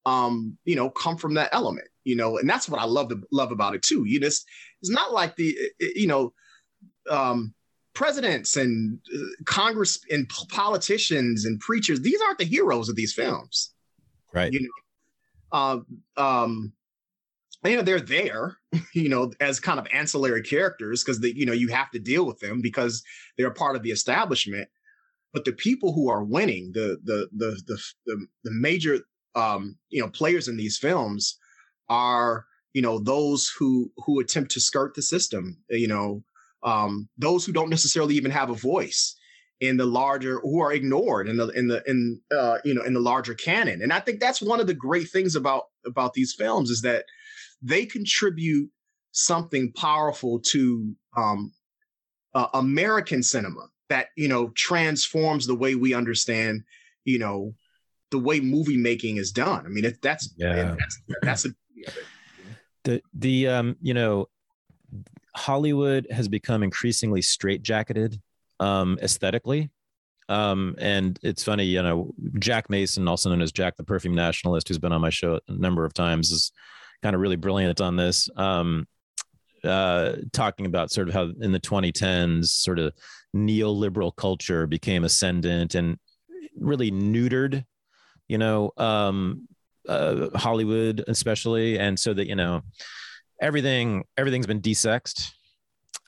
um, 0.06 0.58
you 0.66 0.76
know 0.76 0.90
come 0.90 1.18
from 1.18 1.34
that 1.34 1.50
element 1.52 1.88
you 2.04 2.16
know 2.16 2.38
and 2.38 2.50
that's 2.50 2.68
what 2.68 2.82
i 2.82 2.86
love 2.86 3.12
love 3.32 3.52
about 3.52 3.74
it 3.74 3.82
too 3.82 4.04
you 4.06 4.20
it's, 4.22 4.46
it's 4.82 4.92
not 4.92 5.14
like 5.14 5.36
the 5.36 5.56
you 5.80 6.08
know 6.08 6.34
um, 7.10 7.54
presidents 7.94 8.58
and 8.58 9.00
uh, 9.16 9.20
congress 9.46 10.00
and 10.10 10.28
p- 10.30 10.46
politicians 10.50 11.46
and 11.46 11.60
preachers 11.60 12.02
these 12.02 12.20
aren't 12.22 12.40
the 12.40 12.46
heroes 12.46 12.90
of 12.90 12.96
these 12.96 13.14
films 13.14 13.72
Right. 14.34 14.52
you 14.52 14.62
know 14.62 15.60
um, 15.60 15.86
um, 16.18 16.74
you 17.64 17.76
know 17.76 17.84
they're 17.84 18.00
there 18.00 18.58
you 18.94 19.10
know 19.10 19.32
as 19.40 19.60
kind 19.60 19.80
of 19.80 19.88
ancillary 19.94 20.42
characters 20.42 21.04
because 21.04 21.20
they 21.20 21.30
you 21.30 21.46
know 21.46 21.54
you 21.54 21.68
have 21.68 21.92
to 21.92 22.00
deal 22.00 22.26
with 22.26 22.40
them 22.40 22.62
because 22.62 23.04
they're 23.38 23.52
part 23.52 23.76
of 23.76 23.84
the 23.84 23.92
establishment 23.92 24.68
but 25.34 25.46
the 25.46 25.54
people 25.54 25.94
who 25.94 26.10
are 26.10 26.24
winning 26.24 26.72
the 26.74 27.00
the 27.04 27.28
the 27.38 27.62
the, 27.66 27.82
the, 28.06 28.28
the 28.44 28.52
major 28.52 29.00
um 29.36 29.78
you 29.90 30.02
know 30.02 30.10
players 30.10 30.48
in 30.48 30.58
these 30.58 30.78
films 30.78 31.38
are 31.90 32.46
you 32.74 32.82
know 32.82 33.00
those 33.00 33.50
who 33.58 33.92
who 33.98 34.20
attempt 34.20 34.52
to 34.52 34.60
skirt 34.60 34.94
the 34.96 35.02
system 35.02 35.58
you 35.70 35.88
know 35.88 36.24
um 36.64 37.08
those 37.18 37.46
who 37.46 37.52
don't 37.52 37.70
necessarily 37.70 38.16
even 38.16 38.32
have 38.32 38.50
a 38.50 38.56
voice 38.56 39.16
in 39.60 39.78
the 39.78 39.86
larger 39.86 40.40
who 40.40 40.62
are 40.62 40.74
ignored 40.74 41.28
in 41.28 41.38
the 41.38 41.48
in 41.50 41.68
the 41.68 41.82
in 41.88 42.20
uh 42.36 42.58
you 42.66 42.74
know 42.74 42.84
in 42.84 42.94
the 42.94 43.00
larger 43.00 43.34
canon 43.34 43.82
and 43.82 43.94
i 43.94 44.00
think 44.00 44.20
that's 44.20 44.42
one 44.42 44.60
of 44.60 44.68
the 44.68 44.74
great 44.74 45.10
things 45.10 45.36
about 45.36 45.66
about 45.86 46.14
these 46.14 46.34
films 46.34 46.70
is 46.70 46.82
that 46.82 47.06
they 47.62 47.86
contribute 47.86 48.70
something 49.14 49.72
powerful 49.74 50.40
to 50.40 50.94
um, 51.16 51.54
uh, 52.34 52.48
American 52.54 53.24
cinema 53.24 53.68
that 53.90 54.08
you 54.18 54.28
know 54.28 54.50
transforms 54.50 55.48
the 55.48 55.56
way 55.56 55.76
we 55.76 55.94
understand, 55.94 56.64
you 57.06 57.20
know, 57.20 57.56
the 58.12 58.20
way 58.20 58.40
movie 58.40 58.78
making 58.78 59.18
is 59.18 59.32
done. 59.32 59.66
I 59.66 59.70
mean, 59.70 59.86
it, 59.86 60.02
that's 60.02 60.34
Yeah. 60.36 60.76
that's 60.78 61.02
that's 61.22 61.46
a 61.46 61.50
the 62.84 63.02
the 63.14 63.48
um 63.48 63.78
you 63.82 63.94
know 63.94 64.28
hollywood 65.36 66.08
has 66.12 66.28
become 66.28 66.64
increasingly 66.64 67.22
straitjacketed 67.22 68.20
um 68.60 68.98
aesthetically. 69.02 69.70
Um 70.30 70.76
and 70.80 71.20
it's 71.22 71.44
funny 71.44 71.66
you 71.66 71.82
know 71.82 72.14
jack 72.40 72.70
mason 72.70 73.08
also 73.08 73.30
known 73.30 73.42
as 73.42 73.52
jack 73.52 73.76
the 73.76 73.84
perfume 73.84 74.16
nationalist 74.16 74.68
who's 74.68 74.78
been 74.78 74.94
on 74.94 75.02
my 75.02 75.10
show 75.10 75.40
a 75.48 75.52
number 75.52 75.86
of 75.86 75.94
times 75.94 76.32
is 76.32 76.52
kind 77.02 77.16
of 77.16 77.22
really 77.22 77.36
brilliant 77.36 77.82
on 77.82 77.96
this. 77.96 78.30
Um 78.38 78.88
uh 79.64 80.14
talking 80.32 80.66
about 80.66 80.92
sort 80.92 81.08
of 81.08 81.14
how 81.14 81.32
in 81.42 81.52
the 81.52 81.60
2010s 81.60 82.48
sort 82.48 82.80
of 82.80 82.94
neoliberal 83.36 84.16
culture 84.16 84.68
became 84.68 85.04
ascendant 85.04 85.76
and 85.76 85.98
really 86.58 86.92
neutered 86.92 87.66
you 88.28 88.38
know 88.38 88.72
um 88.78 89.48
uh, 89.88 90.30
Hollywood, 90.36 91.04
especially, 91.08 91.78
and 91.78 92.00
so 92.00 92.14
that 92.14 92.28
you 92.28 92.36
know 92.36 92.62
everything 93.42 94.04
everything's 94.18 94.48
been 94.48 94.62
desexed. 94.62 95.32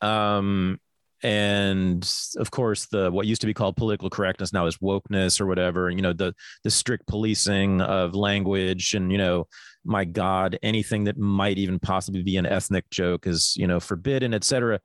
Um, 0.02 0.80
and 1.24 2.08
of 2.38 2.52
course, 2.52 2.86
the 2.86 3.10
what 3.10 3.26
used 3.26 3.42
to 3.42 3.48
be 3.48 3.54
called 3.54 3.78
political 3.78 4.12
correctness 4.12 4.54
now 4.54 4.68
is 4.68 4.78
wokeness 4.78 5.42
or 5.42 5.48
whatever. 5.48 5.90
You 5.90 6.04
know, 6.04 6.14
the 6.14 6.36
the 6.64 6.70
strict 6.70 7.08
policing 7.08 7.82
of 7.82 8.14
language, 8.14 8.94
and 8.94 9.12
you 9.12 9.18
know, 9.18 9.48
my 9.84 10.06
God, 10.06 10.60
anything 10.62 11.06
that 11.06 11.18
might 11.18 11.58
even 11.58 11.80
possibly 11.80 12.22
be 12.22 12.38
an 12.38 12.46
ethnic 12.46 12.90
joke 12.92 13.26
is 13.26 13.56
you 13.58 13.66
know 13.66 13.80
forbidden, 13.80 14.36
etc. 14.36 14.80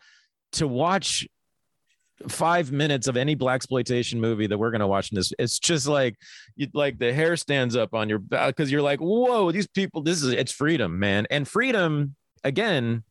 To 0.52 0.66
watch 0.66 1.26
five 2.28 2.70
minutes 2.70 3.06
of 3.06 3.16
any 3.16 3.34
blaxploitation 3.34 4.14
movie 4.14 4.46
that 4.46 4.56
we're 4.56 4.70
gonna 4.70 4.88
watch 4.88 5.12
in 5.12 5.16
this, 5.16 5.32
it's 5.38 5.58
just 5.58 5.86
like 5.86 6.16
you 6.56 6.68
like 6.72 6.98
the 6.98 7.12
hair 7.12 7.36
stands 7.36 7.76
up 7.76 7.92
on 7.92 8.08
your 8.08 8.18
back 8.18 8.56
because 8.56 8.72
you're 8.72 8.80
like, 8.80 9.00
whoa, 9.00 9.52
these 9.52 9.68
people, 9.68 10.02
this 10.02 10.22
is 10.22 10.32
it's 10.32 10.52
freedom, 10.52 10.98
man. 10.98 11.26
And 11.30 11.46
freedom 11.46 12.14
again 12.44 13.04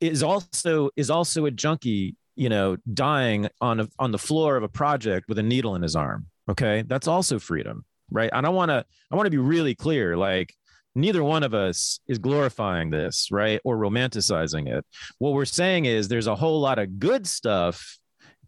is 0.00 0.22
also 0.22 0.90
is 0.96 1.10
also 1.10 1.46
a 1.46 1.50
junkie, 1.50 2.16
you 2.36 2.48
know, 2.48 2.76
dying 2.92 3.48
on 3.60 3.80
a, 3.80 3.88
on 3.98 4.10
the 4.12 4.18
floor 4.18 4.56
of 4.56 4.62
a 4.62 4.68
project 4.68 5.28
with 5.28 5.38
a 5.38 5.42
needle 5.42 5.74
in 5.74 5.82
his 5.82 5.96
arm. 5.96 6.26
Okay. 6.50 6.82
That's 6.86 7.08
also 7.08 7.38
freedom, 7.38 7.84
right? 8.10 8.30
And 8.32 8.46
I 8.46 8.50
wanna 8.50 8.84
I 9.10 9.16
wanna 9.16 9.30
be 9.30 9.38
really 9.38 9.74
clear, 9.74 10.16
like 10.16 10.54
neither 10.94 11.24
one 11.24 11.42
of 11.42 11.54
us 11.54 12.00
is 12.06 12.18
glorifying 12.18 12.90
this, 12.90 13.28
right? 13.30 13.60
Or 13.64 13.76
romanticizing 13.76 14.68
it. 14.68 14.84
What 15.18 15.32
we're 15.32 15.44
saying 15.44 15.86
is 15.86 16.08
there's 16.08 16.26
a 16.26 16.36
whole 16.36 16.60
lot 16.60 16.78
of 16.78 16.98
good 16.98 17.26
stuff 17.26 17.98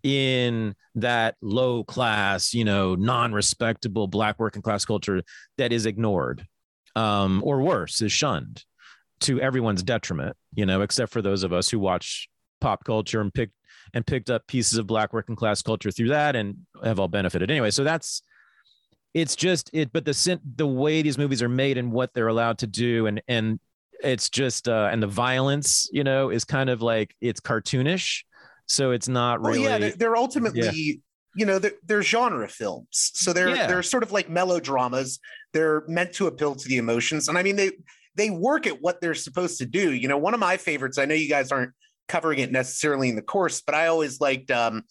in 0.02 0.74
that 0.94 1.34
low 1.42 1.82
class, 1.82 2.54
you 2.54 2.64
know, 2.64 2.94
non-respectable 2.94 4.06
black 4.06 4.38
working 4.38 4.62
class 4.62 4.84
culture 4.84 5.22
that 5.58 5.72
is 5.72 5.86
ignored, 5.86 6.46
um, 6.94 7.42
or 7.44 7.60
worse, 7.60 8.00
is 8.00 8.12
shunned 8.12 8.62
to 9.20 9.40
everyone's 9.40 9.82
detriment, 9.82 10.36
you 10.54 10.66
know, 10.66 10.82
except 10.82 11.12
for 11.12 11.22
those 11.22 11.42
of 11.42 11.52
us 11.52 11.70
who 11.70 11.78
watch 11.78 12.28
pop 12.60 12.84
culture 12.84 13.20
and 13.20 13.32
picked 13.32 13.54
and 13.94 14.06
picked 14.06 14.30
up 14.30 14.46
pieces 14.46 14.78
of 14.78 14.86
black 14.86 15.12
working 15.12 15.36
class 15.36 15.62
culture 15.62 15.90
through 15.90 16.08
that 16.08 16.36
and 16.36 16.56
have 16.82 16.98
all 16.98 17.08
benefited 17.08 17.50
anyway. 17.50 17.70
So 17.70 17.84
that's 17.84 18.22
it's 19.14 19.36
just 19.36 19.70
it, 19.72 19.92
but 19.92 20.04
the 20.04 20.40
the 20.56 20.66
way 20.66 21.02
these 21.02 21.18
movies 21.18 21.42
are 21.42 21.48
made 21.48 21.78
and 21.78 21.92
what 21.92 22.12
they're 22.12 22.28
allowed 22.28 22.58
to 22.58 22.66
do 22.66 23.06
and 23.06 23.22
and 23.28 23.60
it's 24.02 24.28
just 24.28 24.68
uh 24.68 24.88
and 24.92 25.02
the 25.02 25.06
violence, 25.06 25.88
you 25.92 26.04
know, 26.04 26.30
is 26.30 26.44
kind 26.44 26.68
of 26.68 26.82
like 26.82 27.14
it's 27.20 27.40
cartoonish 27.40 28.22
so 28.66 28.90
it's 28.90 29.08
not 29.08 29.40
really. 29.40 29.60
Well, 29.60 29.80
yeah, 29.80 29.92
they're 29.96 30.16
ultimately. 30.16 30.60
Yeah. 30.60 30.92
You 31.38 31.44
know, 31.44 31.58
they're, 31.58 31.72
they're, 31.84 32.02
genre 32.02 32.48
films, 32.48 33.10
so 33.14 33.34
they're 33.34 33.54
yeah. 33.54 33.66
they're 33.66 33.82
sort 33.82 34.02
of 34.02 34.10
like 34.10 34.30
melodramas. 34.30 35.20
They're 35.52 35.84
meant 35.86 36.14
to 36.14 36.28
appeal 36.28 36.54
to 36.54 36.66
the 36.66 36.78
emotions, 36.78 37.28
and 37.28 37.36
I 37.36 37.42
mean 37.42 37.56
they 37.56 37.72
they 38.16 38.30
work 38.30 38.66
at 38.66 38.80
what 38.80 39.00
they're 39.00 39.14
supposed 39.14 39.58
to 39.58 39.66
do. 39.66 39.92
You 39.92 40.08
know, 40.08 40.18
one 40.18 40.34
of 40.34 40.40
my 40.40 40.56
favorites. 40.56 40.98
I 40.98 41.04
know 41.04 41.14
you 41.14 41.28
guys 41.28 41.52
aren't 41.52 41.72
covering 42.08 42.38
it 42.38 42.52
necessarily 42.52 43.08
in 43.08 43.16
the 43.16 43.22
course, 43.22 43.60
but 43.60 43.74
I 43.74 43.86
always 43.88 44.20
liked 44.20 44.50
um, 44.50 44.82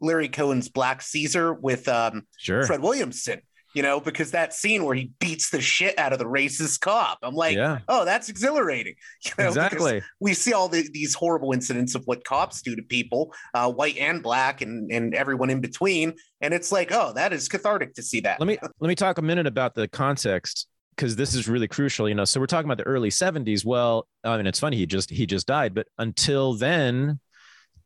Larry 0.00 0.28
Cohen's 0.28 0.68
Black 0.68 1.02
Caesar 1.02 1.54
with 1.54 1.88
um, 1.88 2.26
sure. 2.38 2.66
Fred 2.66 2.82
Williamson 2.82 3.40
you 3.74 3.82
know, 3.82 4.00
because 4.00 4.32
that 4.32 4.52
scene 4.52 4.84
where 4.84 4.94
he 4.94 5.12
beats 5.18 5.50
the 5.50 5.60
shit 5.60 5.98
out 5.98 6.12
of 6.12 6.18
the 6.18 6.24
racist 6.24 6.80
cop, 6.80 7.18
I'm 7.22 7.34
like, 7.34 7.56
yeah. 7.56 7.78
oh, 7.88 8.04
that's 8.04 8.28
exhilarating. 8.28 8.94
You 9.24 9.32
know, 9.38 9.48
exactly. 9.48 10.02
We 10.20 10.34
see 10.34 10.52
all 10.52 10.68
the, 10.68 10.88
these 10.92 11.14
horrible 11.14 11.52
incidents 11.52 11.94
of 11.94 12.02
what 12.06 12.24
cops 12.24 12.60
do 12.60 12.74
to 12.74 12.82
people, 12.82 13.32
uh, 13.54 13.70
white 13.70 13.96
and 13.96 14.22
black, 14.22 14.60
and 14.60 14.90
and 14.90 15.14
everyone 15.14 15.48
in 15.48 15.60
between, 15.60 16.14
and 16.40 16.52
it's 16.52 16.72
like, 16.72 16.90
oh, 16.92 17.12
that 17.14 17.32
is 17.32 17.48
cathartic 17.48 17.94
to 17.94 18.02
see 18.02 18.20
that. 18.20 18.40
Let 18.40 18.46
me 18.46 18.58
let 18.80 18.88
me 18.88 18.94
talk 18.94 19.18
a 19.18 19.22
minute 19.22 19.46
about 19.46 19.74
the 19.74 19.86
context 19.86 20.66
because 20.96 21.16
this 21.16 21.34
is 21.34 21.48
really 21.48 21.68
crucial. 21.68 22.08
You 22.08 22.14
know, 22.14 22.24
so 22.24 22.40
we're 22.40 22.46
talking 22.46 22.70
about 22.70 22.78
the 22.78 22.90
early 22.90 23.10
'70s. 23.10 23.64
Well, 23.64 24.06
I 24.24 24.36
mean, 24.36 24.46
it's 24.46 24.60
funny 24.60 24.76
he 24.76 24.86
just 24.86 25.10
he 25.10 25.26
just 25.26 25.46
died, 25.46 25.74
but 25.74 25.86
until 25.98 26.54
then, 26.54 27.20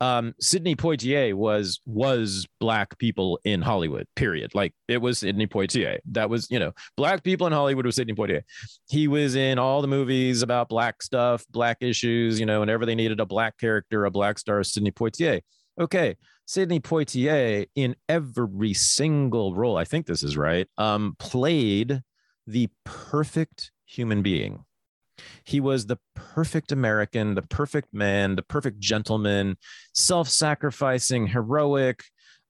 um, 0.01 0.35
Sidney 0.41 0.77
Poitier 0.77 1.35
was 1.35 1.81
was 1.87 2.47
black 2.61 2.99
people 2.99 3.39
in 3.45 3.63
Hollywood. 3.63 4.07
Period. 4.15 4.55
Like 4.55 4.75
it 4.89 4.99
was 4.99 5.21
Sidney 5.21 5.47
Poitier. 5.47 5.99
That 6.13 6.29
was 6.29 6.51
you 6.51 6.59
know 6.59 6.73
black 6.97 7.23
people 7.23 7.47
in 7.47 7.53
Hollywood 7.53 7.87
was 7.87 7.97
Sidney 7.97 8.15
Poitier. 8.15 8.43
He 8.89 9.09
was 9.09 9.37
in 9.37 9.59
all 9.59 9.81
the 9.83 9.89
movies 9.89 10.43
about 10.43 10.69
black 10.69 11.03
stuff, 11.03 11.45
black 11.51 11.79
issues. 11.81 12.39
You 12.39 12.47
know, 12.47 12.61
whenever 12.61 12.87
they 12.87 12.95
needed 12.95 13.21
a 13.21 13.27
black 13.27 13.59
character, 13.59 14.05
a 14.05 14.11
black 14.11 14.39
star, 14.39 14.63
Sidney 14.63 14.93
Poitier. 14.93 15.41
Okay, 15.79 16.17
Sidney 16.47 16.81
Poitier 16.81 17.67
in 17.75 17.97
every 18.09 18.75
single 18.75 19.55
role. 19.55 19.77
I 19.77 19.85
think 19.85 20.07
this 20.07 20.23
is 20.23 20.37
right. 20.37 20.69
Um, 20.79 21.17
played 21.19 22.03
the 22.47 22.69
perfect 22.85 23.73
human 23.85 24.23
being. 24.23 24.65
He 25.45 25.61
was 25.61 25.87
the 25.87 25.99
perfect 26.15 26.73
American, 26.73 27.35
the 27.35 27.43
perfect 27.43 27.93
man, 27.93 28.37
the 28.37 28.43
perfect 28.43 28.79
gentleman, 28.79 29.57
self 29.95 30.29
sacrificing, 30.29 31.27
heroic, 31.27 32.05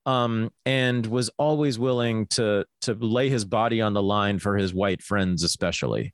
um, 0.05 0.51
and 0.65 1.05
was 1.05 1.29
always 1.37 1.79
willing 1.79 2.27
to, 2.27 2.65
to 2.81 2.93
lay 2.93 3.29
his 3.29 3.45
body 3.45 3.81
on 3.81 3.93
the 3.93 4.03
line 4.03 4.39
for 4.39 4.57
his 4.57 4.73
white 4.73 5.01
friends, 5.01 5.43
especially, 5.43 6.13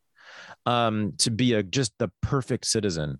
um, 0.65 1.13
to 1.19 1.31
be 1.31 1.53
a 1.53 1.63
just 1.63 1.93
the 1.97 2.09
perfect 2.21 2.65
citizen. 2.65 3.19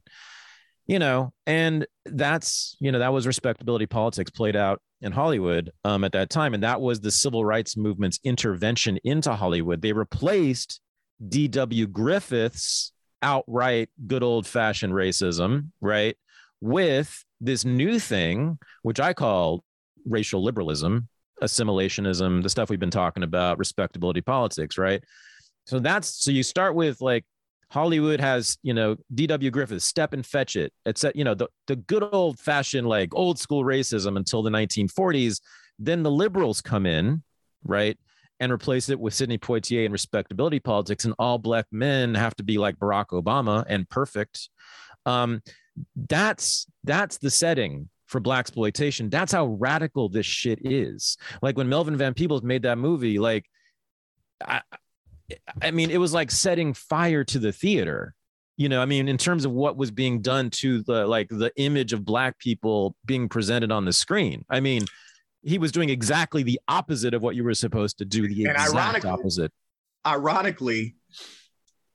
You 0.86 1.00
know, 1.00 1.32
and 1.48 1.88
that's, 2.06 2.76
you 2.80 2.92
know, 2.92 3.00
that 3.00 3.14
was 3.14 3.26
respectability 3.26 3.86
politics 3.86 4.30
played 4.30 4.56
out 4.58 4.82
in 5.02 5.12
Hollywood 5.12 5.72
um, 5.86 6.04
at 6.04 6.12
that 6.12 6.30
time. 6.30 6.54
And 6.54 6.64
that 6.64 6.82
was 6.82 7.00
the 7.00 7.12
civil 7.12 7.46
rights 7.46 7.78
movement's 7.78 8.20
intervention 8.24 9.00
into 9.04 9.34
Hollywood. 9.34 9.82
They 9.82 9.94
replaced 9.94 10.82
D.W. 11.28 11.88
Griffith's 11.88 12.92
outright 13.22 13.90
good 14.08 14.24
old 14.24 14.46
fashioned 14.46 14.94
racism, 14.94 15.70
right? 15.80 16.18
With 16.60 17.24
this 17.40 17.66
new 17.66 18.00
thing, 18.00 18.60
which 18.82 19.00
I 19.00 19.14
call 19.14 19.64
racial 20.06 20.44
liberalism, 20.44 21.08
assimilationism, 21.42 22.44
the 22.44 22.50
stuff 22.50 22.70
we've 22.70 22.80
been 22.80 22.90
talking 22.90 23.24
about, 23.24 23.58
respectability 23.58 24.22
politics, 24.22 24.78
right? 24.78 25.04
So 25.66 25.80
that's 25.80 26.24
so 26.24 26.32
you 26.32 26.44
start 26.44 26.76
with 26.76 27.02
like 27.02 27.26
Hollywood 27.74 28.22
has, 28.22 28.58
you 28.62 28.74
know, 28.74 28.96
D.W. 29.16 29.50
Griffith, 29.50 29.82
Stepin 29.82 30.22
Fetchit. 30.22 30.70
It's 30.86 31.04
you 31.16 31.24
know, 31.24 31.34
the, 31.34 31.48
the 31.66 31.76
good 31.76 32.08
old 32.12 32.40
fashioned, 32.40 32.88
like 32.88 33.10
old 33.16 33.40
school 33.40 33.64
racism 33.64 34.16
until 34.16 34.44
the 34.44 34.52
1940s. 34.52 35.42
Then 35.80 36.04
the 36.04 36.12
liberals 36.12 36.62
come 36.62 36.86
in, 36.86 37.24
right? 37.64 37.98
and 38.40 38.52
replace 38.52 38.90
it 38.90 39.00
with 39.00 39.14
Sidney 39.14 39.38
Poitier 39.38 39.86
and 39.86 39.94
respectability 39.94 40.60
politics, 40.60 41.06
and 41.06 41.14
all 41.18 41.38
black 41.38 41.66
men 41.72 42.14
have 42.14 42.36
to 42.36 42.44
be 42.44 42.58
like 42.58 42.78
Barack 42.78 43.08
Obama 43.12 43.64
and 43.70 43.88
perfect. 43.90 44.50
Um, 45.06 45.42
that's 45.96 46.68
that's 46.84 47.20
the 47.20 47.30
setting 47.32 47.90
for 48.08 48.20
blaxploitation. 48.20 49.10
That's 49.10 49.32
how 49.32 49.46
radical 49.46 50.10
this 50.10 50.26
shit 50.26 50.60
is. 50.64 51.18
Like 51.42 51.58
when 51.58 51.70
Melvin 51.70 51.96
Van 51.96 52.14
Peebles 52.14 52.44
made 52.44 52.64
that 52.64 52.78
movie, 52.78 53.18
like 53.18 53.46
I, 54.46 54.62
I 55.62 55.72
mean, 55.72 55.90
it 55.90 55.98
was 55.98 56.14
like 56.14 56.32
setting 56.32 56.74
fire 56.74 57.24
to 57.26 57.40
the 57.40 57.52
theater. 57.52 58.14
You 58.58 58.70
know, 58.70 58.82
I 58.82 58.86
mean, 58.86 59.08
in 59.08 59.18
terms 59.18 59.46
of 59.46 59.52
what 59.52 59.78
was 59.78 59.90
being 59.90 60.22
done 60.22 60.50
to 60.52 60.84
the 60.84 61.08
like 61.08 61.30
the 61.30 61.52
image 61.56 61.94
of 61.94 62.06
black 62.06 62.38
people 62.38 62.96
being 63.06 63.28
presented 63.28 63.72
on 63.72 63.86
the 63.86 63.94
screen. 63.94 64.46
I 64.50 64.60
mean, 64.60 64.86
he 65.42 65.58
was 65.58 65.72
doing 65.72 65.90
exactly 65.90 66.44
the 66.44 66.60
opposite 66.68 67.14
of 67.14 67.22
what 67.22 67.36
you 67.36 67.44
were 67.44 67.54
supposed 67.54 67.98
to 67.98 68.06
do. 68.06 68.28
The 68.28 68.46
and 68.46 68.56
exact 68.56 69.06
opposite. 69.06 69.52
Ironically, 70.06 70.96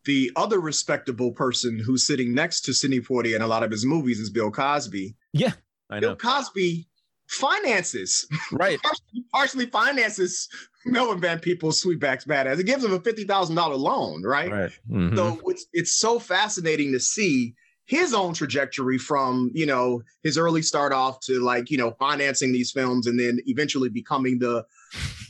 the 0.04 0.30
other 0.36 0.60
respectable 0.60 1.32
person 1.32 1.78
who's 1.78 2.06
sitting 2.06 2.34
next 2.34 2.62
to 2.62 2.72
Sidney 2.72 3.00
Poitier 3.00 3.36
in 3.36 3.42
a 3.42 3.46
lot 3.46 3.62
of 3.62 3.70
his 3.70 3.84
movies 3.84 4.18
is 4.18 4.30
Bill 4.30 4.50
Cosby. 4.50 5.14
Yeah, 5.32 5.52
I 5.90 6.00
know. 6.00 6.08
Bill 6.08 6.16
Cosby 6.16 6.88
finances, 7.28 8.26
right? 8.52 8.78
partially, 8.82 9.24
partially 9.32 9.66
finances 9.66 10.48
Melvin 10.88 11.20
Van 11.20 11.38
Peebles' 11.38 11.82
Sweetback's 11.82 12.24
Badass. 12.24 12.58
It 12.58 12.64
gives 12.64 12.84
him 12.84 12.92
a 12.92 13.00
fifty 13.00 13.24
thousand 13.24 13.56
dollar 13.56 13.76
loan, 13.76 14.22
right? 14.22 14.50
Right. 14.50 14.72
Mm-hmm. 14.90 15.16
So 15.16 15.40
it's 15.46 15.66
it's 15.72 15.92
so 15.92 16.18
fascinating 16.18 16.92
to 16.92 17.00
see 17.00 17.54
his 17.88 18.12
own 18.12 18.34
trajectory 18.34 18.98
from 18.98 19.50
you 19.54 19.66
know 19.66 20.02
his 20.22 20.36
early 20.36 20.62
start 20.62 20.92
off 20.92 21.20
to 21.20 21.40
like 21.40 21.70
you 21.70 21.78
know 21.78 21.90
financing 21.98 22.52
these 22.52 22.70
films 22.70 23.06
and 23.06 23.18
then 23.18 23.40
eventually 23.46 23.88
becoming 23.88 24.38
the 24.38 24.64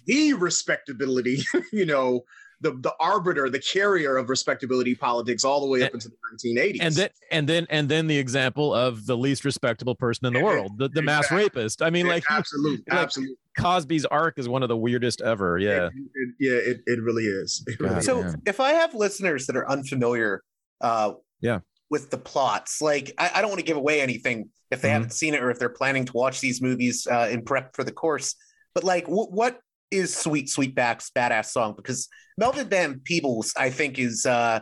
the 0.06 0.34
respectability 0.34 1.42
you 1.72 1.86
know 1.86 2.24
the 2.60 2.72
the 2.72 2.92
arbiter, 2.98 3.48
the 3.48 3.60
carrier 3.60 4.16
of 4.16 4.28
respectability 4.28 4.94
politics 4.94 5.44
all 5.44 5.60
the 5.60 5.66
way 5.68 5.82
up 5.82 5.94
into 5.94 6.08
the 6.08 6.16
1980s. 6.34 6.78
and 6.80 6.94
then 6.94 7.08
and 7.30 7.48
then 7.48 7.66
and 7.70 7.88
then 7.88 8.06
the 8.08 8.18
example 8.18 8.74
of 8.74 9.06
the 9.06 9.16
least 9.16 9.44
respectable 9.44 9.94
person 9.94 10.26
in 10.26 10.32
the 10.32 10.42
world, 10.42 10.72
the, 10.78 10.88
the 10.88 11.02
mass 11.02 11.24
Exactly. 11.26 11.44
rapist. 11.44 11.82
I 11.82 11.90
mean, 11.90 12.06
like 12.08 12.24
absolutely, 12.30 12.84
like- 12.90 12.98
absolutely. 12.98 13.36
Cosby's 13.56 14.04
arc 14.06 14.38
is 14.38 14.48
one 14.48 14.62
of 14.62 14.68
the 14.68 14.76
weirdest 14.76 15.20
ever. 15.20 15.58
Yeah. 15.58 15.86
It- 15.86 15.92
it- 16.14 16.34
yeah, 16.40 16.52
it, 16.72 16.80
it 16.86 17.02
really 17.02 17.24
is. 17.24 17.64
It 17.66 17.78
really 17.80 17.94
God. 17.94 17.98
is. 18.00 18.06
So 18.06 18.34
if 18.46 18.60
I 18.60 18.70
have 18.72 18.94
listeners 18.94 19.46
that 19.46 19.56
are 19.56 19.68
unfamiliar, 19.68 20.42
uh, 20.80 21.12
Yeah. 21.40 21.60
with 21.90 22.10
the 22.10 22.18
plots, 22.18 22.80
like 22.80 23.12
I, 23.18 23.30
I 23.36 23.40
don't 23.40 23.50
want 23.50 23.58
to 23.60 23.64
give 23.66 23.76
away 23.76 24.00
anything 24.00 24.50
if 24.70 24.80
they 24.82 24.88
Mhm. 24.88 24.92
haven't 24.92 25.12
seen 25.12 25.34
it 25.34 25.42
or 25.42 25.50
if 25.50 25.58
they're 25.58 25.68
planning 25.70 26.04
to 26.04 26.12
watch 26.12 26.40
these 26.40 26.60
movies 26.62 27.06
uh, 27.10 27.28
in 27.30 27.42
prep 27.42 27.74
for 27.74 27.82
the 27.84 27.90
course. 27.92 28.34
But 28.74 28.84
like, 28.84 29.06
wh- 29.06 29.32
what 29.32 29.60
is 29.90 30.14
Sweet 30.14 30.46
Sweetback's 30.46 31.10
badass 31.10 31.46
song? 31.46 31.74
Because 31.76 32.08
Melvin 32.36 32.68
Van 32.68 33.00
Peebles, 33.00 33.52
I 33.56 33.70
think, 33.70 33.98
is 33.98 34.26
uh, 34.26 34.60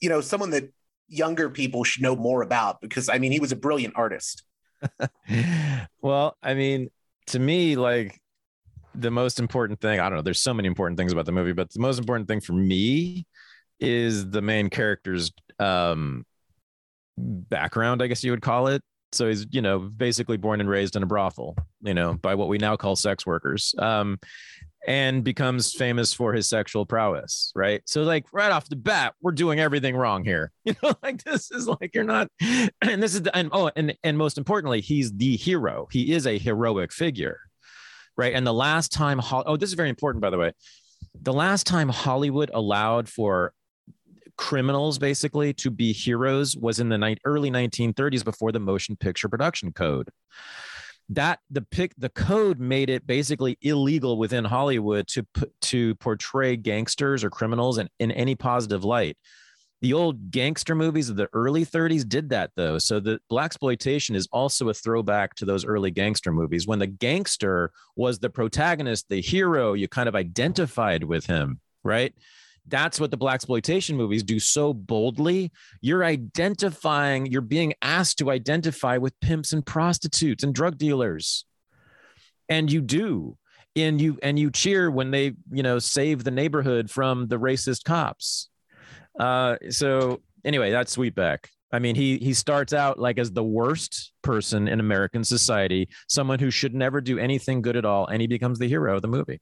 you 0.00 0.08
know 0.08 0.20
someone 0.20 0.50
that 0.50 0.72
younger 1.08 1.50
people 1.50 1.84
should 1.84 2.02
know 2.02 2.16
more 2.16 2.42
about 2.42 2.80
because 2.80 3.08
I 3.08 3.18
mean 3.18 3.32
he 3.32 3.40
was 3.40 3.52
a 3.52 3.56
brilliant 3.56 3.94
artist. 3.96 4.42
well, 6.00 6.36
I 6.42 6.54
mean, 6.54 6.90
to 7.28 7.38
me, 7.38 7.76
like 7.76 8.20
the 8.94 9.10
most 9.10 9.38
important 9.38 9.80
thing, 9.80 10.00
I 10.00 10.08
don't 10.08 10.16
know, 10.16 10.22
there's 10.22 10.40
so 10.42 10.52
many 10.52 10.68
important 10.68 10.98
things 10.98 11.12
about 11.12 11.26
the 11.26 11.32
movie, 11.32 11.52
but 11.52 11.72
the 11.72 11.80
most 11.80 11.98
important 11.98 12.28
thing 12.28 12.40
for 12.40 12.52
me 12.52 13.26
is 13.80 14.30
the 14.30 14.42
main 14.42 14.70
character's 14.70 15.32
um 15.58 16.24
background, 17.16 18.02
I 18.02 18.06
guess 18.06 18.24
you 18.24 18.30
would 18.30 18.42
call 18.42 18.68
it. 18.68 18.82
So 19.12 19.28
he's, 19.28 19.46
you 19.50 19.62
know, 19.62 19.78
basically 19.78 20.36
born 20.36 20.60
and 20.60 20.68
raised 20.68 20.96
in 20.96 21.02
a 21.02 21.06
brothel, 21.06 21.56
you 21.82 21.94
know, 21.94 22.14
by 22.14 22.34
what 22.34 22.48
we 22.48 22.58
now 22.58 22.76
call 22.76 22.96
sex 22.96 23.26
workers. 23.26 23.74
Um 23.78 24.18
and 24.86 25.22
becomes 25.22 25.72
famous 25.72 26.12
for 26.12 26.32
his 26.32 26.48
sexual 26.48 26.84
prowess, 26.84 27.52
right? 27.54 27.82
So, 27.86 28.02
like 28.02 28.24
right 28.32 28.50
off 28.50 28.68
the 28.68 28.76
bat, 28.76 29.14
we're 29.20 29.32
doing 29.32 29.60
everything 29.60 29.96
wrong 29.96 30.24
here. 30.24 30.50
You 30.64 30.74
know, 30.82 30.94
like 31.02 31.22
this 31.24 31.50
is 31.50 31.66
like 31.66 31.90
you're 31.92 32.04
not, 32.04 32.28
and 32.40 33.02
this 33.02 33.14
is 33.14 33.22
the, 33.22 33.36
and 33.36 33.48
oh, 33.52 33.70
and 33.74 33.96
and 34.04 34.16
most 34.16 34.38
importantly, 34.38 34.80
he's 34.80 35.12
the 35.12 35.36
hero. 35.36 35.88
He 35.90 36.12
is 36.12 36.26
a 36.26 36.38
heroic 36.38 36.92
figure, 36.92 37.40
right? 38.16 38.32
And 38.32 38.46
the 38.46 38.54
last 38.54 38.92
time, 38.92 39.20
oh, 39.32 39.56
this 39.56 39.70
is 39.70 39.74
very 39.74 39.88
important, 39.88 40.22
by 40.22 40.30
the 40.30 40.38
way. 40.38 40.52
The 41.20 41.32
last 41.32 41.66
time 41.66 41.88
Hollywood 41.88 42.50
allowed 42.54 43.08
for 43.08 43.52
criminals 44.42 44.98
basically 44.98 45.54
to 45.54 45.70
be 45.70 45.92
heroes 45.92 46.56
was 46.56 46.80
in 46.80 46.88
the 46.88 46.98
ni- 46.98 47.16
early 47.24 47.48
1930s 47.48 48.24
before 48.24 48.50
the 48.50 48.58
motion 48.58 48.96
picture 48.96 49.28
production 49.28 49.72
code. 49.72 50.08
That 51.10 51.38
the 51.48 51.62
pic 51.62 51.94
the 51.96 52.08
code 52.08 52.58
made 52.58 52.90
it 52.90 53.06
basically 53.06 53.56
illegal 53.62 54.18
within 54.18 54.44
hollywood 54.44 55.06
to 55.08 55.24
to 55.70 55.94
portray 55.96 56.56
gangsters 56.56 57.22
or 57.22 57.30
criminals 57.30 57.78
in, 57.78 57.88
in 58.00 58.10
any 58.10 58.34
positive 58.34 58.82
light. 58.82 59.16
The 59.80 59.92
old 59.92 60.32
gangster 60.32 60.74
movies 60.74 61.08
of 61.08 61.14
the 61.14 61.28
early 61.32 61.64
30s 61.64 62.08
did 62.08 62.30
that 62.30 62.50
though. 62.56 62.78
So 62.78 62.98
the 62.98 63.20
blaxploitation 63.30 64.16
is 64.16 64.28
also 64.32 64.70
a 64.70 64.74
throwback 64.74 65.36
to 65.36 65.44
those 65.44 65.64
early 65.64 65.92
gangster 65.92 66.32
movies. 66.32 66.66
When 66.66 66.80
the 66.80 66.88
gangster 66.88 67.70
was 67.94 68.18
the 68.18 68.30
protagonist 68.30 69.08
the 69.08 69.20
hero 69.20 69.74
you 69.74 69.86
kind 69.86 70.08
of 70.08 70.16
identified 70.16 71.04
with 71.04 71.26
him 71.26 71.60
right 71.84 72.12
that's 72.68 73.00
what 73.00 73.10
the 73.10 73.18
blaxploitation 73.18 73.96
movies 73.96 74.22
do 74.22 74.38
so 74.38 74.72
boldly. 74.72 75.50
You're 75.80 76.04
identifying 76.04 77.26
you're 77.26 77.40
being 77.40 77.74
asked 77.82 78.18
to 78.18 78.30
identify 78.30 78.98
with 78.98 79.18
pimps 79.20 79.52
and 79.52 79.64
prostitutes 79.64 80.44
and 80.44 80.54
drug 80.54 80.78
dealers. 80.78 81.44
And 82.48 82.70
you 82.70 82.80
do. 82.80 83.36
And 83.74 84.00
you 84.00 84.18
and 84.22 84.38
you 84.38 84.50
cheer 84.50 84.90
when 84.90 85.10
they 85.10 85.32
you 85.50 85.62
know 85.62 85.78
save 85.78 86.24
the 86.24 86.30
neighborhood 86.30 86.90
from 86.90 87.26
the 87.28 87.38
racist 87.38 87.84
cops. 87.84 88.50
Uh 89.18 89.56
so 89.70 90.20
anyway 90.44 90.70
that's 90.70 90.94
sweetback. 90.94 91.46
I 91.72 91.78
mean 91.78 91.94
he 91.94 92.18
he 92.18 92.34
starts 92.34 92.74
out 92.74 92.98
like 92.98 93.18
as 93.18 93.32
the 93.32 93.42
worst 93.42 94.12
person 94.22 94.68
in 94.68 94.78
american 94.78 95.24
society 95.24 95.88
someone 96.06 96.38
who 96.38 96.50
should 96.50 96.74
never 96.74 97.00
do 97.00 97.18
anything 97.18 97.62
good 97.62 97.76
at 97.76 97.86
all 97.86 98.06
and 98.06 98.20
he 98.20 98.28
becomes 98.28 98.58
the 98.58 98.68
hero 98.68 98.94
of 98.94 99.00
the 99.02 99.08
movie 99.08 99.40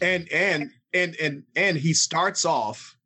and 0.00 0.28
and 0.32 0.70
and 0.92 1.16
and 1.20 1.42
and 1.54 1.76
he 1.76 1.92
starts 1.94 2.44
off 2.44 2.96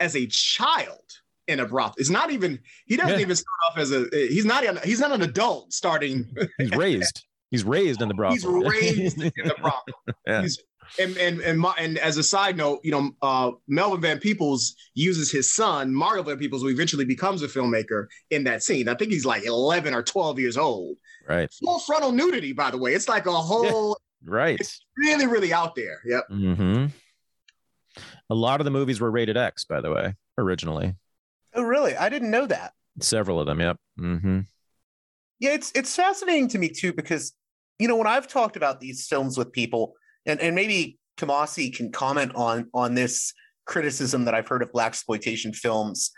as 0.00 0.14
a 0.16 0.26
child 0.26 1.00
in 1.48 1.60
a 1.60 1.66
brothel. 1.66 1.94
It's 1.98 2.10
not 2.10 2.30
even 2.30 2.58
he 2.86 2.96
doesn't 2.96 3.14
Yeah. 3.18 3.20
even 3.20 3.36
start 3.36 3.56
off 3.70 3.78
as 3.78 3.92
a 3.92 4.06
he's 4.12 4.44
not 4.44 4.84
he's 4.84 5.00
not 5.00 5.12
an 5.12 5.22
adult 5.22 5.72
starting. 5.72 6.26
he's 6.58 6.70
raised 6.72 7.24
he's 7.50 7.64
raised 7.64 8.02
in 8.02 8.08
the 8.08 8.14
brothel 8.14 8.34
He's 8.34 8.44
raised 8.72 9.20
in 9.22 9.32
the 9.36 9.54
brothel. 9.60 9.82
Yeah. 10.26 10.42
He's 10.42 10.58
and 11.00 11.16
and 11.16 11.40
and, 11.40 11.58
my, 11.58 11.74
and 11.78 11.98
as 11.98 12.16
a 12.16 12.22
side 12.22 12.56
note, 12.56 12.78
you 12.84 12.92
know, 12.92 13.10
uh, 13.20 13.50
Melvin 13.66 14.00
Van 14.00 14.20
Peebles 14.20 14.76
uses 14.94 15.32
his 15.32 15.52
son 15.52 15.92
Mario 15.92 16.22
Van 16.22 16.38
Peebles, 16.38 16.62
who 16.62 16.68
eventually 16.68 17.04
becomes 17.04 17.42
a 17.42 17.48
filmmaker, 17.48 18.06
in 18.30 18.44
that 18.44 18.62
scene. 18.62 18.88
I 18.88 18.94
think 18.94 19.10
he's 19.10 19.24
like 19.26 19.44
eleven 19.44 19.94
or 19.94 20.04
twelve 20.04 20.38
years 20.38 20.56
old. 20.56 20.96
right 21.28 21.52
Full 21.64 21.80
frontal 21.80 22.12
nudity, 22.12 22.52
by 22.52 22.70
the 22.70 22.78
way. 22.78 22.94
It's 22.94 23.08
like 23.08 23.26
a 23.26 23.32
whole 23.32 23.98
right 24.24 24.58
It's 24.60 24.80
really 24.96 25.26
really 25.26 25.52
out 25.52 25.74
there. 25.74 26.00
Yep. 26.04 26.24
hmm 26.28 26.86
A 28.30 28.34
lot 28.34 28.60
of 28.60 28.64
the 28.64 28.70
movies 28.70 29.00
were 29.00 29.10
rated 29.10 29.36
X, 29.36 29.64
by 29.64 29.80
the 29.80 29.90
way, 29.90 30.14
originally. 30.38 30.94
Oh, 31.54 31.62
really? 31.62 31.96
I 31.96 32.08
didn't 32.08 32.30
know 32.30 32.46
that. 32.46 32.72
Several 33.00 33.40
of 33.40 33.46
them. 33.46 33.60
Yep. 33.60 33.76
Mm-hmm. 33.98 34.40
Yeah, 35.38 35.50
it's 35.50 35.72
it's 35.74 35.94
fascinating 35.94 36.48
to 36.48 36.58
me 36.58 36.68
too 36.68 36.92
because 36.92 37.32
you 37.78 37.88
know 37.88 37.96
when 37.96 38.06
I've 38.06 38.28
talked 38.28 38.56
about 38.56 38.80
these 38.80 39.06
films 39.06 39.36
with 39.36 39.52
people, 39.52 39.94
and 40.24 40.40
and 40.40 40.54
maybe 40.54 40.98
Kamasi 41.18 41.74
can 41.74 41.92
comment 41.92 42.32
on 42.34 42.68
on 42.72 42.94
this 42.94 43.32
criticism 43.66 44.24
that 44.24 44.34
I've 44.34 44.48
heard 44.48 44.62
of 44.62 44.72
blaxploitation 44.72 45.54
films. 45.54 46.10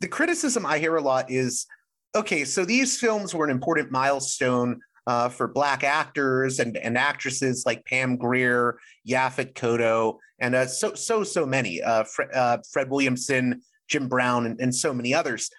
The 0.00 0.08
criticism 0.08 0.64
I 0.66 0.78
hear 0.78 0.96
a 0.96 1.02
lot 1.02 1.30
is, 1.30 1.66
okay, 2.14 2.44
so 2.44 2.64
these 2.64 2.98
films 2.98 3.34
were 3.34 3.44
an 3.44 3.50
important 3.50 3.90
milestone 3.90 4.80
uh, 5.08 5.28
for 5.28 5.48
black 5.48 5.82
actors 5.82 6.60
and 6.60 6.76
and 6.76 6.96
actresses 6.96 7.64
like 7.66 7.84
Pam 7.84 8.16
Grier, 8.16 8.78
Yaphet 9.08 9.54
Kotto, 9.54 10.18
and 10.38 10.54
uh, 10.54 10.66
so 10.66 10.94
so 10.94 11.24
so 11.24 11.44
many, 11.44 11.82
uh, 11.82 12.04
Fre- 12.04 12.32
uh, 12.32 12.58
Fred 12.72 12.88
Williamson, 12.88 13.62
Jim 13.88 14.06
Brown, 14.06 14.46
and, 14.46 14.60
and 14.60 14.72
so 14.72 14.94
many 14.94 15.12
others 15.12 15.50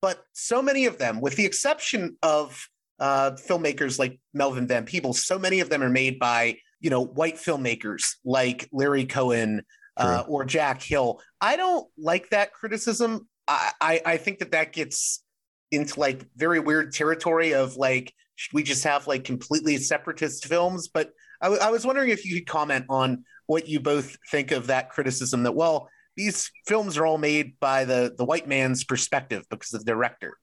but 0.00 0.24
so 0.32 0.62
many 0.62 0.86
of 0.86 0.98
them, 0.98 1.20
with 1.20 1.36
the 1.36 1.44
exception 1.44 2.16
of 2.22 2.68
uh, 3.00 3.32
filmmakers 3.32 3.98
like 3.98 4.18
Melvin 4.34 4.66
Van 4.66 4.84
Peebles, 4.84 5.24
so 5.24 5.38
many 5.38 5.60
of 5.60 5.70
them 5.70 5.82
are 5.82 5.90
made 5.90 6.18
by 6.18 6.56
you 6.80 6.90
know 6.90 7.04
white 7.04 7.36
filmmakers 7.36 8.16
like 8.24 8.68
Larry 8.72 9.04
Cohen 9.04 9.62
uh, 9.96 10.24
or 10.28 10.44
Jack 10.44 10.82
Hill. 10.82 11.20
I 11.40 11.56
don't 11.56 11.88
like 11.96 12.30
that 12.30 12.52
criticism. 12.52 13.28
I, 13.46 13.72
I 13.80 14.00
I 14.06 14.16
think 14.16 14.38
that 14.38 14.52
that 14.52 14.72
gets 14.72 15.22
into 15.70 15.98
like 15.98 16.24
very 16.36 16.60
weird 16.60 16.92
territory 16.92 17.54
of 17.54 17.76
like 17.76 18.14
should 18.38 18.54
we 18.54 18.62
just 18.62 18.84
have 18.84 19.08
like 19.08 19.24
completely 19.24 19.76
separatist 19.78 20.46
films? 20.46 20.86
But 20.86 21.10
I, 21.42 21.46
w- 21.46 21.60
I 21.60 21.70
was 21.72 21.84
wondering 21.84 22.10
if 22.10 22.24
you 22.24 22.36
could 22.38 22.46
comment 22.46 22.84
on 22.88 23.24
what 23.46 23.66
you 23.68 23.80
both 23.80 24.16
think 24.30 24.52
of 24.52 24.68
that 24.68 24.90
criticism. 24.90 25.42
That 25.42 25.56
well, 25.56 25.88
these 26.16 26.48
films 26.68 26.96
are 26.96 27.04
all 27.04 27.18
made 27.18 27.58
by 27.58 27.84
the 27.84 28.14
the 28.16 28.24
white 28.24 28.46
man's 28.46 28.84
perspective 28.84 29.44
because 29.50 29.74
of 29.74 29.84
the 29.84 29.90
director. 29.92 30.38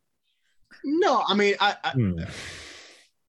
No, 0.83 1.23
I 1.25 1.35
mean, 1.35 1.55
I, 1.61 1.75
I 1.85 1.89
Hmm. 1.91 2.19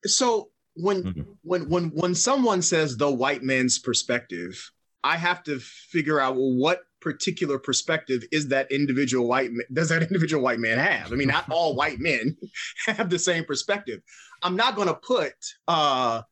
so 0.05 0.51
when 0.75 1.03
Mhm. 1.05 1.27
when 1.43 1.69
when 1.69 1.85
when 1.91 2.15
someone 2.17 2.61
says 2.61 2.97
the 2.97 3.11
white 3.11 3.45
man's 3.45 3.79
perspective, 3.79 4.69
I 5.05 5.17
have 5.17 5.45
to 5.45 5.61
figure 5.61 6.19
out 6.19 6.35
well, 6.35 6.53
what 6.57 6.81
particular 7.01 7.57
perspective 7.61 8.25
is 8.33 8.49
that 8.49 8.73
individual 8.73 9.29
white 9.29 9.51
ma- 9.53 9.63
does 9.73 9.91
that 9.91 10.03
individual 10.03 10.43
white 10.43 10.59
man 10.59 10.79
have? 10.79 11.13
I 11.13 11.15
mean, 11.15 11.29
not 11.29 11.49
all 11.51 11.77
white 11.77 12.01
men 12.01 12.37
have 12.87 13.11
the 13.11 13.19
same 13.19 13.45
perspective. 13.45 14.01
I'm 14.47 14.55
not 14.55 14.77
going 14.77 14.87
to 14.87 14.95
put 14.95 15.35
uh 15.67 16.23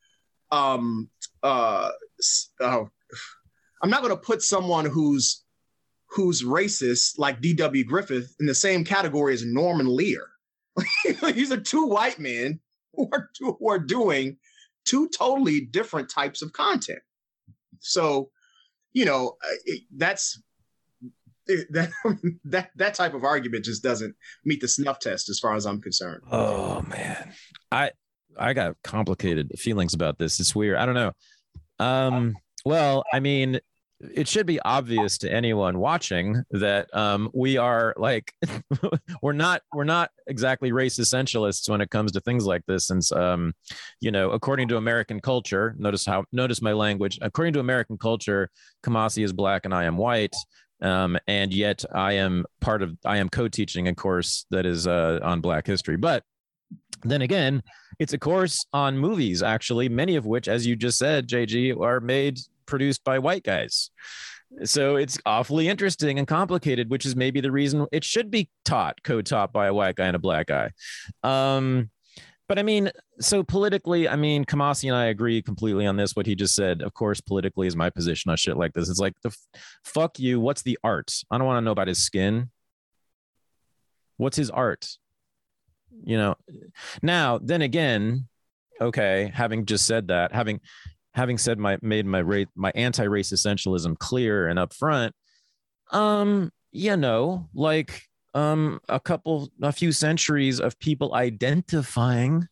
um 0.53 1.11
uh 1.43 1.91
oh, 2.61 2.89
I'm 3.83 3.91
not 3.91 4.03
going 4.03 4.15
to 4.15 4.21
put 4.21 4.41
someone 4.41 4.85
who's 4.85 5.43
who's 6.07 6.45
racist 6.45 7.19
like 7.19 7.41
D.W. 7.41 7.85
Griffith 7.85 8.37
in 8.39 8.47
the 8.47 8.55
same 8.55 8.85
category 8.85 9.35
as 9.35 9.45
Norman 9.45 9.89
Lear. 9.89 10.29
These 11.23 11.51
are 11.51 11.61
two 11.61 11.87
white 11.87 12.21
men 12.21 12.61
who 12.95 13.09
are, 13.13 13.31
who 13.41 13.69
are 13.69 13.81
doing 13.81 14.37
two 14.85 15.09
totally 15.09 15.63
different 15.63 16.09
types 16.09 16.41
of 16.41 16.53
content. 16.53 17.01
So, 17.81 18.31
you 18.93 19.07
know, 19.07 19.37
that's 19.97 20.41
that 21.71 21.91
that 22.45 22.71
that 22.77 22.95
type 22.95 23.15
of 23.15 23.25
argument 23.25 23.65
just 23.65 23.83
doesn't 23.83 24.15
meet 24.45 24.61
the 24.61 24.69
snuff 24.69 25.01
test 25.01 25.29
as 25.29 25.41
far 25.41 25.55
as 25.55 25.67
I'm 25.67 25.81
concerned. 25.81 26.23
Oh 26.31 26.83
man, 26.83 27.33
I 27.73 27.91
I 28.39 28.53
got 28.53 28.77
complicated 28.83 29.59
feelings 29.59 29.95
about 29.95 30.19
this. 30.19 30.41
It's 30.41 30.55
weird. 30.55 30.77
I 30.77 30.87
don't 30.87 30.95
know. 30.95 31.13
Um. 31.79 32.37
Well, 32.67 33.05
I 33.13 33.21
mean, 33.21 33.61
it 34.15 34.29
should 34.29 34.47
be 34.47 34.61
obvious 34.61 35.19
to 35.19 35.33
anyone 35.33 35.79
watching 35.79 36.43
that 36.51 36.95
um, 36.95 37.31
we 37.33 37.57
are 37.57 37.95
like 37.97 38.33
we're 39.23 39.33
not 39.33 39.63
we're 39.73 39.85
not 39.85 40.11
exactly 40.27 40.73
race 40.73 40.99
essentialists 40.99 41.69
when 41.69 41.81
it 41.81 41.91
comes 41.91 42.13
to 42.13 42.21
things 42.21 42.45
like 42.45 42.63
this 42.67 42.87
since 42.87 43.13
um, 43.13 43.53
you 44.01 44.11
know 44.11 44.31
according 44.31 44.69
to 44.69 44.77
american 44.77 45.21
culture 45.21 45.75
notice 45.79 46.05
how 46.05 46.25
notice 46.33 46.61
my 46.61 46.73
language 46.73 47.19
according 47.23 47.53
to 47.55 47.61
american 47.61 47.97
culture 47.97 48.51
kamasi 48.85 49.25
is 49.25 49.33
black 49.33 49.65
and 49.65 49.75
i 49.75 49.85
am 49.85 49.97
white 49.97 50.35
um, 50.83 51.17
and 51.27 51.55
yet 51.55 51.85
i 51.95 52.13
am 52.13 52.45
part 52.61 52.83
of 52.83 52.97
i 53.05 53.19
am 53.19 53.29
co-teaching 53.29 53.89
a 53.89 53.95
course 53.95 54.45
that 54.51 54.67
is 54.67 54.87
uh, 54.87 55.21
on 55.23 55.41
black 55.41 55.67
history 55.67 55.97
but 55.97 56.25
then 57.03 57.23
again 57.23 57.63
it's 57.99 58.13
a 58.13 58.19
course 58.19 58.67
on 58.73 58.97
movies 58.97 59.43
actually 59.43 59.89
many 59.89 60.17
of 60.17 60.27
which 60.27 60.49
as 60.49 60.67
you 60.67 60.75
just 60.75 60.99
said 60.99 61.29
jg 61.29 61.79
are 61.81 62.01
made 62.01 62.39
produced 62.67 63.05
by 63.05 63.19
white 63.19 63.43
guys. 63.43 63.91
So 64.65 64.97
it's 64.97 65.19
awfully 65.27 65.69
interesting 65.69 66.19
and 66.19 66.29
complicated, 66.29 66.91
which 66.91 67.07
is 67.07 67.17
maybe 67.17 67.41
the 67.41 67.51
reason 67.51 67.87
it 67.93 68.05
should 68.05 68.31
be 68.31 68.49
taught, 68.65 69.03
co-taught 69.03 69.53
by 69.53 69.67
a 69.67 69.75
white 69.75 69.97
guy 69.97 70.07
and 70.07 70.17
a 70.17 70.21
black 70.21 70.47
guy. 70.47 70.71
Um, 71.23 71.91
but 72.47 72.59
I 72.59 72.63
mean, 72.63 72.91
so 73.21 73.43
politically, 73.43 74.09
I 74.09 74.17
mean, 74.17 74.45
Kamasi 74.45 74.89
and 74.89 74.97
I 74.97 75.07
agree 75.07 75.41
completely 75.41 75.87
on 75.87 75.97
this. 75.97 76.15
What 76.15 76.27
he 76.27 76.35
just 76.35 76.55
said, 76.55 76.83
of 76.83 76.93
course, 76.93 77.21
politically 77.21 77.67
is 77.67 77.75
my 77.75 77.91
position 77.91 78.31
on 78.31 78.37
shit 78.37 78.57
like 78.57 78.75
this. 78.75 78.89
It's 78.89 79.01
like 79.01 79.15
the 79.23 79.35
fuck 79.83 80.19
you. 80.19 80.41
What's 80.41 80.63
the 80.63 80.79
art? 80.85 81.13
I 81.31 81.39
don't 81.39 81.47
want 81.47 81.57
to 81.57 81.65
know 81.65 81.73
about 81.73 81.89
his 81.89 82.05
skin. 82.05 82.51
What's 84.19 84.37
his 84.37 84.51
art? 84.51 84.87
You 86.03 86.17
know. 86.17 86.35
Now, 87.03 87.39
then 87.39 87.63
again, 87.63 88.29
okay. 88.81 89.31
Having 89.35 89.67
just 89.67 89.87
said 89.87 90.09
that, 90.09 90.33
having 90.33 90.61
having 91.13 91.39
said 91.39 91.59
my 91.59 91.79
made 91.83 92.07
my 92.07 92.19
rate 92.19 92.49
my 92.57 92.73
anti-race 92.75 93.33
essentialism 93.33 93.99
clear 93.99 94.49
and 94.49 94.59
upfront, 94.59 95.13
um, 95.91 96.51
you 96.73 96.97
know, 96.97 97.49
like 97.55 98.03
um 98.35 98.81
a 98.89 98.99
couple 98.99 99.49
a 99.63 99.71
few 99.71 99.93
centuries 99.93 100.59
of 100.59 100.79
people 100.81 101.15
identifying 101.15 102.49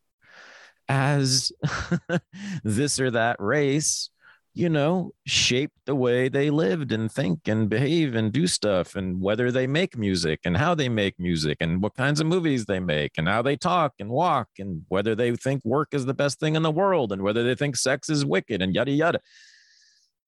as 0.89 1.51
this 2.65 3.01
or 3.01 3.11
that 3.11 3.37
race 3.41 4.11
you 4.55 4.69
know, 4.69 5.13
shape 5.27 5.73
the 5.87 5.95
way 5.95 6.29
they 6.29 6.51
lived 6.51 6.93
and 6.93 7.11
think 7.11 7.49
and 7.49 7.71
behave 7.71 8.15
and 8.15 8.33
do 8.33 8.47
stuff 8.47 8.95
and 8.97 9.21
whether 9.21 9.51
they 9.51 9.67
make 9.67 9.97
music 9.97 10.41
and 10.45 10.59
how 10.59 10.75
they 10.75 10.91
make 10.91 11.19
music 11.19 11.57
and 11.61 11.83
what 11.83 11.95
kinds 11.95 12.21
of 12.21 12.27
movies 12.27 12.67
they 12.67 12.79
make 12.79 13.13
and 13.17 13.29
how 13.29 13.41
they 13.41 13.57
talk 13.57 13.93
and 13.99 14.11
walk 14.11 14.49
and 14.59 14.83
whether 14.89 15.15
they 15.15 15.35
think 15.35 15.65
work 15.65 15.89
is 15.93 16.05
the 16.05 16.13
best 16.13 16.39
thing 16.39 16.55
in 16.55 16.63
the 16.63 16.71
world 16.71 17.13
and 17.13 17.23
whether 17.23 17.43
they 17.43 17.55
think 17.55 17.77
sex 17.77 18.11
is 18.11 18.27
wicked 18.27 18.61
and 18.61 18.75
yada 18.75 18.91
yada. 18.91 19.21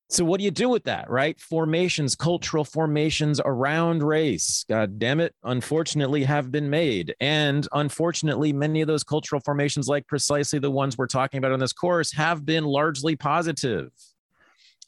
So 0.09 0.25
what 0.25 0.39
do 0.39 0.45
you 0.45 0.51
do 0.51 0.69
with 0.69 0.85
that, 0.85 1.11
right? 1.11 1.39
Formations, 1.41 2.15
cultural 2.15 2.65
formations 2.65 3.41
around 3.45 4.03
race, 4.03 4.65
god 4.69 4.99
damn 4.99 5.21
it, 5.21 5.35
unfortunately 5.43 6.25
have 6.25 6.51
been 6.51 6.71
made. 6.71 7.15
And 7.21 7.67
unfortunately, 7.73 8.53
many 8.53 8.81
of 8.81 8.87
those 8.87 9.03
cultural 9.03 9.41
formations, 9.41 9.89
like 9.89 10.07
precisely 10.07 10.59
the 10.59 10.71
ones 10.71 10.97
we're 10.97 11.07
talking 11.09 11.39
about 11.39 11.53
in 11.53 11.61
this 11.61 11.73
course, 11.73 12.13
have 12.13 12.47
been 12.47 12.65
largely 12.65 13.17
positive 13.17 13.91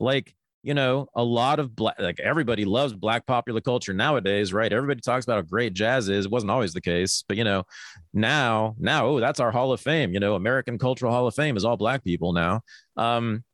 like 0.00 0.34
you 0.62 0.74
know 0.74 1.06
a 1.14 1.22
lot 1.22 1.60
of 1.60 1.76
black 1.76 1.94
like 2.00 2.18
everybody 2.18 2.64
loves 2.64 2.92
black 2.92 3.24
popular 3.24 3.60
culture 3.60 3.94
nowadays 3.94 4.52
right? 4.52 4.72
Everybody 4.72 5.00
talks 5.00 5.24
about 5.24 5.36
how 5.36 5.42
great 5.42 5.74
jazz 5.74 6.08
is. 6.08 6.24
It 6.24 6.30
wasn't 6.30 6.50
always 6.50 6.72
the 6.72 6.80
case 6.80 7.24
but 7.28 7.36
you 7.36 7.44
know 7.44 7.64
now 8.12 8.74
now 8.78 9.06
oh 9.06 9.20
that's 9.20 9.38
our 9.38 9.52
hall 9.52 9.72
of 9.72 9.80
fame. 9.80 10.12
You 10.12 10.20
know 10.20 10.34
american 10.34 10.76
cultural 10.78 11.12
hall 11.12 11.26
of 11.26 11.34
fame 11.34 11.56
is 11.56 11.64
all 11.64 11.76
black 11.76 12.02
people 12.02 12.32
now. 12.32 12.62
Um 12.96 13.44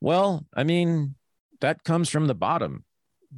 well 0.00 0.46
i 0.54 0.62
mean 0.62 1.16
that 1.60 1.82
comes 1.84 2.08
from 2.08 2.26
the 2.26 2.34
bottom. 2.34 2.84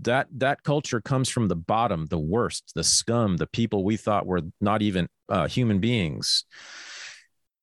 That 0.03 0.27
that 0.39 0.63
culture 0.65 1.01
comes 1.01 1.29
from 1.29 1.49
the 1.49 1.57
bottom 1.57 2.07
the 2.07 2.19
worst 2.19 2.73
the 2.75 2.83
scum 2.85 3.37
the 3.37 3.47
people 3.47 3.85
we 3.85 3.97
thought 3.97 4.27
were 4.27 4.41
not 4.61 4.83
even 4.83 5.07
uh, 5.29 5.47
human 5.47 5.79
beings. 5.79 6.45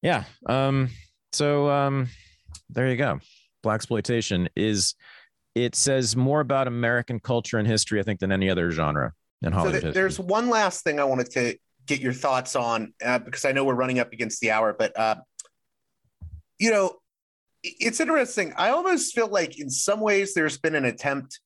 Yeah 0.01 0.23
um 0.47 0.89
so 1.33 1.69
um 1.69 2.07
there 2.69 2.89
you 2.89 2.95
go 2.95 3.19
blaxploitation 3.61 4.47
is 4.55 4.95
it 5.55 5.75
says 5.75 6.15
more 6.15 6.39
about 6.39 6.67
American 6.67 7.19
culture 7.19 7.57
and 7.57 7.67
history, 7.67 7.99
I 7.99 8.03
think, 8.03 8.19
than 8.19 8.31
any 8.31 8.49
other 8.49 8.71
genre 8.71 9.13
in 9.41 9.51
Hollywood. 9.51 9.81
So 9.81 9.91
there's 9.91 10.19
one 10.19 10.49
last 10.49 10.83
thing 10.83 10.99
I 10.99 11.03
wanted 11.03 11.29
to 11.31 11.57
get 11.85 11.99
your 11.99 12.13
thoughts 12.13 12.55
on 12.55 12.93
uh, 13.03 13.19
because 13.19 13.43
I 13.45 13.51
know 13.51 13.65
we're 13.65 13.75
running 13.75 13.99
up 13.99 14.13
against 14.13 14.39
the 14.39 14.51
hour, 14.51 14.73
but 14.77 14.97
uh, 14.97 15.15
you 16.57 16.71
know, 16.71 16.97
it's 17.63 17.99
interesting. 17.99 18.53
I 18.55 18.69
almost 18.69 19.13
feel 19.13 19.27
like 19.27 19.59
in 19.59 19.69
some 19.69 19.99
ways 19.99 20.33
there's 20.33 20.57
been 20.57 20.75
an 20.75 20.85
attempt, 20.85 21.39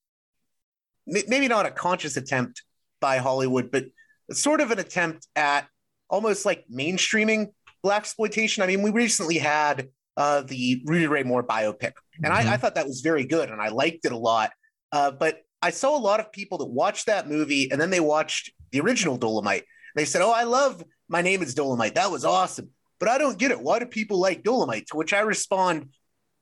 maybe 1.07 1.47
not 1.47 1.65
a 1.65 1.71
conscious 1.71 2.15
attempt 2.15 2.63
by 3.01 3.17
Hollywood, 3.17 3.71
but 3.71 3.85
sort 4.31 4.61
of 4.61 4.71
an 4.71 4.79
attempt 4.79 5.27
at 5.35 5.67
almost 6.09 6.45
like 6.45 6.65
mainstreaming 6.73 7.47
blaxploitation. 7.83 8.63
I 8.63 8.67
mean, 8.67 8.81
we 8.81 8.91
recently 8.91 9.37
had 9.37 9.89
uh, 10.17 10.41
the 10.41 10.81
Rudy 10.85 11.07
Ray 11.07 11.23
Moore 11.23 11.43
biopic, 11.43 11.93
and 12.23 12.33
mm-hmm. 12.33 12.49
I, 12.49 12.53
I, 12.53 12.57
thought 12.57 12.75
that 12.75 12.87
was 12.87 13.01
very 13.01 13.25
good, 13.25 13.49
and 13.49 13.61
I 13.61 13.69
liked 13.69 14.05
it 14.05 14.11
a 14.11 14.17
lot. 14.17 14.51
Uh, 14.91 15.11
but 15.11 15.41
I 15.61 15.71
saw 15.71 15.97
a 15.97 15.99
lot 15.99 16.19
of 16.19 16.31
people 16.31 16.57
that 16.59 16.65
watched 16.65 17.07
that 17.07 17.27
movie, 17.27 17.71
and 17.71 17.79
then 17.79 17.89
they 17.89 17.99
watched 17.99 18.51
the 18.71 18.79
original 18.81 19.17
Dolemite. 19.17 19.63
They 19.95 20.05
said, 20.05 20.21
"Oh, 20.21 20.31
I 20.31 20.43
love 20.43 20.83
My 21.07 21.21
Name 21.21 21.41
Is 21.41 21.55
Dolemite. 21.55 21.95
That 21.95 22.11
was 22.11 22.25
awesome." 22.25 22.69
But 22.99 23.09
I 23.09 23.17
don't 23.17 23.37
get 23.37 23.51
it. 23.51 23.59
Why 23.59 23.79
do 23.79 23.85
people 23.85 24.19
like 24.19 24.43
Dolemite? 24.43 24.85
To 24.87 24.97
which 24.97 25.13
I 25.13 25.19
respond, 25.19 25.89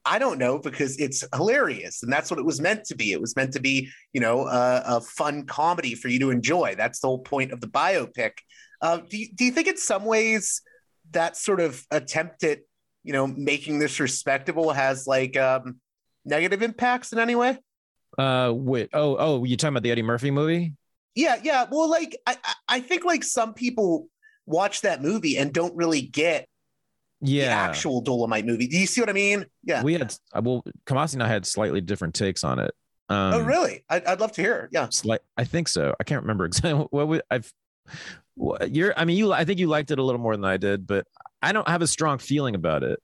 I 0.06 0.20
don't 0.20 0.38
know 0.38 0.60
because 0.60 1.00
it's 1.00 1.24
hilarious, 1.34 2.04
and 2.04 2.12
that's 2.12 2.30
what 2.30 2.40
it 2.40 2.46
was 2.46 2.60
meant 2.60 2.86
to 2.86 2.96
be. 2.96 3.12
It 3.12 3.22
was 3.22 3.36
meant 3.36 3.54
to 3.54 3.60
be, 3.60 3.90
you 4.12 4.22
know, 4.22 4.48
a, 4.48 4.84
a 4.86 5.02
fun 5.02 5.46
comedy 5.46 5.96
for 5.96 6.10
you 6.10 6.20
to 6.20 6.32
enjoy. 6.32 6.76
That's 6.76 7.00
the 7.00 7.08
whole 7.08 7.20
point 7.20 7.52
of 7.52 7.62
the 7.62 7.68
biopic. 7.68 8.34
Uh, 8.82 8.98
do 8.98 9.18
you, 9.18 9.28
do 9.34 9.46
you 9.46 9.52
think 9.52 9.68
in 9.68 9.78
some 9.78 10.04
ways 10.04 10.62
that 11.12 11.38
sort 11.38 11.62
of 11.62 11.86
attempt 11.90 12.44
at 12.44 12.60
you 13.04 13.14
know 13.14 13.28
making 13.28 13.80
this 13.80 14.00
respectable 14.00 14.72
has 14.72 15.08
like 15.08 15.38
um 15.38 15.80
negative 16.26 16.62
impacts 16.62 17.14
in 17.14 17.20
any 17.20 17.36
way? 17.36 17.58
Uh 18.18 18.52
wait 18.56 18.90
oh 18.94 19.16
oh 19.18 19.44
you 19.44 19.58
talking 19.58 19.74
about 19.74 19.84
the 19.84 19.92
eddie 19.92 20.02
murphy 20.02 20.32
movie? 20.32 20.74
Yeah 21.16 21.38
yeah 21.44 21.66
well 21.70 21.90
like 21.90 22.18
i 22.26 22.38
i 22.68 22.80
think 22.80 23.06
like 23.06 23.24
some 23.24 23.54
people 23.54 24.08
watch 24.46 24.82
that 24.82 25.02
movie 25.02 25.38
and 25.38 25.54
don't 25.54 25.76
really 25.76 26.02
get 26.02 26.48
yeah. 27.22 27.46
the 27.46 27.52
actual 27.52 28.04
Dolemite 28.04 28.46
movie. 28.46 28.68
Do 28.68 28.78
you 28.78 28.88
see 28.88 29.02
what 29.02 29.10
i 29.10 29.14
mean? 29.14 29.46
Yeah. 29.64 29.84
We 29.84 29.94
had 29.94 30.16
well 30.42 30.64
kamasi 30.86 31.14
and 31.14 31.24
i 31.24 31.28
had 31.28 31.46
slightly 31.46 31.82
different 31.82 32.14
takes 32.14 32.44
on 32.44 32.60
it. 32.60 32.74
Um, 33.10 33.34
oh 33.34 33.42
really? 33.42 33.84
I'd, 33.90 34.06
I'd 34.06 34.20
love 34.20 34.32
to 34.34 34.42
hear 34.42 34.70
yeah. 34.72 34.88
slight 34.90 35.22
i 35.38 35.44
think 35.44 35.68
so. 35.68 35.94
I 36.00 36.04
can't 36.04 36.22
remember 36.22 36.46
exactly. 36.48 36.86
What 36.90 37.08
we, 37.08 37.22
i've 37.30 37.52
you're 38.68 38.94
i 38.98 39.06
mean 39.06 39.18
you 39.18 39.32
i 39.32 39.46
think 39.46 39.60
you 39.60 39.68
liked 39.68 39.92
it 39.92 40.00
a 40.00 40.04
little 40.04 40.20
more 40.20 40.36
than 40.36 40.46
i 40.46 40.58
did 40.58 40.88
but 40.88 41.06
I 41.44 41.52
don't 41.52 41.68
have 41.68 41.82
a 41.82 41.88
strong 41.88 42.18
feeling 42.18 42.56
about 42.56 42.84
it. 42.84 43.00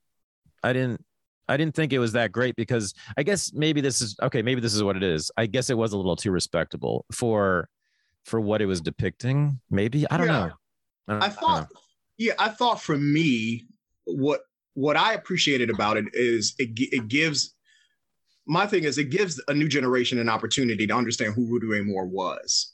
I 0.64 0.74
didn't 0.74 1.04
I 1.50 1.58
didn't 1.58 1.76
think 1.76 1.92
it 1.92 2.00
was 2.00 2.14
that 2.14 2.32
great 2.32 2.56
because 2.56 2.94
I 3.18 3.24
guess 3.24 3.52
maybe 3.54 3.82
this 3.82 4.02
is 4.02 4.16
okay, 4.24 4.42
maybe 4.42 4.62
this 4.62 4.74
is 4.74 4.82
what 4.82 4.96
it 4.96 5.04
is. 5.04 5.30
I 5.36 5.46
guess 5.46 5.70
it 5.70 5.78
was 5.78 5.92
a 5.92 5.98
little 5.98 6.16
too 6.16 6.32
respectable 6.32 7.06
for 7.12 7.68
for 8.26 8.40
what 8.40 8.62
it 8.62 8.66
was 8.66 8.80
depicting. 8.80 9.60
Maybe. 9.70 10.10
I 10.10 10.18
don't 10.18 10.28
yeah. 10.28 10.34
know. 10.34 10.52
I, 11.10 11.14
don't, 11.14 11.24
I 11.24 11.30
thought 11.30 11.64
I 11.64 11.80
yeah, 12.18 12.34
I 12.40 12.50
thought 12.50 12.82
for 12.82 12.98
me 12.98 13.66
what 14.06 14.42
what 14.74 14.96
I 14.96 15.14
appreciated 15.14 15.70
about 15.70 15.98
it 15.98 16.06
is 16.14 16.56
it 16.58 16.70
it 16.76 17.10
gives 17.10 17.56
my 18.48 18.66
thing 18.68 18.86
is 18.86 18.98
it 18.98 19.10
gives 19.10 19.42
a 19.50 19.54
new 19.54 19.68
generation 19.68 20.18
an 20.18 20.30
opportunity 20.30 20.88
to 20.88 20.96
understand 20.96 21.34
who 21.34 21.46
Rudy 21.46 21.68
Ray 21.68 21.82
Moore 21.82 22.08
was. 22.08 22.74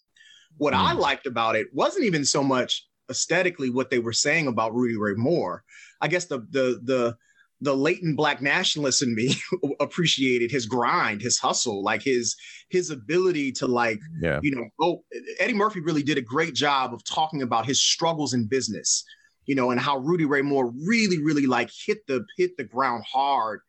What 0.57 0.73
mm. 0.73 0.77
I 0.77 0.93
liked 0.93 1.27
about 1.27 1.55
it 1.55 1.67
wasn't 1.73 2.05
even 2.05 2.25
so 2.25 2.43
much 2.43 2.85
aesthetically 3.09 3.69
what 3.69 3.89
they 3.89 3.99
were 3.99 4.13
saying 4.13 4.47
about 4.47 4.73
Rudy 4.73 4.97
Ray 4.97 5.13
Moore. 5.15 5.63
I 6.01 6.07
guess 6.07 6.25
the 6.25 6.39
the 6.49 6.79
the 6.83 7.17
the 7.61 7.75
latent 7.75 8.17
black 8.17 8.41
nationalist 8.41 9.01
in 9.01 9.15
me 9.15 9.35
appreciated 9.79 10.51
his 10.51 10.65
grind, 10.65 11.21
his 11.21 11.37
hustle, 11.37 11.83
like 11.83 12.01
his 12.01 12.35
his 12.69 12.89
ability 12.89 13.51
to 13.53 13.67
like, 13.67 13.99
yeah. 14.21 14.39
you 14.41 14.51
know, 14.51 14.67
go. 14.79 15.03
Eddie 15.39 15.53
Murphy 15.53 15.79
really 15.79 16.03
did 16.03 16.17
a 16.17 16.21
great 16.21 16.53
job 16.53 16.93
of 16.93 17.03
talking 17.03 17.41
about 17.41 17.65
his 17.65 17.81
struggles 17.81 18.33
in 18.33 18.47
business, 18.47 19.03
you 19.45 19.55
know, 19.55 19.71
and 19.71 19.79
how 19.79 19.97
Rudy 19.97 20.25
Ray 20.25 20.41
Moore 20.41 20.71
really, 20.85 21.21
really 21.23 21.45
like 21.45 21.69
hit 21.85 22.05
the 22.07 22.25
hit 22.37 22.57
the 22.57 22.63
ground 22.63 23.03
hard, 23.09 23.61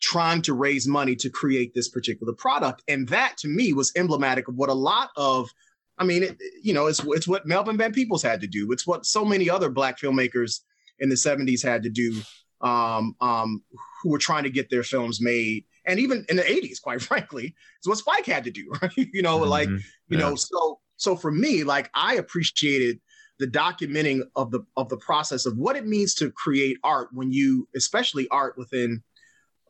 trying 0.00 0.42
to 0.42 0.54
raise 0.54 0.86
money 0.86 1.16
to 1.16 1.28
create 1.28 1.74
this 1.74 1.88
particular 1.88 2.32
product, 2.32 2.82
and 2.88 3.08
that 3.08 3.36
to 3.38 3.48
me 3.48 3.72
was 3.72 3.92
emblematic 3.96 4.48
of 4.48 4.54
what 4.54 4.68
a 4.70 4.74
lot 4.74 5.10
of 5.16 5.50
I 5.98 6.04
mean, 6.04 6.22
it, 6.22 6.38
you 6.62 6.72
know, 6.72 6.86
it's 6.86 7.02
it's 7.04 7.28
what 7.28 7.46
Melvin 7.46 7.76
Van 7.76 7.92
Peebles 7.92 8.22
had 8.22 8.40
to 8.40 8.46
do. 8.46 8.72
It's 8.72 8.86
what 8.86 9.06
so 9.06 9.24
many 9.24 9.48
other 9.48 9.70
black 9.70 9.98
filmmakers 9.98 10.60
in 10.98 11.08
the 11.08 11.14
'70s 11.14 11.62
had 11.62 11.82
to 11.82 11.90
do, 11.90 12.20
um, 12.60 13.14
um, 13.20 13.62
who 14.02 14.10
were 14.10 14.18
trying 14.18 14.44
to 14.44 14.50
get 14.50 14.70
their 14.70 14.82
films 14.82 15.20
made, 15.20 15.64
and 15.86 16.00
even 16.00 16.24
in 16.28 16.36
the 16.36 16.42
'80s, 16.42 16.80
quite 16.80 17.02
frankly, 17.02 17.54
it's 17.78 17.88
what 17.88 17.98
Spike 17.98 18.26
had 18.26 18.44
to 18.44 18.50
do. 18.50 18.72
Right? 18.82 18.92
you 18.96 19.22
know, 19.22 19.40
mm-hmm. 19.40 19.50
like 19.50 19.68
you 19.68 19.80
yeah. 20.08 20.18
know, 20.18 20.34
so 20.34 20.80
so 20.96 21.16
for 21.16 21.30
me, 21.30 21.64
like 21.64 21.90
I 21.94 22.14
appreciated 22.14 23.00
the 23.38 23.46
documenting 23.46 24.22
of 24.36 24.50
the 24.50 24.60
of 24.76 24.88
the 24.88 24.96
process 24.98 25.46
of 25.46 25.56
what 25.56 25.76
it 25.76 25.86
means 25.86 26.14
to 26.14 26.30
create 26.30 26.78
art 26.84 27.08
when 27.12 27.32
you, 27.32 27.68
especially 27.74 28.28
art 28.28 28.56
within 28.56 29.02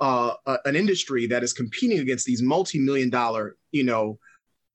uh, 0.00 0.34
a, 0.46 0.58
an 0.64 0.76
industry 0.76 1.26
that 1.28 1.42
is 1.42 1.52
competing 1.52 2.00
against 2.00 2.26
these 2.26 2.42
multi-million 2.42 3.08
dollar, 3.08 3.56
you 3.70 3.84
know, 3.84 4.18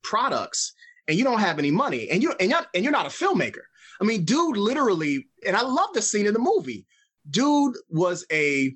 products, 0.04 0.74
and 1.08 1.18
you 1.18 1.24
don't 1.24 1.40
have 1.40 1.60
any 1.60 1.72
money, 1.72 2.10
and 2.10 2.22
you 2.22 2.34
and 2.40 2.50
you're 2.50 2.66
and 2.74 2.84
you're 2.84 2.92
not 2.92 3.06
a 3.06 3.10
filmmaker. 3.10 3.62
I 4.00 4.04
mean, 4.04 4.26
dude, 4.26 4.58
literally, 4.58 5.28
and 5.46 5.56
I 5.56 5.62
love 5.62 5.90
the 5.94 6.02
scene 6.02 6.28
in 6.28 6.34
the 6.34 6.40
movie. 6.40 6.86
Dude 7.30 7.76
was 7.90 8.26
a, 8.32 8.74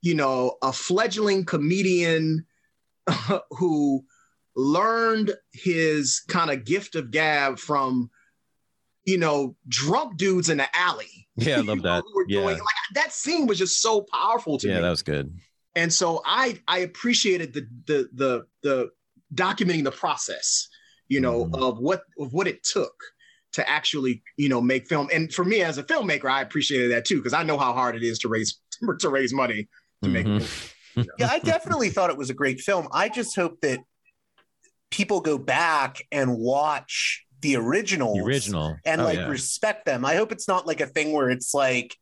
you 0.00 0.14
know, 0.14 0.56
a 0.62 0.72
fledgling 0.72 1.44
comedian 1.44 2.46
who 3.50 4.04
learned 4.56 5.32
his 5.52 6.22
kind 6.28 6.50
of 6.50 6.64
gift 6.64 6.94
of 6.94 7.10
gab 7.10 7.58
from, 7.58 8.10
you 9.04 9.18
know, 9.18 9.56
drunk 9.68 10.16
dudes 10.16 10.48
in 10.48 10.58
the 10.58 10.76
alley. 10.76 11.28
Yeah, 11.36 11.58
I 11.58 11.60
love 11.62 11.82
that. 11.82 12.04
yeah, 12.28 12.40
doing, 12.40 12.58
like, 12.58 12.66
that 12.94 13.12
scene 13.12 13.46
was 13.46 13.58
just 13.58 13.82
so 13.82 14.06
powerful 14.12 14.58
to 14.58 14.66
yeah, 14.66 14.74
me. 14.74 14.78
Yeah, 14.78 14.82
that 14.82 14.90
was 14.90 15.02
good. 15.02 15.34
And 15.74 15.92
so 15.92 16.22
I 16.24 16.60
I 16.66 16.78
appreciated 16.78 17.52
the 17.52 17.66
the 17.86 18.08
the 18.12 18.46
the 18.62 18.90
documenting 19.34 19.84
the 19.84 19.92
process, 19.92 20.68
you 21.10 21.20
know, 21.20 21.44
mm. 21.44 21.60
of 21.60 21.78
what 21.78 22.04
of 22.18 22.32
what 22.32 22.46
it 22.46 22.62
took 22.62 22.94
to 23.52 23.68
actually 23.68 24.22
you 24.38 24.48
know 24.48 24.62
make 24.62 24.88
film. 24.88 25.10
And 25.12 25.30
for 25.30 25.44
me 25.44 25.60
as 25.60 25.76
a 25.76 25.82
filmmaker, 25.82 26.30
I 26.30 26.40
appreciated 26.40 26.92
that 26.92 27.04
too 27.04 27.16
because 27.16 27.34
I 27.34 27.42
know 27.42 27.58
how 27.58 27.74
hard 27.74 27.96
it 27.96 28.02
is 28.02 28.18
to 28.20 28.28
raise 28.28 28.58
to 29.00 29.08
raise 29.10 29.34
money 29.34 29.68
to 30.02 30.08
mm-hmm. 30.08 30.12
make. 30.12 30.48
You 30.96 31.02
know? 31.02 31.12
yeah, 31.18 31.28
I 31.30 31.40
definitely 31.40 31.90
thought 31.90 32.10
it 32.10 32.16
was 32.16 32.30
a 32.30 32.34
great 32.34 32.60
film. 32.60 32.88
I 32.92 33.08
just 33.08 33.36
hope 33.36 33.60
that 33.60 33.80
people 34.90 35.20
go 35.20 35.36
back 35.36 36.02
and 36.10 36.38
watch 36.38 37.26
the 37.42 37.56
original 37.56 38.14
the 38.14 38.22
original, 38.22 38.76
and 38.86 39.00
oh, 39.00 39.04
like 39.04 39.18
yeah. 39.18 39.28
respect 39.28 39.84
them. 39.84 40.04
I 40.04 40.14
hope 40.14 40.32
it's 40.32 40.48
not 40.48 40.66
like 40.66 40.80
a 40.80 40.86
thing 40.86 41.12
where 41.12 41.28
it's 41.28 41.52
like, 41.52 41.96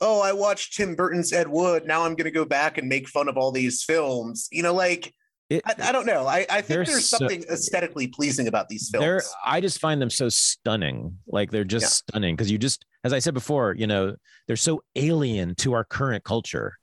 oh, 0.00 0.22
I 0.22 0.32
watched 0.32 0.74
Tim 0.74 0.94
Burton's 0.94 1.32
Ed 1.32 1.48
Wood. 1.48 1.86
Now 1.86 2.04
I'm 2.04 2.14
going 2.14 2.24
to 2.24 2.30
go 2.30 2.46
back 2.46 2.78
and 2.78 2.88
make 2.88 3.08
fun 3.08 3.28
of 3.28 3.36
all 3.36 3.52
these 3.52 3.82
films. 3.82 4.48
You 4.50 4.62
know, 4.62 4.74
like 4.74 5.12
it, 5.50 5.62
I, 5.66 5.74
I, 5.88 5.92
don't 5.92 6.06
know. 6.06 6.26
I, 6.26 6.46
I 6.48 6.62
think 6.62 6.86
there's 6.86 7.06
so, 7.06 7.18
something 7.18 7.44
aesthetically 7.50 8.08
pleasing 8.08 8.48
about 8.48 8.68
these 8.68 8.88
films. 8.88 9.32
I 9.44 9.60
just 9.60 9.78
find 9.78 10.00
them 10.00 10.10
so 10.10 10.28
stunning. 10.28 11.18
Like 11.26 11.50
they're 11.50 11.64
just 11.64 11.82
yeah. 11.82 11.88
stunning 11.88 12.34
because 12.34 12.50
you 12.50 12.58
just, 12.58 12.84
as 13.04 13.12
I 13.12 13.18
said 13.18 13.34
before, 13.34 13.74
you 13.74 13.86
know, 13.86 14.16
they're 14.46 14.56
so 14.56 14.82
alien 14.96 15.54
to 15.56 15.74
our 15.74 15.84
current 15.84 16.24
culture 16.24 16.78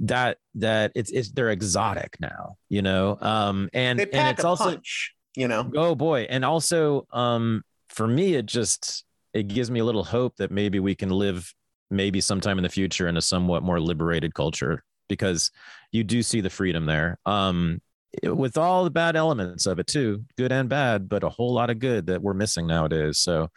that 0.00 0.38
that 0.56 0.92
it's 0.94 1.10
it's 1.10 1.30
they're 1.30 1.50
exotic 1.50 2.16
now. 2.20 2.56
You 2.68 2.82
know, 2.82 3.16
um, 3.20 3.70
and 3.72 4.00
and 4.00 4.28
it's 4.36 4.44
also 4.44 4.64
punch, 4.64 5.14
you 5.34 5.48
know. 5.48 5.70
Oh 5.74 5.94
boy, 5.94 6.26
and 6.28 6.44
also 6.44 7.06
um, 7.12 7.62
for 7.88 8.06
me, 8.06 8.34
it 8.34 8.46
just 8.46 9.04
it 9.32 9.48
gives 9.48 9.70
me 9.70 9.80
a 9.80 9.84
little 9.84 10.04
hope 10.04 10.36
that 10.36 10.50
maybe 10.50 10.78
we 10.78 10.94
can 10.94 11.10
live 11.10 11.52
maybe 11.90 12.20
sometime 12.20 12.58
in 12.58 12.62
the 12.62 12.68
future 12.68 13.08
in 13.08 13.16
a 13.16 13.22
somewhat 13.22 13.62
more 13.62 13.80
liberated 13.80 14.34
culture 14.34 14.82
because 15.08 15.50
you 15.92 16.02
do 16.02 16.22
see 16.22 16.40
the 16.40 16.50
freedom 16.50 16.86
there 16.86 17.18
um, 17.26 17.80
with 18.22 18.56
all 18.56 18.84
the 18.84 18.90
bad 18.90 19.16
elements 19.16 19.66
of 19.66 19.78
it 19.78 19.86
too 19.86 20.24
good 20.36 20.52
and 20.52 20.68
bad 20.68 21.08
but 21.08 21.22
a 21.24 21.28
whole 21.28 21.52
lot 21.52 21.70
of 21.70 21.78
good 21.78 22.06
that 22.06 22.22
we're 22.22 22.34
missing 22.34 22.66
nowadays 22.66 23.18
so 23.18 23.48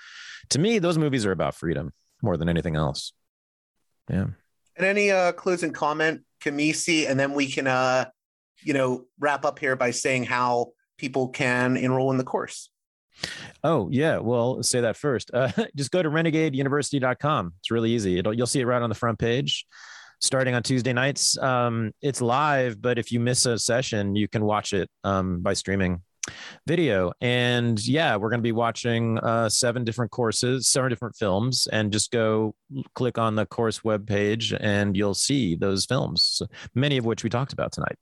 to 0.50 0.60
me 0.60 0.80
those 0.80 0.98
movies 0.98 1.26
are 1.26 1.32
about 1.32 1.56
freedom 1.56 1.92
more 2.22 2.38
than 2.38 2.50
anything 2.50 2.76
else 2.76 3.14
yeah 4.10 4.28
and 4.76 4.86
any 4.86 5.12
uh 5.12 5.32
closing 5.34 5.74
comment 5.74 6.22
kamasi 6.42 7.10
and 7.10 7.20
then 7.20 7.34
we 7.34 7.48
can 7.48 7.68
uh 7.68 8.06
you 8.62 8.74
know 8.74 9.06
wrap 9.20 9.46
up 9.46 9.60
here 9.60 9.76
by 9.76 9.92
saying 9.92 10.24
how 10.24 10.68
people 10.98 11.30
can 11.30 11.78
enroll 11.78 12.12
in 12.12 12.18
the 12.18 12.24
course 12.24 12.70
Oh 13.64 13.90
yeah, 13.92 14.20
well 14.20 14.62
say 14.64 14.82
that 14.82 14.96
first. 14.96 15.32
Uh, 15.34 15.52
just 15.76 15.92
go 15.92 16.04
to 16.04 16.10
renegadeuniversity.com. 16.10 17.54
It's 17.60 17.72
really 17.72 17.92
easy. 17.92 18.20
It'll, 18.20 18.34
you'll 18.34 18.48
see 18.48 18.62
it 18.62 18.66
right 18.66 18.82
on 18.82 18.90
the 18.90 18.96
front 18.96 19.20
page. 19.20 19.66
Starting 20.20 20.56
on 20.56 20.64
Tuesday 20.64 20.94
nights, 20.94 21.38
um, 21.38 21.92
it's 22.02 22.22
live, 22.22 22.82
but 22.82 22.98
if 22.98 23.12
you 23.12 23.20
miss 23.20 23.46
a 23.46 23.60
session, 23.60 24.16
you 24.16 24.28
can 24.28 24.44
watch 24.44 24.74
it 24.74 24.90
um, 25.04 25.42
by 25.42 25.54
streaming 25.54 26.02
video. 26.66 27.12
And 27.22 27.86
yeah, 27.88 28.16
we're 28.16 28.30
going 28.30 28.40
to 28.40 28.44
be 28.44 28.52
watching 28.52 29.20
uh, 29.20 29.48
seven 29.50 29.84
different 29.84 30.10
courses, 30.12 30.68
seven 30.68 30.90
different 30.90 31.16
films, 31.16 31.68
and 31.72 31.94
just 31.94 32.12
go 32.12 32.56
click 32.96 33.20
on 33.20 33.36
the 33.36 33.46
course 33.46 33.84
web 33.84 34.08
page, 34.08 34.54
and 34.60 34.98
you'll 34.98 35.14
see 35.14 35.56
those 35.56 35.86
films, 35.86 36.42
many 36.74 36.98
of 36.98 37.06
which 37.06 37.24
we 37.24 37.30
talked 37.30 37.54
about 37.54 37.72
tonight. 37.72 37.96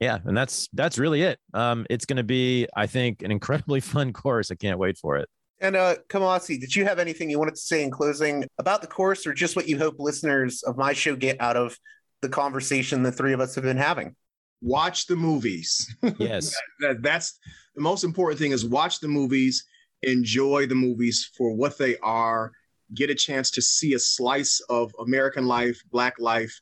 Yeah 0.00 0.18
and 0.24 0.36
that's 0.36 0.68
that's 0.72 0.98
really 0.98 1.22
it. 1.22 1.38
Um 1.54 1.86
it's 1.88 2.04
going 2.04 2.16
to 2.16 2.24
be 2.24 2.66
i 2.76 2.86
think 2.86 3.22
an 3.22 3.30
incredibly 3.30 3.80
fun 3.92 4.12
course. 4.12 4.50
I 4.50 4.56
can't 4.56 4.78
wait 4.78 4.98
for 4.98 5.16
it 5.16 5.28
and 5.60 5.76
uh 5.76 5.96
kamasi 6.08 6.60
did 6.60 6.74
you 6.74 6.84
have 6.84 6.98
anything 6.98 7.30
you 7.30 7.38
wanted 7.38 7.54
to 7.54 7.60
say 7.60 7.82
in 7.82 7.90
closing 7.90 8.44
about 8.58 8.80
the 8.80 8.86
course 8.86 9.26
or 9.26 9.32
just 9.32 9.56
what 9.56 9.68
you 9.68 9.78
hope 9.78 9.96
listeners 9.98 10.62
of 10.62 10.76
my 10.76 10.92
show 10.92 11.14
get 11.14 11.40
out 11.40 11.56
of 11.56 11.78
the 12.22 12.28
conversation 12.28 13.02
the 13.02 13.12
three 13.12 13.32
of 13.32 13.40
us 13.40 13.54
have 13.54 13.64
been 13.64 13.76
having? 13.76 14.16
Watch 14.62 15.06
the 15.06 15.16
movies. 15.16 15.94
Yes. 16.18 16.54
That, 16.80 16.94
that, 16.94 17.02
that's 17.02 17.38
the 17.74 17.82
most 17.82 18.02
important 18.02 18.40
thing 18.40 18.52
is 18.52 18.64
watch 18.64 19.00
the 19.00 19.08
movies 19.08 19.64
enjoy 20.02 20.66
the 20.66 20.74
movies 20.74 21.30
for 21.36 21.54
what 21.54 21.78
they 21.78 21.96
are 21.98 22.52
get 22.94 23.10
a 23.10 23.14
chance 23.14 23.50
to 23.50 23.62
see 23.62 23.94
a 23.94 23.98
slice 23.98 24.60
of 24.68 24.92
american 24.98 25.46
life 25.46 25.80
black 25.90 26.14
life 26.18 26.60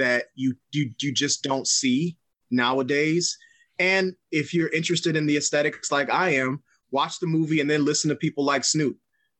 that 0.00 0.24
you 0.34 0.54
you 0.72 0.90
you 1.00 1.12
just 1.12 1.42
don't 1.42 1.68
see 1.68 2.16
nowadays. 2.50 3.38
And 3.78 4.14
if 4.32 4.52
you're 4.52 4.72
interested 4.72 5.14
in 5.14 5.26
the 5.26 5.36
aesthetics 5.36 5.92
like 5.92 6.10
I 6.10 6.30
am, 6.30 6.62
watch 6.90 7.18
the 7.20 7.26
movie 7.26 7.60
and 7.60 7.70
then 7.70 7.84
listen 7.84 8.08
to 8.08 8.16
people 8.16 8.44
like 8.44 8.64
Snoop. 8.64 8.96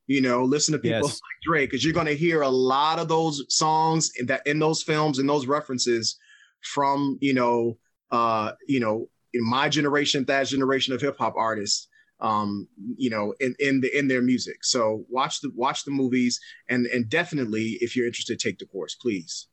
You 0.07 0.21
know, 0.21 0.43
listen 0.43 0.73
to 0.73 0.79
people 0.79 0.99
yes. 1.01 1.03
like 1.05 1.41
Drake 1.43 1.69
because 1.69 1.85
you're 1.85 1.93
going 1.93 2.07
to 2.07 2.15
hear 2.15 2.41
a 2.41 2.49
lot 2.49 2.99
of 2.99 3.07
those 3.07 3.45
songs 3.49 4.11
in 4.17 4.25
that 4.27 4.45
in 4.45 4.59
those 4.59 4.83
films 4.83 5.19
and 5.19 5.29
those 5.29 5.45
references 5.45 6.17
from 6.61 7.17
you 7.21 7.33
know, 7.33 7.77
uh, 8.11 8.51
you 8.67 8.79
know, 8.79 9.07
in 9.33 9.47
my 9.47 9.69
generation, 9.69 10.25
that 10.25 10.47
generation 10.47 10.93
of 10.93 11.01
hip 11.01 11.17
hop 11.17 11.35
artists 11.37 11.87
um, 12.19 12.67
you 12.97 13.09
know, 13.09 13.33
in, 13.39 13.55
in 13.59 13.81
the 13.81 13.97
in 13.97 14.07
their 14.07 14.21
music. 14.21 14.63
So 14.63 15.05
watch 15.09 15.41
the 15.41 15.51
watch 15.55 15.85
the 15.85 15.91
movies 15.91 16.39
and 16.69 16.85
and 16.87 17.09
definitely 17.09 17.77
if 17.81 17.95
you're 17.95 18.05
interested, 18.05 18.39
take 18.39 18.59
the 18.59 18.65
course, 18.65 18.95
please. 18.95 19.47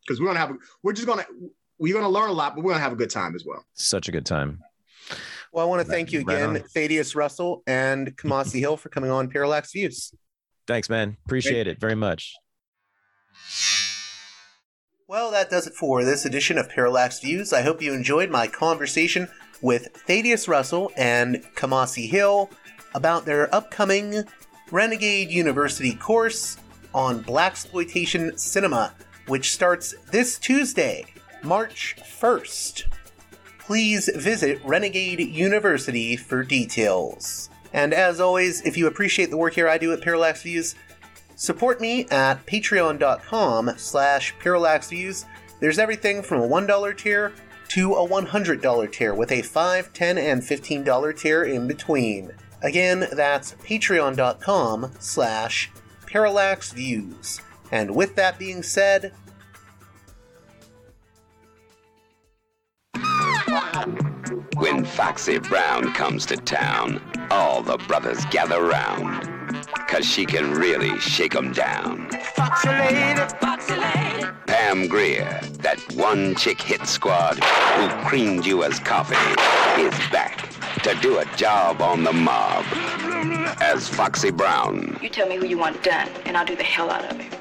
Because 0.00 0.20
we're 0.20 0.28
gonna 0.28 0.40
have 0.40 0.52
we're 0.82 0.92
just 0.92 1.06
gonna 1.06 1.24
we're 1.78 1.92
going 1.92 2.04
to 2.04 2.10
learn 2.10 2.30
a 2.30 2.32
lot, 2.32 2.54
but 2.54 2.64
we're 2.64 2.70
going 2.70 2.78
to 2.78 2.84
have 2.84 2.92
a 2.92 2.96
good 2.96 3.10
time 3.10 3.34
as 3.34 3.44
well. 3.44 3.64
Such 3.74 4.08
a 4.08 4.12
good 4.12 4.26
time. 4.26 4.62
Well, 5.54 5.64
I 5.64 5.68
want 5.68 5.86
to 5.86 5.88
thank 5.88 6.10
you 6.10 6.18
again, 6.18 6.60
Thaddeus 6.74 7.14
Russell 7.14 7.62
and 7.64 8.16
Kamasi 8.16 8.58
Hill, 8.58 8.76
for 8.76 8.88
coming 8.88 9.12
on 9.12 9.30
Parallax 9.30 9.70
Views. 9.70 10.12
Thanks, 10.66 10.90
man. 10.90 11.16
Appreciate 11.26 11.68
it 11.68 11.78
very 11.78 11.94
much. 11.94 12.34
Well, 15.06 15.30
that 15.30 15.50
does 15.50 15.68
it 15.68 15.74
for 15.74 16.02
this 16.02 16.24
edition 16.24 16.58
of 16.58 16.68
Parallax 16.68 17.20
Views. 17.20 17.52
I 17.52 17.62
hope 17.62 17.80
you 17.80 17.92
enjoyed 17.92 18.30
my 18.30 18.48
conversation 18.48 19.28
with 19.62 19.90
Thaddeus 19.94 20.48
Russell 20.48 20.90
and 20.96 21.44
Kamasi 21.54 22.08
Hill 22.08 22.50
about 22.96 23.24
their 23.24 23.54
upcoming 23.54 24.24
Renegade 24.72 25.30
University 25.30 25.94
course 25.94 26.56
on 26.92 27.22
blaxploitation 27.22 28.36
cinema, 28.40 28.92
which 29.28 29.52
starts 29.52 29.94
this 30.10 30.36
Tuesday, 30.36 31.04
March 31.44 31.94
1st. 32.00 32.86
Please 33.66 34.10
visit 34.14 34.60
Renegade 34.62 35.20
University 35.20 36.16
for 36.16 36.42
details. 36.42 37.48
And 37.72 37.94
as 37.94 38.20
always, 38.20 38.60
if 38.62 38.76
you 38.76 38.86
appreciate 38.86 39.30
the 39.30 39.38
work 39.38 39.54
here 39.54 39.68
I 39.68 39.78
do 39.78 39.92
at 39.94 40.02
Parallax 40.02 40.42
Views, 40.42 40.74
support 41.34 41.80
me 41.80 42.06
at 42.10 42.44
patreon.com 42.44 43.72
slash 43.78 44.34
parallaxviews. 44.36 45.24
There's 45.60 45.78
everything 45.78 46.22
from 46.22 46.42
a 46.42 46.48
$1 46.48 46.98
tier 46.98 47.32
to 47.68 47.94
a 47.94 48.06
$100 48.06 48.92
tier 48.92 49.14
with 49.14 49.32
a 49.32 49.40
$5, 49.40 49.92
$10, 49.92 50.18
and 50.18 50.42
$15 50.42 51.18
tier 51.18 51.44
in 51.44 51.66
between. 51.66 52.32
Again, 52.62 53.08
that's 53.12 53.54
patreon.com 53.54 54.92
slash 54.98 55.70
parallaxviews. 56.06 57.40
And 57.72 57.96
with 57.96 58.14
that 58.16 58.38
being 58.38 58.62
said, 58.62 59.14
When 64.56 64.84
Foxy 64.84 65.38
Brown 65.38 65.92
comes 65.92 66.24
to 66.26 66.36
town, 66.36 67.02
all 67.30 67.62
the 67.62 67.76
brothers 67.86 68.24
gather 68.26 68.62
round. 68.62 69.28
Cause 69.88 70.06
she 70.06 70.24
can 70.24 70.54
really 70.54 70.98
shake 70.98 71.34
'em 71.36 71.52
down. 71.52 72.08
Foxy 72.34 72.68
lady, 72.68 73.20
foxy 73.40 73.74
lady. 73.74 74.26
Pam 74.46 74.88
Grier, 74.88 75.40
that 75.58 75.78
one 75.94 76.34
chick 76.34 76.60
hit 76.62 76.86
squad 76.86 77.42
who 77.44 77.88
creamed 78.08 78.46
you 78.46 78.64
as 78.64 78.78
Coffy, 78.80 79.16
is 79.78 79.94
back 80.10 80.48
to 80.82 80.94
do 81.02 81.18
a 81.18 81.26
job 81.36 81.82
on 81.82 82.04
the 82.04 82.12
mob 82.12 82.64
as 83.60 83.88
Foxy 83.88 84.30
Brown. 84.30 84.98
You 85.02 85.10
tell 85.10 85.28
me 85.28 85.36
who 85.36 85.46
you 85.46 85.58
want 85.58 85.82
done, 85.82 86.08
and 86.24 86.36
I'll 86.36 86.46
do 86.46 86.56
the 86.56 86.62
hell 86.62 86.90
out 86.90 87.04
of 87.04 87.20
it. 87.20 87.32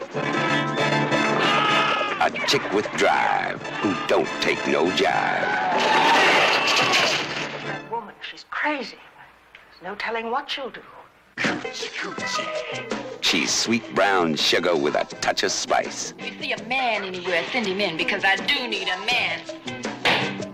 A 2.21 2.29
chick 2.47 2.63
with 2.73 2.89
drive 2.93 3.61
who 3.81 3.95
don't 4.07 4.29
take 4.41 4.65
no 4.67 4.85
jive. 4.91 6.32
That 8.63 8.69
woman, 8.69 8.83
she's 8.83 8.93
crazy. 8.93 8.97
There's 9.53 9.83
no 9.83 9.95
telling 9.95 10.31
what 10.31 10.49
she'll 10.49 10.69
do. 10.69 10.81
She's 13.21 13.51
sweet 13.51 13.95
brown 13.95 14.35
sugar 14.35 14.75
with 14.75 14.95
a 14.95 15.05
touch 15.21 15.43
of 15.43 15.51
spice. 15.51 16.13
If 16.19 16.33
you 16.35 16.41
see 16.41 16.51
a 16.53 16.63
man 16.67 17.03
anywhere, 17.03 17.43
send 17.51 17.65
him 17.67 17.81
in 17.81 17.97
because 17.97 18.23
I 18.23 18.35
do 18.35 18.67
need 18.67 18.87
a 18.87 18.99
man. 19.05 19.41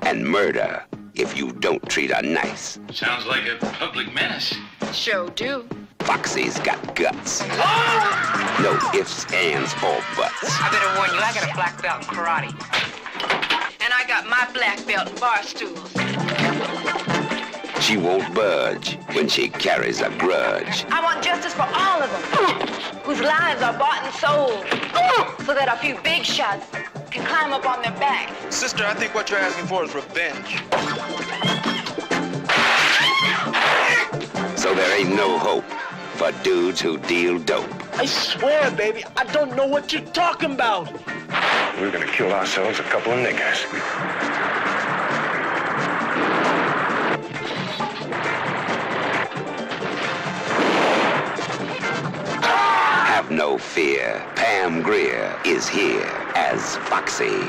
And 0.03 0.25
murder 0.25 0.83
if 1.15 1.37
you 1.37 1.51
don't 1.51 1.87
treat 1.89 2.11
her 2.11 2.21
nice. 2.21 2.79
Sounds 2.91 3.25
like 3.25 3.43
a 3.47 3.57
public 3.73 4.13
menace. 4.13 4.55
Sure 4.93 5.29
do. 5.31 5.67
Foxy's 5.99 6.57
got 6.59 6.95
guts. 6.95 7.41
No 8.61 8.79
ifs, 8.95 9.31
ands, 9.33 9.73
or 9.83 9.99
buts. 10.15 10.43
I 10.43 10.69
better 10.71 10.97
warn 10.97 11.11
you, 11.11 11.19
I 11.19 11.33
got 11.33 11.49
a 11.49 11.53
black 11.53 11.81
belt 11.81 12.03
in 12.03 12.07
karate. 12.07 12.53
And 13.81 13.93
I 13.93 14.05
got 14.07 14.27
my 14.27 14.49
black 14.53 14.85
belt 14.87 15.09
in 15.09 15.15
bar 15.19 15.43
stools. 15.43 17.18
She 17.81 17.97
won't 17.97 18.35
budge 18.35 18.97
when 19.13 19.27
she 19.27 19.49
carries 19.49 20.01
a 20.01 20.09
grudge. 20.17 20.85
I 20.89 21.01
want 21.01 21.23
justice 21.23 21.53
for 21.53 21.63
all 21.63 22.01
of 22.03 22.11
them, 22.11 22.21
whose 23.03 23.21
lives 23.21 23.61
are 23.61 23.77
bought 23.77 24.03
and 24.03 24.13
sold, 24.15 24.65
so 25.45 25.53
that 25.53 25.69
a 25.69 25.77
few 25.77 25.97
big 26.03 26.23
shots 26.23 26.67
can 27.09 27.25
climb 27.25 27.53
up 27.53 27.65
on 27.65 27.81
their 27.81 27.93
back. 27.93 28.29
Sister, 28.51 28.85
I 28.85 28.93
think 28.93 29.15
what 29.15 29.29
you're 29.29 29.39
asking 29.39 29.65
for 29.67 29.83
is 29.83 29.95
revenge. 29.95 30.59
So 34.59 34.75
there 34.75 34.99
ain't 34.99 35.15
no 35.15 35.39
hope 35.39 35.65
for 36.15 36.31
dudes 36.43 36.81
who 36.81 36.97
deal 36.97 37.39
dope. 37.39 37.69
I 37.97 38.05
swear, 38.05 38.69
baby, 38.71 39.03
I 39.15 39.23
don't 39.25 39.55
know 39.55 39.65
what 39.65 39.93
you're 39.93 40.01
talking 40.11 40.51
about. 40.51 40.91
We're 41.79 41.91
gonna 41.91 42.11
kill 42.11 42.31
ourselves 42.33 42.79
a 42.79 42.83
couple 42.83 43.13
of 43.13 43.19
niggas. 43.19 44.48
Have 53.19 53.31
no 53.31 53.57
fear. 53.57 54.25
Pam 54.35 54.81
Grier 54.81 55.37
is 55.45 55.67
here 55.67 56.09
as 56.35 56.77
Foxy. 56.77 57.41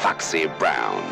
Foxy 0.00 0.46
Brown, 0.58 1.04